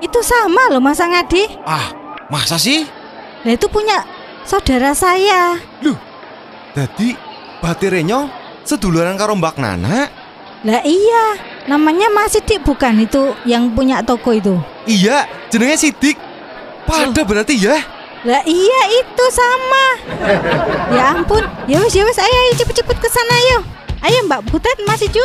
itu 0.01 0.19
sama 0.25 0.73
loh 0.73 0.81
Mas 0.81 0.97
Angadi. 0.99 1.45
ah, 1.69 1.93
masa 2.33 2.57
sih? 2.57 2.83
Lah 3.45 3.53
itu 3.53 3.69
punya 3.69 4.01
saudara 4.43 4.91
saya. 4.91 5.55
Dadi 6.75 7.28
batirenya 7.59 8.31
seduluran 8.63 9.15
karo 9.15 9.35
Mbak 9.35 9.55
Nana. 9.59 10.07
Lah 10.59 10.81
iya, 10.83 11.39
namanya 11.71 12.11
Mas 12.11 12.35
Sidik 12.35 12.67
bukan 12.67 12.99
itu 12.99 13.31
yang 13.47 13.71
punya 13.71 14.03
toko 14.03 14.35
itu. 14.35 14.59
Iya, 14.83 15.23
jenenge 15.47 15.79
Sidik. 15.79 16.19
Pada 16.83 17.21
berarti 17.23 17.55
ya. 17.55 17.79
Lah 18.27 18.43
iya 18.43 18.81
itu 18.99 19.25
sama. 19.31 19.85
ya 20.95 21.15
ampun, 21.15 21.43
ya 21.71 21.79
wis 21.79 21.95
ya 21.95 22.03
wis 22.03 22.19
ayo, 22.19 22.27
ayo 22.27 22.51
cepet-cepet 22.59 22.97
ke 22.99 23.07
sana 23.07 23.33
ayo. 23.35 23.57
Ayo 24.03 24.17
Mbak 24.27 24.41
Butet 24.51 24.77
Mas 24.83 24.99
Icu. 24.99 25.23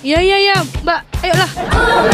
Ya 0.00 0.16
ya 0.24 0.40
ya, 0.40 0.56
mbak, 0.80 1.04
ayolah. 1.20 1.50
Oh, 1.76 2.08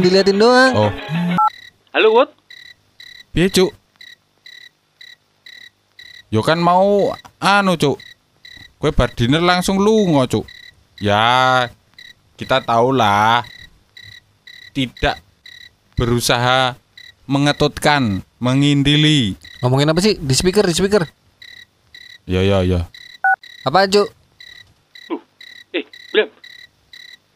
jangan 0.00 0.08
diliatin 0.08 0.38
doang. 0.40 0.72
Oh, 0.72 0.90
Halo, 1.92 2.08
what? 2.16 2.30
piye, 3.36 3.52
Cuk? 3.52 3.70
Yo 6.32 6.40
kan 6.40 6.56
mau 6.56 7.12
anu, 7.36 7.76
Cuk. 7.76 8.00
Kue 8.80 8.96
bar 8.96 9.12
dinner 9.12 9.44
langsung 9.44 9.76
lungo, 9.76 10.24
Cuk. 10.24 10.48
Ya, 11.04 11.68
kita 12.40 12.64
tahulah 12.64 13.44
tidak 14.72 15.20
berusaha 16.00 16.80
mengetutkan, 17.28 18.24
mengindili. 18.40 19.36
Ngomongin 19.60 19.92
apa 19.92 20.00
sih? 20.00 20.16
Di 20.16 20.32
speaker, 20.32 20.64
di 20.64 20.72
speaker. 20.72 21.04
Ya, 22.24 22.40
ya, 22.40 22.64
ya. 22.64 22.88
Apa 23.68 23.84
Cuk? 23.84 24.08
Loh, 25.12 25.20
eh, 25.76 25.84
Bram. 26.14 26.28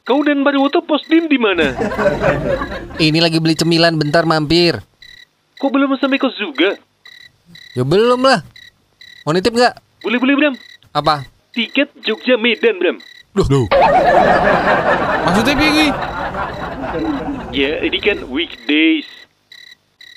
Kau 0.05 0.21
dan 0.21 0.45
Mariwoto 0.45 0.85
pos 0.85 1.01
dim 1.09 1.33
di 1.33 1.41
mana? 1.41 1.73
Ini 3.01 3.25
lagi 3.25 3.41
beli 3.41 3.57
cemilan 3.57 3.97
bentar 3.97 4.29
mampir. 4.29 4.77
Kok 5.57 5.71
belum 5.73 5.97
sampai 5.97 6.21
kos 6.21 6.37
juga? 6.37 6.77
Ya 7.73 7.89
belum 7.89 8.21
lah. 8.21 8.45
Mau 9.25 9.33
nitip 9.33 9.57
nggak? 9.57 9.81
Boleh 10.05 10.21
boleh 10.21 10.35
Bram. 10.37 10.55
Apa? 10.93 11.25
Tiket 11.57 11.89
Jogja 12.05 12.37
Medan 12.37 12.77
Bram. 12.77 13.01
Duh. 13.33 13.49
Maksudnya 15.25 15.57
piye 15.57 15.71
iki? 15.73 15.89
Ya, 17.57 17.81
ini 17.81 17.99
kan 18.05 18.29
weekdays. 18.29 19.09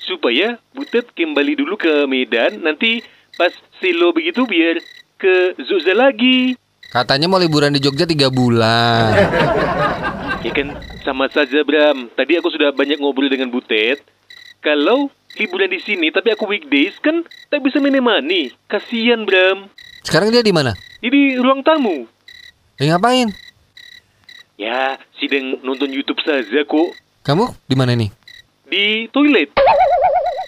Supaya 0.03 0.59
Butet 0.75 1.15
kembali 1.15 1.63
dulu 1.63 1.79
ke 1.79 2.03
Medan, 2.11 2.59
nanti 2.59 3.07
pas 3.39 3.55
silo 3.79 4.11
begitu 4.11 4.43
biar 4.43 4.83
ke 5.15 5.55
Zogja 5.63 5.95
lagi. 5.95 6.59
Katanya 6.87 7.27
mau 7.27 7.35
liburan 7.35 7.75
di 7.75 7.83
Jogja 7.83 8.07
tiga 8.07 8.31
bulan. 8.31 9.11
Ya 10.45 10.53
kan 10.53 10.79
sama 11.03 11.27
saja 11.27 11.59
Bram. 11.65 12.07
Tadi 12.13 12.37
aku 12.39 12.47
sudah 12.53 12.71
banyak 12.71 13.01
ngobrol 13.01 13.27
dengan 13.27 13.49
Butet. 13.51 13.99
Kalau 14.63 15.09
liburan 15.35 15.67
di 15.67 15.81
sini 15.81 16.07
tapi 16.13 16.31
aku 16.31 16.47
weekdays 16.47 16.95
kan 17.03 17.25
tak 17.51 17.59
bisa 17.65 17.81
menemani. 17.83 18.53
Kasihan 18.69 19.27
Bram. 19.27 19.67
Sekarang 20.07 20.31
dia 20.31 20.45
di 20.45 20.53
mana? 20.55 20.71
Di 21.03 21.35
ruang 21.41 21.65
tamu. 21.65 22.07
Lagi 22.79 22.89
ngapain? 22.93 23.27
Ya, 24.55 24.95
sedang 25.19 25.59
nonton 25.65 25.91
YouTube 25.91 26.21
saja 26.23 26.63
kok. 26.63 26.89
Kamu 27.27 27.51
di 27.65 27.75
mana 27.75 27.97
nih? 27.97 28.07
Di 28.71 29.09
toilet. 29.11 29.51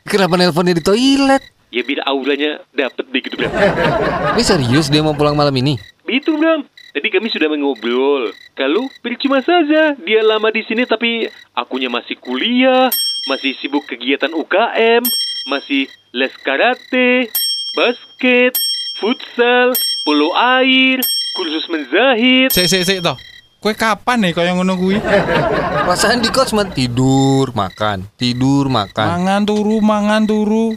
Kenapa 0.07 0.37
nelponnya 0.39 0.79
di 0.79 0.85
toilet? 0.85 1.43
Ya 1.75 1.83
biar 1.83 2.07
auranya 2.07 2.63
dapet 2.71 3.03
begitu 3.09 3.35
Bram. 3.35 3.51
Ini 4.37 4.43
serius 4.45 4.87
dia 4.87 5.03
mau 5.03 5.17
pulang 5.17 5.35
malam 5.35 5.53
ini? 5.59 5.75
Begitu 6.09 6.41
Bram. 6.41 6.65
Tadi 6.89 7.05
kami 7.13 7.29
sudah 7.29 7.53
mengobrol. 7.53 8.33
Kalau 8.57 8.89
percuma 9.05 9.45
saja 9.45 9.93
dia 9.93 10.25
lama 10.25 10.49
di 10.49 10.65
sini 10.65 10.81
tapi 10.89 11.29
akunya 11.53 11.85
masih 11.85 12.17
kuliah, 12.17 12.89
masih 13.29 13.53
sibuk 13.61 13.85
kegiatan 13.85 14.33
UKM, 14.33 15.05
masih 15.45 15.85
les 16.09 16.33
karate, 16.41 17.29
basket, 17.77 18.57
futsal, 18.97 19.77
polo 20.01 20.33
air, 20.33 20.97
kursus 21.37 21.69
menjahit. 21.69 22.49
Sik, 22.57 22.65
sik, 22.65 22.89
sik 22.89 23.05
toh. 23.05 23.13
Kue 23.61 23.77
kapan 23.77 24.25
nih 24.25 24.33
kaya 24.33 24.57
ngono 24.57 24.81
kuwi? 24.81 24.97
Perasaan 25.85 26.25
di 26.25 26.33
kos 26.33 26.57
tidur, 26.73 27.53
makan, 27.53 28.09
tidur, 28.17 28.65
makan. 28.65 29.05
Mangan 29.13 29.45
turu, 29.45 29.77
mangan 29.77 30.25
turu. 30.25 30.73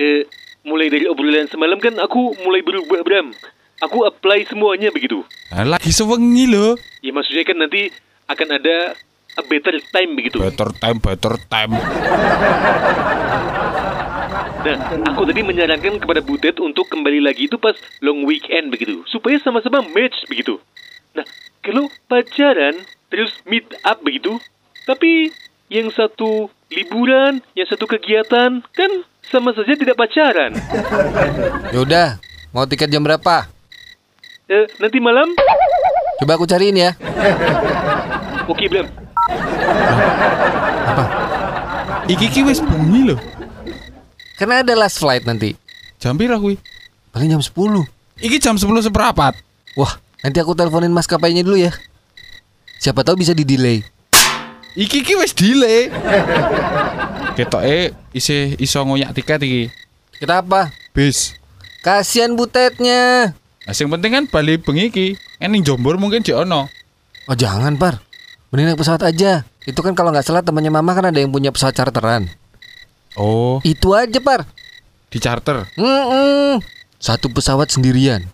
Eh, 0.00 0.24
mulai 0.64 0.88
dari 0.88 1.04
obrolan 1.12 1.44
semalam 1.52 1.76
kan 1.76 1.92
aku 2.00 2.40
mulai 2.40 2.64
berubah 2.64 3.04
Bram. 3.04 3.36
Aku 3.82 4.06
apply 4.06 4.46
semuanya 4.46 4.94
begitu. 4.94 5.26
Lagi 5.50 5.90
sewengi 5.90 6.46
loh. 6.46 6.78
Ya 7.02 7.10
maksudnya 7.10 7.42
kan 7.42 7.58
nanti 7.58 7.90
akan 8.30 8.48
ada 8.62 8.94
a 9.34 9.42
better 9.42 9.74
time 9.90 10.14
begitu. 10.14 10.38
Better 10.38 10.70
time, 10.78 10.98
better 11.02 11.34
time. 11.50 11.74
Nah, 14.62 14.76
aku 15.10 15.26
tadi 15.26 15.42
menyarankan 15.42 15.98
kepada 15.98 16.22
Butet 16.22 16.62
untuk 16.62 16.86
kembali 16.86 17.26
lagi 17.26 17.50
itu 17.50 17.58
pas 17.58 17.74
long 17.98 18.22
weekend 18.22 18.70
begitu, 18.70 19.02
supaya 19.10 19.34
sama-sama 19.42 19.82
match 19.82 20.30
begitu. 20.30 20.62
Nah, 21.18 21.26
kalau 21.58 21.90
pacaran 22.06 22.78
terus 23.10 23.34
meet 23.42 23.66
up 23.82 23.98
begitu, 24.06 24.38
tapi 24.86 25.34
yang 25.66 25.90
satu 25.90 26.46
liburan, 26.70 27.42
yang 27.58 27.66
satu 27.66 27.90
kegiatan, 27.90 28.62
kan 28.62 28.90
sama 29.26 29.50
saja 29.50 29.74
tidak 29.74 29.98
pacaran. 29.98 30.54
Yaudah, 31.74 32.22
mau 32.54 32.62
tiket 32.62 32.86
jam 32.86 33.02
berapa? 33.02 33.50
Eh, 34.50 34.66
nanti 34.82 34.98
malam? 34.98 35.30
Coba 36.18 36.34
aku 36.34 36.46
cariin 36.46 36.74
ya. 36.74 36.90
Oke, 38.50 38.66
belum. 38.66 38.86
Iki 42.10 42.26
ki 42.30 42.40
wis 42.42 42.58
bengi 42.58 43.14
lho. 43.14 43.16
Karena 44.34 44.66
ada 44.66 44.74
last 44.74 44.98
flight 44.98 45.22
nanti. 45.22 45.54
Jam 46.02 46.18
pira 46.18 46.34
kuwi? 46.38 46.58
Paling 47.14 47.30
jam 47.30 47.42
10. 47.42 47.86
Iki 48.18 48.36
jam 48.42 48.58
10 48.58 48.90
seperempat. 48.90 49.38
Wah, 49.78 49.92
nanti 50.26 50.42
aku 50.42 50.58
teleponin 50.58 50.90
maskapainya 50.90 51.46
dulu 51.46 51.62
ya. 51.62 51.70
Siapa 52.82 53.06
tahu 53.06 53.22
bisa 53.22 53.30
di 53.30 53.46
delay. 53.46 53.86
Iki 54.74 54.98
ki 55.06 55.14
wis 55.22 55.30
delay. 55.38 55.86
Ketoke 57.38 57.94
isih 58.10 58.58
iso 58.58 58.82
ngoyak 58.82 59.14
tiket 59.14 59.40
iki. 59.46 59.62
Kita 60.18 60.42
apa? 60.42 60.74
Bis. 60.90 61.38
Kasihan 61.86 62.34
butetnya. 62.34 63.32
Nah, 63.62 63.72
sing 63.72 63.86
penting 63.86 64.10
kan 64.10 64.24
bali 64.26 64.58
bengi 64.58 64.90
iki. 64.90 65.06
Ening 65.38 65.62
Jombor 65.62 65.94
mungkin 65.94 66.20
jek 66.20 66.34
ono. 66.36 66.66
Oh 67.24 67.36
jangan 67.36 67.78
par. 67.78 68.02
Mending 68.50 68.68
naik 68.68 68.80
pesawat 68.80 69.06
aja. 69.06 69.46
Itu 69.62 69.80
kan 69.80 69.94
kalau 69.94 70.10
nggak 70.10 70.26
salah 70.26 70.42
temannya 70.42 70.68
mama 70.68 70.92
kan 70.92 71.06
ada 71.06 71.16
yang 71.16 71.30
punya 71.30 71.48
pesawat 71.48 71.72
charteran. 71.72 72.26
Oh, 73.14 73.60
Itu 73.62 73.92
aja 73.92 74.18
par. 74.18 74.48
di 75.08 75.20
charter. 75.20 75.68
Mm-mm. 75.76 76.56
Satu 76.96 77.28
pesawat 77.28 77.68
sendirian. 77.68 78.24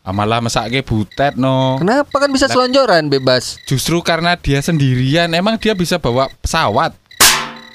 Ah, 0.00 0.14
malah 0.14 0.38
mesake 0.38 0.78
butet 0.80 1.34
no. 1.34 1.74
Kenapa 1.76 2.12
kan 2.14 2.30
bisa 2.30 2.46
selonjoran 2.46 3.10
bebas? 3.10 3.58
Justru 3.64 3.98
karena 3.98 4.38
dia 4.38 4.62
sendirian, 4.62 5.32
emang 5.32 5.58
dia 5.58 5.74
bisa 5.74 5.98
bawa 5.98 6.30
pesawat. 6.38 6.94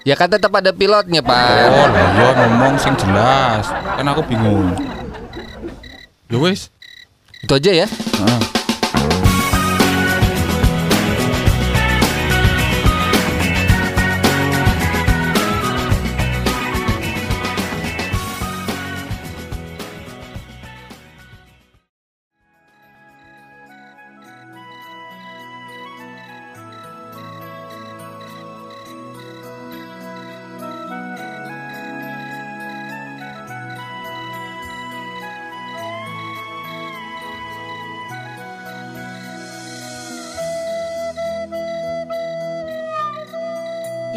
Ya 0.07 0.15
kan 0.15 0.31
tetap 0.31 0.55
ada 0.55 0.71
pilotnya 0.71 1.19
Oh, 1.19 1.27
pak. 1.27 1.35
lah 1.91 2.07
iya 2.15 2.29
ngomong 2.33 2.73
sing 2.79 2.95
jelas. 2.95 3.67
Kan 3.67 4.07
aku 4.07 4.23
bingung. 4.23 4.71
Ya 6.27 6.37
wis. 6.37 6.71
Itu 7.43 7.53
aja 7.55 7.71
ya. 7.71 7.87
Heeh. 7.87 8.58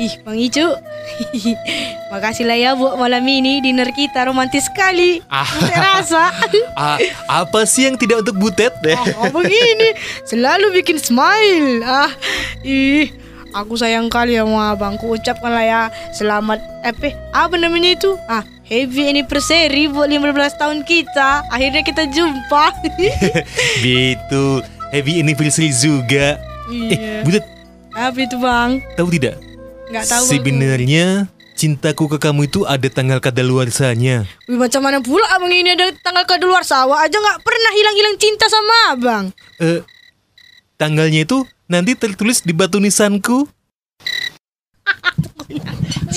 Ih, 0.02 0.18
Bang 0.26 0.34
Icu. 0.34 0.66
Makasih 2.10 2.42
lah 2.42 2.58
ya 2.58 2.70
buat 2.74 2.98
malam 2.98 3.22
ini 3.22 3.62
dinner 3.62 3.86
kita 3.94 4.26
romantis 4.26 4.66
sekali. 4.66 5.22
Ah. 5.30 5.46
Saya 5.46 5.78
rasa. 5.78 6.24
Ah, 6.74 6.98
apa 7.30 7.62
sih 7.62 7.86
yang 7.86 7.94
tidak 7.94 8.26
untuk 8.26 8.34
butet 8.40 8.72
deh? 8.82 8.96
Oh, 9.20 9.30
begini, 9.30 9.94
selalu 10.24 10.74
bikin 10.74 10.98
smile. 10.98 11.84
Ah, 11.84 12.10
ih, 12.64 13.12
aku 13.52 13.78
sayang 13.78 14.10
kali 14.10 14.34
sama 14.34 14.74
abangku. 14.74 15.14
Ucapkan 15.14 15.52
lah 15.52 15.62
ya 15.62 15.80
selamat 16.10 16.58
apa? 16.82 17.12
Apa 17.30 17.54
namanya 17.54 17.94
itu? 17.94 18.16
Ah, 18.26 18.42
happy 18.66 19.06
anniversary 19.06 19.86
buat 19.86 20.10
15 20.10 20.32
tahun 20.58 20.82
kita. 20.82 21.46
Akhirnya 21.46 21.82
kita 21.84 22.08
jumpa. 22.10 22.64
Gitu. 23.84 24.44
Happy 24.90 25.12
anniversary 25.20 25.70
juga. 25.70 26.40
Eh, 26.66 26.98
iya. 26.98 27.14
butet, 27.22 27.44
Apa 27.92 28.16
itu 28.18 28.36
bang? 28.40 28.80
tahu 28.96 29.12
tidak? 29.12 29.51
Nggak 29.92 30.08
tahu. 30.08 30.24
aku. 30.24 30.32
Sebenarnya 30.32 31.28
cintaku 31.52 32.08
ke 32.16 32.18
kamu 32.18 32.48
itu 32.48 32.64
ada 32.64 32.88
tanggal 32.88 33.20
kadaluarsanya. 33.20 34.24
Wih, 34.48 34.56
macam 34.56 34.80
mana 34.80 35.04
pula 35.04 35.28
abang 35.36 35.52
ini 35.52 35.76
ada 35.76 35.92
tanggal 36.00 36.24
ke 36.24 36.40
luar 36.40 36.64
sawah 36.64 37.04
aja 37.04 37.12
nggak 37.12 37.44
pernah 37.44 37.72
hilang-hilang 37.76 38.16
cinta 38.16 38.48
sama 38.48 38.96
abang. 38.96 39.24
Eh, 39.60 39.84
tanggalnya 40.80 41.28
itu 41.28 41.44
nanti 41.68 41.92
tertulis 41.92 42.40
di 42.40 42.56
batu 42.56 42.80
nisanku. 42.80 43.44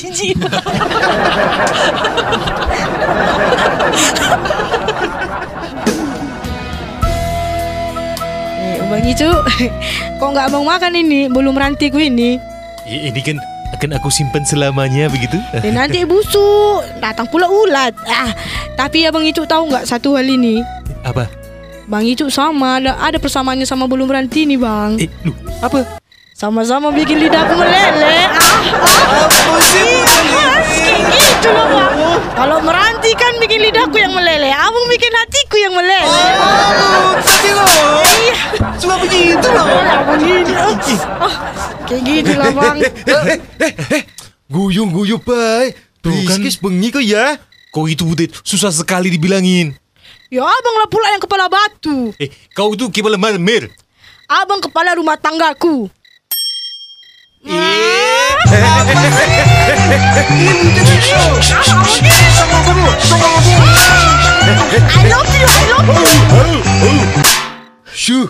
Eh, 8.65 8.82
Bang 8.89 9.05
Icu, 9.05 9.30
kok 10.19 10.30
nggak 10.32 10.49
mau 10.49 10.63
makan 10.65 10.93
ini? 10.95 11.30
Belum 11.30 11.53
rantiku 11.53 12.01
ini. 12.01 12.39
Ini 12.86 13.21
kan 13.21 13.38
akan 13.86 14.02
aku 14.02 14.10
simpan 14.10 14.42
selamanya 14.42 15.06
begitu. 15.06 15.38
Dan 15.62 15.78
nanti 15.78 16.02
busuk, 16.10 16.82
datang 16.98 17.30
pula 17.30 17.46
ulat. 17.46 17.94
Ah, 18.10 18.34
tapi 18.74 19.06
ya 19.06 19.14
Bang 19.14 19.22
Icu 19.22 19.46
tahu 19.46 19.70
nggak 19.70 19.86
satu 19.86 20.18
hal 20.18 20.26
ini? 20.26 20.66
Apa? 21.06 21.30
Bang 21.86 22.02
Icu 22.02 22.34
sama 22.34 22.82
ada 22.82 22.98
ada 22.98 23.22
persamaannya 23.22 23.70
sama 23.70 23.86
belum 23.86 24.10
ranti 24.10 24.50
nih 24.50 24.58
Bang. 24.58 24.98
Eh, 24.98 25.06
lu 25.22 25.38
apa? 25.62 26.02
Sama-sama 26.34 26.90
bikin 26.90 27.22
lidahku 27.22 27.54
meleleh. 27.54 28.26
Ah, 28.26 28.66
ah. 28.82 29.30
Kayak 31.14 31.54
loh 31.54 31.66
Bang. 31.70 32.05
Kalau 32.36 32.60
meranti 32.60 33.16
kan 33.16 33.40
bikin 33.40 33.64
lidahku 33.64 33.96
yang 33.96 34.12
meleleh, 34.12 34.52
abang 34.52 34.86
bikin 34.92 35.08
hatiku 35.08 35.56
yang 35.56 35.72
meleleh. 35.72 36.04
Tadi 37.24 37.50
lo 37.56 37.64
Iya, 38.04 38.36
Suka 38.76 38.96
begitu 39.00 39.48
loh 39.56 39.64
lah 39.64 40.00
begini. 40.04 40.54
Oh, 41.24 41.34
kayak 41.88 42.02
gitu 42.04 42.32
lah 42.36 42.52
Bang. 42.52 42.78
Guyung-guyung 44.52 45.24
baik 45.24 45.80
Tuh 46.04 46.12
kan. 46.28 46.38
Biskis 46.38 46.62
bengi 46.62 46.94
kok 46.94 47.02
ya 47.02 47.40
Kau 47.74 47.88
itu 47.88 48.04
butet 48.08 48.32
susah 48.44 48.72
sekali 48.72 49.12
dibilangin. 49.12 49.76
Ya 50.32 50.44
abang 50.48 50.76
lah 50.80 50.88
pula 50.88 51.12
yang 51.12 51.20
kepala 51.20 51.52
batu. 51.52 52.16
Eh, 52.16 52.32
kau 52.56 52.72
itu 52.72 52.88
kepala 52.88 53.20
marmer. 53.20 53.68
Abang 54.32 54.64
kepala 54.64 54.96
rumah 54.96 55.20
tanggaku. 55.20 55.92
I 57.46 57.54
love 65.10 65.30
you, 65.30 65.46
I 65.46 65.64
love 65.74 65.89
you. 65.89 67.24
Syuh 67.96 68.28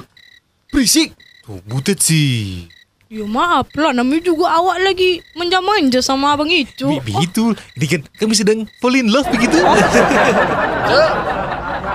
Berisik 0.72 1.12
Tuh, 1.46 1.62
butet 1.64 2.02
sih. 2.02 2.66
Ya 3.06 3.22
maaf 3.22 3.70
lah, 3.78 3.94
namanya 3.94 4.26
juga 4.26 4.50
awak 4.50 4.82
lagi 4.82 5.22
manja-manja 5.38 6.02
sama 6.02 6.34
abang 6.34 6.50
itu. 6.50 6.90
Be- 6.90 7.06
begitu. 7.06 7.54
Ini 7.78 7.86
kan 7.86 8.02
kami 8.18 8.34
sedang 8.34 8.60
fall 8.82 8.98
in 8.98 9.14
love 9.14 9.30
begitu. 9.30 9.62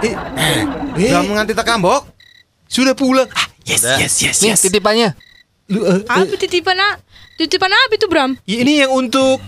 eh, 0.01 0.15
eh, 0.47 0.63
Udah 1.11 1.23
menganti 1.27 1.51
tak 1.51 1.67
kambok 1.67 2.07
sudah 2.71 2.95
pulang. 2.95 3.27
Ah, 3.35 3.51
yes, 3.67 3.83
yes, 3.83 4.15
yes, 4.23 4.37
Nih 4.39 4.55
yes. 4.55 4.63
titipannya. 4.63 5.19
Lu, 5.67 5.83
eh, 5.83 5.99
eh, 5.99 6.07
Apa 6.07 6.35
titipan 6.39 6.79
ah? 6.79 6.95
Titipan 7.41 7.73
apa 7.73 7.97
itu 7.97 8.05
Bram? 8.05 8.37
ya, 8.45 8.57
ini 8.61 8.85
yang 8.85 8.93
untuk 8.93 9.41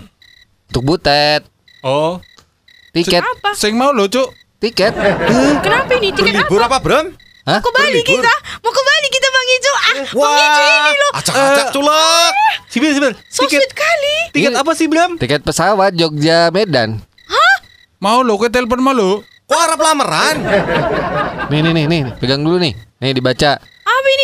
Untuk 0.73 0.81
butet. 0.81 1.45
Oh, 1.85 2.17
Tiket. 2.89 3.21
Apa? 3.21 3.53
Sing 3.53 3.77
mau 3.77 3.93
lo, 3.93 4.09
Cuk. 4.09 4.33
Tiket. 4.57 4.97
Kenapa 5.61 5.93
ini? 6.01 6.09
Tiket 6.09 6.33
apa? 6.33 6.49
Berlibur 6.49 6.61
apa 6.65 6.77
Bram? 6.81 7.13
Hah? 7.45 7.61
Mau 7.61 7.69
ke 7.69 7.69
Bali 7.69 8.01
Berlibur. 8.01 8.17
kita? 8.17 8.33
Mau 8.65 8.71
ke 8.73 8.81
Bali 8.81 9.07
kita 9.13 9.27
Bang 9.29 9.45
Ijo? 9.45 9.73
Ah, 9.73 9.95
Bang 10.09 10.33
Ijo 10.41 10.63
ini 10.65 10.93
loh. 10.97 11.11
Acak-acak 11.21 11.67
culak 11.69 12.33
sebentar, 12.65 12.93
sebentar. 12.97 13.13
So 13.29 13.45
Tiket, 13.45 13.59
sweet 13.61 13.73
kali. 13.77 14.17
tiket 14.33 14.51
Ini- 14.53 14.61
apa 14.65 14.71
sih, 14.73 14.85
Bram? 14.89 15.11
Tiket 15.21 15.41
pesawat 15.45 15.93
Jogja 15.93 16.49
Medan. 16.49 16.97
Mau 18.01 18.25
lo 18.25 18.41
ke 18.41 18.49
telepon 18.49 18.81
mau 18.81 18.97
lo. 18.97 19.21
Kok 19.45 19.59
harap 19.69 19.77
lamaran? 19.77 20.41
Nih 21.53 21.61
nih 21.61 21.71
nih 21.77 21.85
nih, 21.85 22.01
pegang 22.17 22.41
dulu 22.41 22.57
nih. 22.57 22.73
Nih 22.97 23.13
dibaca. 23.13 23.61
Apa 23.61 24.07
ini? 24.09 24.23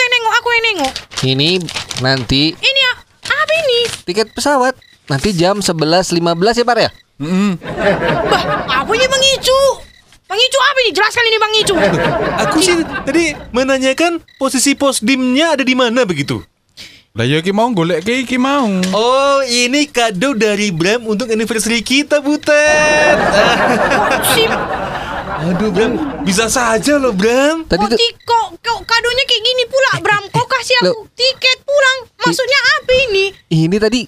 Yang 0.00 0.12
nengok. 0.16 0.32
Aku 0.40 0.48
yang 0.48 0.64
nengok. 0.64 0.92
Ini 1.20 1.50
nanti 2.00 2.42
Ini 2.56 2.80
ah, 2.88 2.96
apa 3.28 3.52
ini? 3.60 3.80
tiket 4.08 4.32
pesawat. 4.32 4.74
Nanti 5.12 5.34
jam 5.36 5.60
11.15 5.60 6.16
ya, 6.60 6.64
Par 6.64 6.78
ya? 6.78 6.90
Heeh. 7.20 7.52
Bah, 8.30 8.42
apa 8.80 8.90
ini 8.96 9.06
Bang 9.06 9.24
Ijo 9.36 9.90
apa 10.70 10.78
ini? 10.86 10.90
Jelaskan 10.94 11.24
ini 11.26 11.38
Bang 11.42 11.54
Ijo. 11.58 11.74
Aku 12.46 12.58
sih 12.62 12.74
tadi 13.04 13.34
menanyakan 13.50 14.22
posisi 14.38 14.78
pos 14.78 15.02
dimnya 15.02 15.58
ada 15.58 15.66
di 15.66 15.74
mana 15.74 16.06
begitu. 16.06 16.40
Lah 17.10 17.26
ya 17.26 17.42
ki 17.42 17.50
mau 17.50 17.66
golek 17.74 18.06
ke 18.06 18.22
iki 18.22 18.38
mau. 18.38 18.70
Oh, 18.94 19.42
ini 19.42 19.90
kado 19.90 20.30
dari 20.38 20.70
Bram 20.70 21.10
untuk 21.10 21.26
anniversary 21.26 21.82
kita, 21.82 22.22
Butet. 22.22 23.18
Si 24.30 24.46
Aduh 25.40 25.72
Bram, 25.72 25.92
bisa 26.20 26.52
saja 26.52 27.00
loh 27.00 27.16
Bram. 27.16 27.64
Tadi 27.64 27.80
Kok, 27.80 27.90
tuh 27.96 27.98
kok, 28.22 28.46
kok 28.60 28.78
kadonya 28.84 29.24
kayak 29.24 29.42
gini 29.42 29.64
pula 29.64 29.90
Bram 30.04 30.24
Kok 30.28 30.46
kasih 30.46 30.76
aku 30.84 31.00
Loh. 31.00 31.08
tiket 31.16 31.58
pulang 31.64 31.98
Maksudnya 32.20 32.60
apa 32.76 32.92
ini? 33.08 33.24
ini 33.48 33.76
tadi 33.80 34.02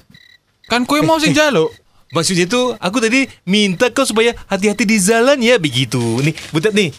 Kan 0.69 0.85
kue 0.85 1.01
mau 1.01 1.21
sing 1.21 1.37
jaluk. 1.37 1.69
Maksudnya 2.13 2.45
tuh 2.45 2.77
aku 2.77 3.01
tadi 3.01 3.25
minta 3.45 3.89
kau 3.89 4.05
supaya 4.05 4.33
hati-hati 4.49 4.85
di 4.85 4.97
jalan 4.97 5.37
ya 5.41 5.57
begitu. 5.57 6.01
Nih, 6.21 6.33
butet 6.49 6.73
nih. 6.73 6.93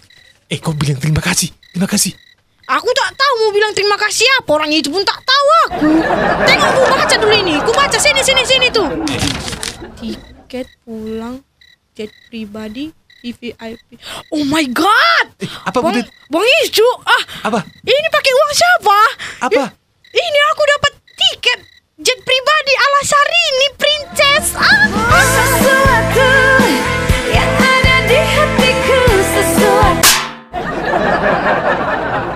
Eh 0.46 0.58
kau 0.58 0.74
bilang 0.74 0.98
terima 0.98 1.22
kasih, 1.22 1.50
terima 1.74 1.86
kasih. 1.86 2.14
Aku 2.70 2.90
tak 2.94 3.12
tahu 3.14 3.34
mau 3.42 3.52
bilang 3.52 3.74
terima 3.76 4.00
kasih 4.00 4.24
apa 4.40 4.50
Orang 4.56 4.72
itu 4.72 4.88
pun 4.88 5.04
tak 5.04 5.20
tahu 5.20 5.48
aku 5.68 5.88
Tengok 6.48 6.70
aku 6.72 6.82
baca 6.96 7.16
dulu 7.20 7.36
ini 7.36 7.60
Aku 7.60 7.76
baca 7.76 7.98
sini 8.00 8.24
sini 8.24 8.44
sini 8.48 8.68
tuh 8.72 8.88
Tiket 10.00 10.72
pulang 10.88 11.44
Jet 11.92 12.16
pribadi 12.32 12.88
VVIP 13.24 13.88
Oh 14.36 14.44
my 14.44 14.68
god 14.68 15.28
apa, 15.64 15.80
Bang, 15.80 15.96
Budit? 15.96 16.12
Bang 16.28 16.44
Ijo 16.62 16.84
ah, 17.02 17.24
Apa? 17.48 17.64
Ini 17.80 18.08
pakai 18.12 18.32
uang 18.32 18.52
siapa? 18.52 19.00
Apa? 19.48 19.64
I- 20.12 20.20
Ini 20.20 20.40
aku 20.52 20.64
dapat 20.68 20.92
tiket 21.16 21.60
Jet 21.96 22.20
pribadi 22.20 22.74
ala 22.76 23.00
Sarini 23.02 23.68
Princess 23.74 24.46
ah. 24.54 24.76
Sesuatu 25.24 26.32
yang 27.32 27.52
ada 27.56 27.96
di 28.04 28.20
hatiku 28.20 29.00
Sesuatu 29.32 30.12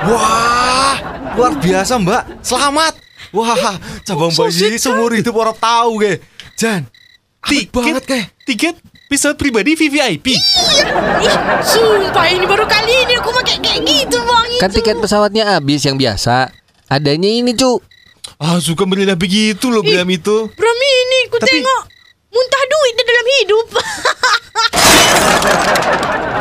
Wah, 0.07 0.95
luar 1.35 1.53
biasa 1.59 1.99
Mbak. 1.99 2.23
Selamat. 2.39 2.95
Wah, 3.35 3.75
cabang 4.07 4.31
bayi 4.31 4.79
seumur 4.79 5.11
hidup 5.11 5.35
orang 5.35 5.51
tahu 5.53 5.99
ke. 5.99 6.23
Jan, 6.55 6.87
apik 7.43 7.75
banget 7.75 8.03
ke. 8.07 8.19
Tiket 8.47 8.79
pesawat 9.07 9.39
pribadi 9.39 9.73
VVIP. 9.73 10.27
Ih, 11.23 11.35
sumpah 11.63 12.27
ini 12.27 12.43
baru 12.43 12.67
kali 12.67 13.07
ini 13.07 13.13
aku 13.15 13.31
pakai 13.31 13.57
kayak 13.63 13.81
gitu 13.87 14.19
Bang 14.23 14.47
kan 14.59 14.69
tiket 14.69 14.99
pesawatnya 14.99 15.57
habis 15.57 15.83
yang 15.87 15.95
biasa. 15.95 16.51
Adanya 16.87 17.27
ini 17.27 17.55
cu. 17.55 17.79
Ah, 18.37 18.59
suka 18.59 18.83
merilah 18.83 19.15
begitu 19.15 19.71
loh 19.71 19.81
Bram 19.81 20.07
itu. 20.11 20.51
Bram 20.53 20.79
ini 20.79 21.19
ku 21.31 21.39
Tapi- 21.39 21.63
tengok 21.63 21.81
muntah 22.27 22.63
duit 22.67 22.93
di 22.93 23.03
dalam 23.03 23.27
hidup. 23.39 23.67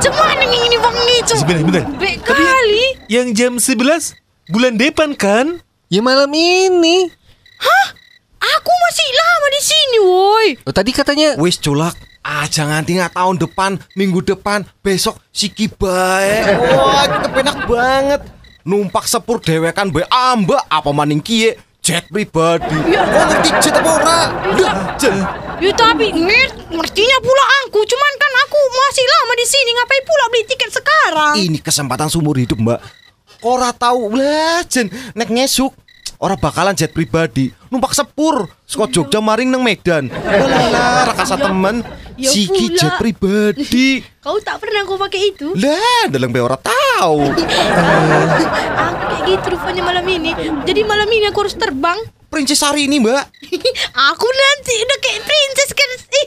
Cuman 0.03 0.37
yang 0.43 0.53
ini 0.53 0.77
Bang 0.77 0.99
Ijo. 0.99 1.35
Sebentar, 1.39 1.63
sebentar. 1.63 1.85
Baik 1.97 2.21
kali. 2.27 2.85
Yang 3.07 3.29
jam 3.33 3.53
11 3.57 4.19
bulan 4.51 4.75
depan 4.77 5.15
kan? 5.15 5.63
Ya 5.87 6.03
malam 6.03 6.29
ini. 6.35 7.07
Aku 8.37 8.71
masih 8.71 9.09
lama 9.11 9.47
di 9.51 9.63
sini, 9.63 9.99
woi. 10.03 10.49
Oh, 10.67 10.75
tadi 10.75 10.91
katanya 10.95 11.35
Wis 11.41 11.59
culak. 11.59 11.97
Ah, 12.27 12.43
jangan 12.51 12.83
tinggal 12.83 13.07
tahun 13.07 13.39
depan, 13.39 13.79
minggu 13.95 14.19
depan, 14.19 14.67
besok 14.83 15.23
siki 15.31 15.71
bae. 15.71 16.59
Wah, 16.75 17.07
kepenak 17.23 17.71
banget. 17.71 18.21
Numpak 18.67 19.07
sepur 19.07 19.39
dewekan 19.39 19.95
bae 19.95 20.03
ambak 20.11 20.67
apa 20.67 20.91
maning 20.91 21.23
kie 21.23 21.55
jet 21.79 22.03
pribadi. 22.11 22.75
Kok 22.83 23.25
ngerti 23.31 23.51
jet 23.63 23.79
apa 23.79 23.91
ora? 23.95 24.21
Lah, 24.59 24.99
jet. 24.99 25.15
Ya 25.63 25.71
tapi 25.71 26.11
ngerti, 26.11 26.75
ngertinya 26.75 27.19
pula 27.23 27.45
aku. 27.63 27.79
Cuman 27.87 28.13
kan 28.19 28.33
aku 28.43 28.59
masih 28.75 29.05
lama 29.07 29.33
di 29.39 29.47
sini. 29.47 29.71
Ngapain 29.71 30.03
pula 30.03 30.25
beli 30.27 30.43
tiket 30.51 30.71
sekarang? 30.75 31.35
Ini 31.39 31.59
kesempatan 31.63 32.11
seumur 32.11 32.35
hidup, 32.43 32.59
Mbak. 32.59 32.81
Ora 33.47 33.71
tahu 33.71 34.19
lah, 34.19 34.67
jen 34.67 34.91
nek 35.15 35.31
ngesuk. 35.31 35.71
Ora 36.17 36.33
bakalan 36.33 36.73
jet 36.73 36.97
pribadi, 36.97 37.53
numpak 37.69 37.93
sepur, 37.93 38.49
saka 38.65 38.89
Jogja 38.89 39.21
maring 39.21 39.53
nang 39.53 39.61
Medan. 39.61 40.09
Lah, 40.09 41.13
rakasa 41.13 41.37
temen, 41.37 41.85
Ya 42.17 42.33
siki 42.33 42.73
jet 42.73 42.97
pribadi. 42.97 44.01
Kau 44.25 44.41
tak 44.41 44.59
pernah 44.59 44.83
kau 44.89 44.97
pakai 44.97 45.37
itu? 45.37 45.53
Lah, 45.55 46.09
dalam 46.09 46.33
be 46.33 46.41
ora 46.41 46.57
tahu. 46.57 47.31
aku 48.83 49.03
kayak 49.07 49.23
gitu 49.29 49.47
rupanya 49.55 49.83
malam 49.85 50.07
ini. 50.09 50.33
Jadi 50.65 50.81
malam 50.83 51.07
ini 51.13 51.29
aku 51.29 51.47
harus 51.47 51.55
terbang. 51.55 52.01
Princess 52.27 52.65
hari 52.65 52.91
ini, 52.91 52.99
Mbak. 52.99 53.23
aku 54.11 54.27
nanti 54.27 54.75
udah 54.83 54.99
kayak 54.99 55.21
princess 55.23 55.71
kan. 55.77 55.91
Ih, 56.17 56.27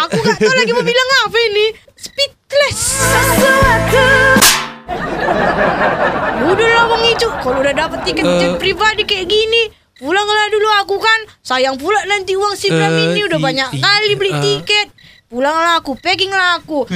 aku 0.00 0.16
gak 0.26 0.42
tahu 0.42 0.54
lagi 0.56 0.72
mau 0.74 0.82
bilang 0.82 1.08
apa 1.28 1.38
ini. 1.38 1.66
Speechless. 1.94 2.78
Sesuatu 2.98 4.65
Ya 4.86 6.44
udahlah 6.46 6.84
Bang 6.86 7.04
Ijo, 7.10 7.28
kalau 7.42 7.58
udah 7.62 7.74
dapet 7.74 7.98
tiket 8.06 8.24
jet 8.38 8.54
pribadi 8.60 9.02
kayak 9.02 9.26
gini, 9.26 9.72
pulanglah 9.98 10.46
dulu 10.52 10.68
aku 10.82 10.96
kan. 11.02 11.20
Sayang 11.42 11.76
pula 11.80 11.98
nanti 12.06 12.38
uang 12.38 12.54
si 12.54 12.70
Bram 12.70 12.92
Eh, 12.94 13.12
ini 13.12 13.20
udah 13.26 13.38
banyak 13.40 13.68
kali 13.82 14.12
beli 14.14 14.32
ah. 14.32 14.40
tiket. 14.42 14.88
Pulanglah 15.26 15.82
aku, 15.82 15.98
packing 15.98 16.30
lah 16.30 16.54
aku. 16.56 16.86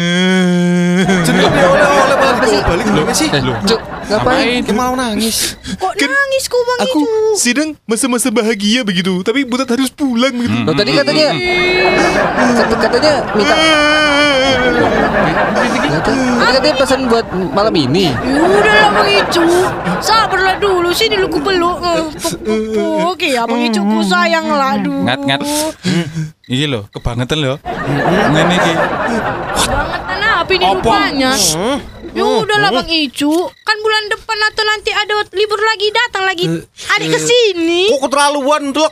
Jenenge 1.27 1.51
oleh-oleh 1.51 2.15
balik 2.15 2.39
kok 2.39 2.63
balik 2.63 2.87
lho 2.87 3.03
sih. 3.11 3.27
Cu, 3.67 3.75
ngapain? 4.07 4.63
Kayak 4.63 4.71
mau 4.71 4.95
nangis. 4.95 5.59
Kok 5.59 5.93
nangis 5.99 6.45
kok 6.47 6.63
Bang 6.63 6.79
Aku 6.81 7.01
Ijo? 7.03 7.35
sedang 7.35 7.75
masa-masa 7.85 8.31
bahagia 8.31 8.87
begitu, 8.87 9.27
tapi 9.27 9.43
butet 9.43 9.67
harus 9.67 9.91
pulang 9.91 10.31
begitu. 10.31 10.63
Loh, 10.63 10.71
tadi 10.73 10.95
katanya 10.95 11.27
kata- 12.55 12.79
katanya 12.79 13.13
minta. 13.35 13.55
Tadi 16.39 16.53
katanya 16.55 16.75
pesan 16.79 17.01
buat 17.11 17.27
malam 17.35 17.75
ini. 17.75 18.15
Ya 18.15 18.41
udahlah 18.41 18.91
Bang 18.95 19.11
Ijo. 19.11 19.43
Sabarlah 19.99 20.55
dulu, 20.57 20.95
sini 20.95 21.19
lu 21.19 21.27
ku 21.27 21.43
peluk. 21.43 21.83
Eh. 21.83 22.07
Oke 23.11 23.35
ya 23.35 23.43
Bang 23.43 23.59
Ijo, 23.59 23.83
ku 23.83 24.07
sayang 24.07 24.47
lah. 24.47 24.79
Aduh. 24.79 25.03
Iki 26.51 26.67
lho, 26.67 26.91
kebangetan 26.91 27.39
lho. 27.39 27.55
Ngene 27.63 28.55
iki. 28.59 28.73
Bangetan 28.75 30.19
apa 30.19 30.51
ini 30.51 30.65
rupanya? 30.67 31.31
Ya 32.11 32.27
udahlah 32.27 32.75
Bang 32.75 32.91
Icu, 32.91 33.31
kan 33.63 33.77
bulan 33.79 34.11
depan 34.11 34.39
atau 34.51 34.67
nanti 34.67 34.91
ada 34.91 35.15
libur 35.31 35.63
lagi 35.63 35.87
datang 35.95 36.27
lagi 36.27 36.45
adik 36.99 37.09
ke 37.15 37.21
sini. 37.23 37.87
Kok 37.95 38.11
keterlaluan, 38.11 38.75
Dok? 38.75 38.91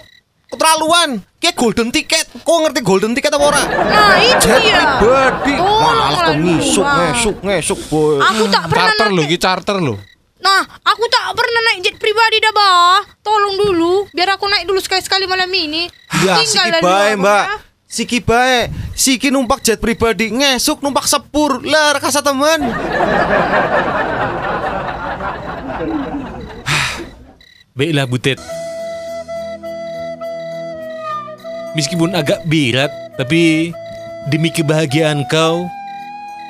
Keterlaluan. 0.55 1.19
Kayak 1.43 1.59
golden 1.59 1.91
ticket. 1.91 2.31
Kok 2.31 2.57
ngerti 2.63 2.81
golden 2.87 3.13
ticket 3.19 3.35
apa 3.35 3.43
ora? 3.43 3.63
Nah, 3.67 4.23
itu 4.23 4.47
pribadi. 4.55 5.55
Tolonglah 5.59 5.99
Malah 5.99 6.09
kok 6.15 6.37
ngisuk, 6.39 6.87
ngesuk, 6.87 7.37
ngesuk, 7.43 7.81
boy. 7.91 8.23
Aku 8.23 8.45
tak 8.55 8.63
pernah 8.71 8.87
Charter 8.95 9.09
lho, 9.11 9.23
iki 9.27 9.37
charter 9.43 9.77
lho. 9.83 9.95
Nah, 10.39 10.63
aku 10.87 11.05
tak 11.11 11.35
pernah 11.35 11.61
naik 11.67 11.83
jet 11.83 11.97
pribadi 11.99 12.39
dah, 12.39 12.55
Bah. 12.55 13.03
Tolong 13.21 13.59
dulu, 13.59 14.07
biar 14.15 14.39
aku 14.39 14.47
naik 14.47 14.71
dulu 14.71 14.79
sekali-sekali 14.79 15.27
malam 15.27 15.51
ini. 15.51 15.91
Ya, 16.23 16.39
Tinggal 16.39 16.79
aku, 16.79 17.19
Mbak. 17.19 17.45
ya. 17.45 17.57
Siki 17.89 18.21
bae. 18.21 18.69
Siki 18.93 19.33
numpak 19.33 19.65
jet 19.65 19.81
pribadi, 19.81 20.29
ngesuk 20.29 20.85
numpak 20.85 21.09
sepur. 21.09 21.65
Lah, 21.65 21.97
rekasa 21.97 22.21
temen. 22.21 22.61
Baiklah 27.77 28.07
Butet. 28.07 28.39
Meskipun 31.73 32.13
agak 32.13 32.43
berat, 32.45 32.91
tapi 33.17 33.71
demi 34.29 34.51
kebahagiaan 34.51 35.23
kau, 35.31 35.65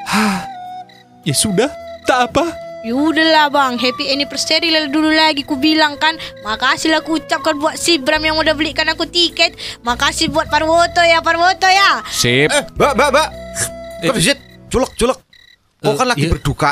hah, 0.08 0.42
ya 1.28 1.34
sudah, 1.36 1.68
tak 2.02 2.32
apa. 2.32 2.67
Ya 2.78 2.94
udahlah 2.94 3.50
bang, 3.50 3.74
happy 3.74 4.06
anniversary 4.08 4.70
lah 4.70 4.86
dulu 4.86 5.10
lagi 5.10 5.42
ku 5.42 5.58
bilang 5.58 5.98
kan. 5.98 6.14
Makasih 6.40 6.94
lah 6.94 7.02
ku 7.02 7.18
ucapkan 7.18 7.58
buat 7.58 7.74
si 7.74 7.98
Bram 7.98 8.22
yang 8.22 8.38
udah 8.38 8.54
belikan 8.54 8.86
aku 8.86 9.02
tiket. 9.02 9.58
Makasih 9.82 10.30
buat 10.30 10.46
Parwoto 10.46 11.02
ya, 11.02 11.18
Parwoto 11.18 11.66
ya. 11.66 12.06
Sip. 12.06 12.46
Eh, 12.46 12.62
Mbak, 12.78 12.92
Mbak, 12.94 13.08
Mbak. 13.10 13.28
Eh. 13.98 14.08
Terus, 14.08 14.22
Jet. 14.22 14.38
Culek, 14.68 14.92
culek. 14.94 15.18
Kok 15.78 15.90
Eh, 15.90 15.96
kan 15.96 16.06
lagi 16.06 16.22
iya. 16.22 16.30
berduka. 16.30 16.70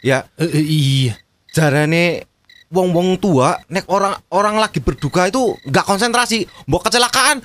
Ya, 0.00 0.18
Eh, 0.36 0.48
eh, 0.48 0.64
iya. 0.64 1.12
jarane 1.52 2.24
wong-wong 2.66 3.14
tua 3.16 3.54
nek 3.68 3.86
orang 3.86 4.18
orang 4.28 4.58
lagi 4.58 4.82
berduka 4.82 5.30
itu 5.30 5.54
nggak 5.62 5.86
konsentrasi 5.86 6.42
mbok 6.66 6.82
kecelakaan 6.82 7.38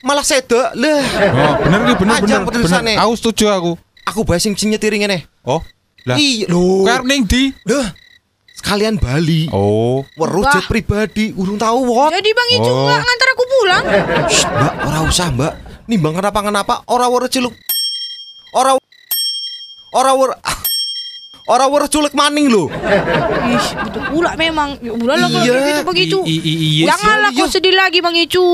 malah 0.00 0.22
seda 0.22 0.70
lah 0.72 1.02
Oh, 1.34 1.54
bener 1.58 1.80
bener 1.82 2.22
bener. 2.22 2.40
bener. 2.46 2.96
Aku 3.02 3.18
setuju 3.18 3.50
aku. 3.50 3.72
aku 4.06 4.20
bae 4.22 4.38
sing 4.38 4.54
sing 4.54 4.70
nyetiri 4.70 5.02
ngene 5.02 5.26
Oh, 5.42 5.58
lah. 6.08 6.16
iya 6.16 6.46
lho 6.48 6.82
Kowe 6.82 6.90
arep 6.90 7.04
ning 7.04 7.22
ndi? 7.24 7.52
Lah, 7.64 7.92
sekalian 8.54 8.96
Bali 8.96 9.46
Oh. 9.52 10.02
weruh 10.16 10.42
jet 10.48 10.64
pribadi 10.66 11.30
urung 11.32 11.56
tahu 11.56 11.78
what 11.86 12.10
Jadi 12.10 12.30
bang 12.30 12.48
Icu 12.56 12.66
Oh. 12.66 12.84
nggak 12.84 13.00
ngantar 13.00 13.28
aku 13.30 13.44
pulang. 13.46 13.84
Shh, 14.26 14.44
mbak 14.48 14.72
ora 14.82 14.98
usah 15.04 15.28
mbak 15.30 15.52
nimbang 15.86 16.14
kenapa 16.14 16.38
kenapa 16.40 16.74
ora 16.86 17.06
weruh 17.06 17.28
ciluk 17.28 17.54
ora 18.50 18.76
ora 19.90 20.10
weruh 20.12 20.36
ora 21.48 21.64
weruh 21.64 21.88
culik 21.88 22.12
maning 22.12 22.46
lho 22.46 22.68
Ih, 23.48 23.66
betul 23.80 24.02
pula 24.10 24.36
memang. 24.36 24.76
Ya 24.78 24.92
udahlah 24.92 25.26
kalau 25.26 25.40
Iya. 25.40 25.52
kayak 25.54 25.64
gitu 25.66 25.82
bang 25.82 25.98
Icu. 25.98 26.20
Iya, 26.22 26.84
Janganlah 26.86 27.30
iya. 27.32 27.38
kau 27.38 27.48
sedih 27.48 27.72
lagi 27.72 27.98
bang 27.98 28.16
Icu. 28.18 28.46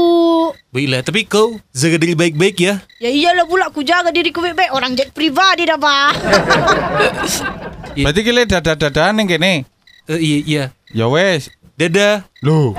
Baiklah, 0.71 1.01
tapi 1.03 1.21
kau 1.25 1.59
jaga 1.69 1.97
diri 1.99 2.15
baik-baik 2.15 2.57
ya. 2.57 2.75
Ya 2.97 3.11
iyalah 3.11 3.45
pula 3.45 3.67
aku 3.69 3.83
jaga 3.83 4.09
diriku 4.09 4.39
baik-baik. 4.39 4.71
Orang 4.71 4.95
jet 4.95 5.11
pribadi 5.11 5.67
dah 5.67 5.75
bah. 5.75 6.15
Berarti 7.97 8.21
kile 8.23 8.43
dadah-dadahan 8.45 9.15
ning 9.15 9.27
kene. 9.27 9.67
Eh, 10.07 10.19
iya, 10.19 10.39
iya. 10.45 10.65
Ya 10.91 11.07
wes. 11.07 11.51
Dadah. 11.75 12.23
Loh. 12.41 12.75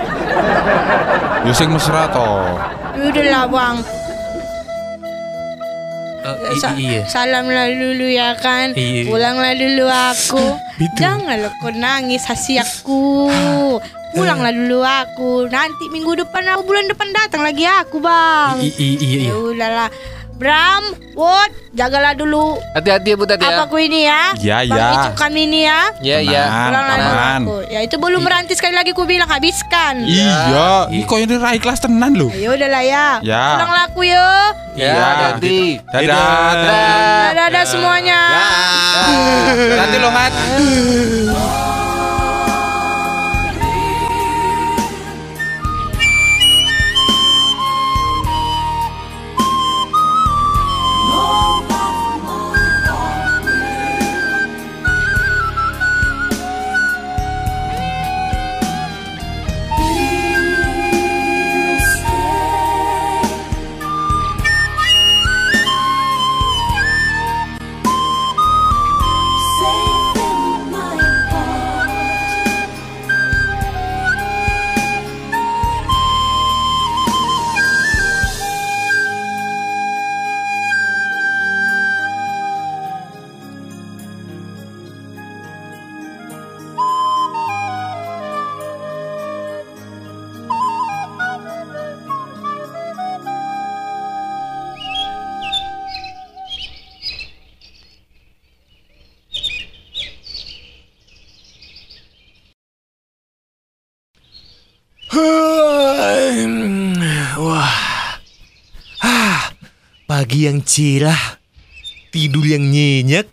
Ya 1.43 1.51
sing 1.51 1.67
mesra 1.69 2.07
to. 2.07 2.27
Ya 2.95 3.11
udahlah 3.11 3.43
bang. 3.45 3.75
Eh, 6.25 6.51
i- 6.51 6.59
Sa- 6.59 6.73
iya. 6.75 7.01
Salamlah 7.05 7.69
dulu 7.69 8.05
ya 8.05 8.33
kan. 8.35 8.73
Iya. 8.73 9.05
Pulanglah 9.05 9.53
dulu 9.53 9.85
aku. 9.85 10.45
Betul. 10.81 10.97
Janganlah 10.97 11.53
kau 11.55 11.71
nangis 11.71 12.25
hasiaku. 12.25 13.29
Pulanglah 14.11 14.49
dulu 14.49 14.79
aku. 14.79 15.45
Nanti 15.45 15.85
minggu 15.87 16.17
depan 16.17 16.43
atau 16.45 16.63
bulan 16.63 16.87
depan 16.87 17.11
datang 17.11 17.43
lagi 17.43 17.63
aku, 17.63 17.99
Bang. 17.99 18.59
Iya 18.59 18.71
iya. 18.95 19.19
Ya 19.29 19.35
udahlah. 19.35 19.89
Bram, 20.35 20.83
Wot, 21.15 21.47
jagalah 21.71 22.11
dulu 22.11 22.59
Hati-hati 22.73 23.07
ya 23.07 23.15
Butet 23.15 23.39
ya. 23.39 23.55
apaku 23.55 23.79
ini 23.79 24.03
ya. 24.03 24.21
Ya, 24.35 24.57
Bang 24.61 24.75
ya. 24.75 24.87
Icu 24.93 25.09
kami 25.15 25.39
ini 25.45 25.59
ya. 25.63 25.79
Ya 26.03 26.17
ya. 26.19 26.43
Tenang, 26.67 26.75
dulu 26.75 26.91
aman. 27.07 27.39
aku. 27.41 27.55
Ya 27.65 27.79
itu 27.81 27.95
belum 27.95 28.19
berhenti 28.19 28.53
sekali 28.53 28.75
lagi 28.75 28.91
ku 28.91 29.03
bilang 29.03 29.25
habiskan. 29.25 30.03
Iya, 30.03 30.91
ini 30.91 31.03
kok 31.03 31.17
ini 31.17 31.35
rai 31.35 31.55
kelas 31.55 31.79
tenan 31.79 32.13
loh. 32.13 32.27
Ya 32.29 32.51
udahlah 32.51 32.83
ya. 32.83 33.07
Ya. 33.21 33.43
Pulanglah 33.55 33.83
aku 33.87 34.01
ya. 34.03 34.27
Ya, 34.75 34.83
Iya. 34.85 34.99
hati-hati. 34.99 35.59
Dadah. 35.87 36.19
Dadah, 36.51 37.27
dadah 37.33 37.63
semuanya. 37.63 38.19
Nanti 39.71 39.95
lo 39.97 40.09
ngat. 40.11 40.33
pagi 110.15 110.47
yang 110.47 110.63
cerah. 110.63 111.43
Tidur 112.07 112.47
yang 112.47 112.63
nyenyak. 112.71 113.27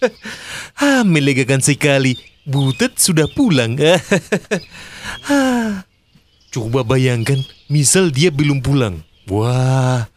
ah, 0.80 1.04
melegakan 1.04 1.60
sekali. 1.60 2.16
Butet 2.48 2.96
sudah 2.96 3.28
pulang. 3.28 3.76
ah, 5.28 5.84
coba 6.48 6.88
bayangkan, 6.88 7.36
misal 7.68 8.08
dia 8.08 8.32
belum 8.32 8.64
pulang. 8.64 9.04
Wah, 9.28 10.08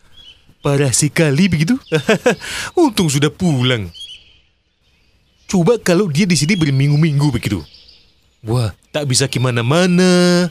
parah 0.64 0.96
sekali 0.96 1.52
begitu. 1.52 1.76
Untung 2.80 3.12
sudah 3.12 3.28
pulang. 3.28 3.92
Coba 5.52 5.76
kalau 5.84 6.08
dia 6.08 6.24
di 6.24 6.40
sini 6.40 6.56
berminggu-minggu 6.56 7.28
begitu. 7.28 7.60
Wah, 8.40 8.72
tak 8.96 9.12
bisa 9.12 9.28
ke 9.28 9.36
mana-mana. 9.36 10.48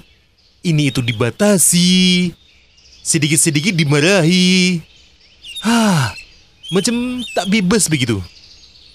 Ini 0.61 0.93
itu 0.93 1.01
dibatasi. 1.01 2.37
Sedikit-sedikit 3.01 3.73
dimarahi. 3.73 4.92
Hah, 5.63 6.11
macam 6.75 7.23
tak 7.39 7.47
bebas 7.47 7.87
begitu. 7.87 8.19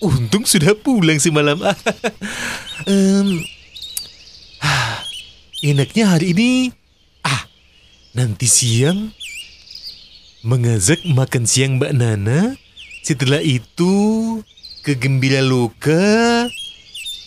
Untung 0.03 0.43
sudah 0.43 0.75
pulang 0.75 1.15
semalam. 1.15 1.55
Em, 2.91 3.27
ah, 4.59 4.99
enaknya 5.63 6.11
hari 6.11 6.35
ini, 6.35 6.75
ah, 7.23 7.47
nanti 8.11 8.45
siang 8.51 9.15
mengajak 10.43 11.07
makan 11.07 11.47
siang 11.47 11.79
Mbak 11.79 11.93
Nana. 11.95 12.59
Setelah 12.99 13.39
itu 13.39 13.93
ke 14.83 14.91
Gembira 14.99 15.39
Loka, 15.39 16.51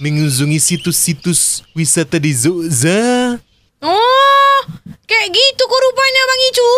mengunjungi 0.05 0.61
situs-situs 0.61 1.65
wisata 1.73 2.21
di 2.21 2.37
Zogza. 2.37 3.41
Oh, 3.81 4.40
kayak 5.11 5.29
gitu 5.35 5.63
kok 5.67 5.81
rupanya 5.83 6.23
Bang 6.23 6.41
Icu. 6.47 6.71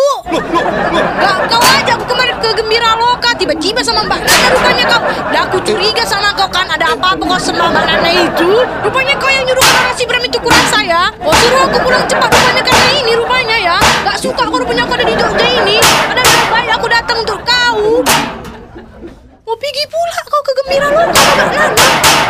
Gak, 1.21 1.37
kau 1.53 1.61
aja 1.61 1.91
aku 1.93 2.05
kemarin 2.09 2.35
ke 2.41 2.49
Gembira 2.57 2.97
Loka 2.97 3.29
tiba-tiba 3.37 3.85
sama 3.85 4.01
Mbak 4.09 4.19
Nana 4.25 4.47
rupanya 4.49 4.83
kau. 4.89 5.01
Dah 5.29 5.41
aku 5.45 5.57
curiga 5.61 6.01
sama 6.01 6.33
kau 6.33 6.49
kan 6.49 6.65
ada 6.65 6.97
apa-apa 6.97 7.21
kau 7.21 7.37
sama 7.37 7.69
Mbak 7.69 7.85
Nana 7.85 8.09
itu. 8.09 8.65
Rupanya 8.81 9.13
kau 9.21 9.29
yang 9.29 9.45
nyuruh 9.45 9.61
orang 9.61 9.93
si 9.93 10.03
Bram 10.09 10.25
itu 10.25 10.37
kurang 10.41 10.65
saya. 10.73 11.13
Oh 11.21 11.35
suruh 11.37 11.61
aku 11.69 11.77
pulang 11.85 12.05
cepat 12.09 12.29
rupanya 12.33 12.61
karena 12.65 12.89
ini 12.97 13.11
rupanya 13.13 13.57
ya. 13.61 13.77
Gak 14.01 14.17
suka 14.17 14.43
kau 14.49 14.57
rupanya 14.57 14.89
aku 14.89 14.97
ada 14.97 15.05
di 15.05 15.13
Jogja 15.13 15.47
ini. 15.61 15.77
Ada 16.09 16.21
lebih 16.25 16.47
baik 16.49 16.71
aku 16.81 16.87
datang 16.89 17.17
untuk 17.21 17.39
kau. 17.45 18.01
Mau 19.43 19.59
pergi 19.59 19.83
pula 19.91 20.17
kau 20.31 20.39
kegembira 20.39 20.87
lu 20.87 21.03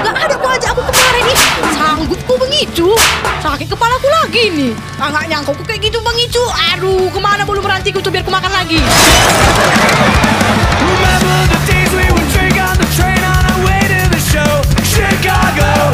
Gak 0.01 0.15
ada 0.17 0.33
kau 0.33 0.49
ajak 0.49 0.73
aku 0.73 0.81
kemarin 0.81 1.23
nih 1.29 1.37
Sanggup 1.77 2.17
kau 2.25 2.41
mengicu. 2.41 2.89
Sakit 3.37 3.69
kepala 3.69 4.01
aku 4.01 4.09
lagi 4.09 4.49
nih 4.49 4.73
Agak 4.97 5.29
nyangka 5.29 5.53
aku 5.53 5.61
kayak 5.61 5.85
gitu 5.85 6.01
mengicu. 6.01 6.41
Aduh 6.73 7.13
ke 7.13 7.19
mana 7.21 7.45
bulu 7.45 7.61
kau 7.61 8.01
tuh 8.01 8.09
biar 8.09 8.25
aku 8.25 8.33
makan 8.33 8.49
lagi. 8.49 8.81
Remember 10.81 11.39
the 11.53 11.59
days 11.69 11.91
we 11.93 12.05
would 12.09 12.29
drink 12.33 12.57
on 12.57 12.73
the 12.81 12.89
train 12.97 13.21
on 13.21 13.43
our 13.45 13.61
way 13.61 13.81
to 13.85 14.01
the 14.09 14.21
show. 14.33 14.53
Chicago 14.81 15.93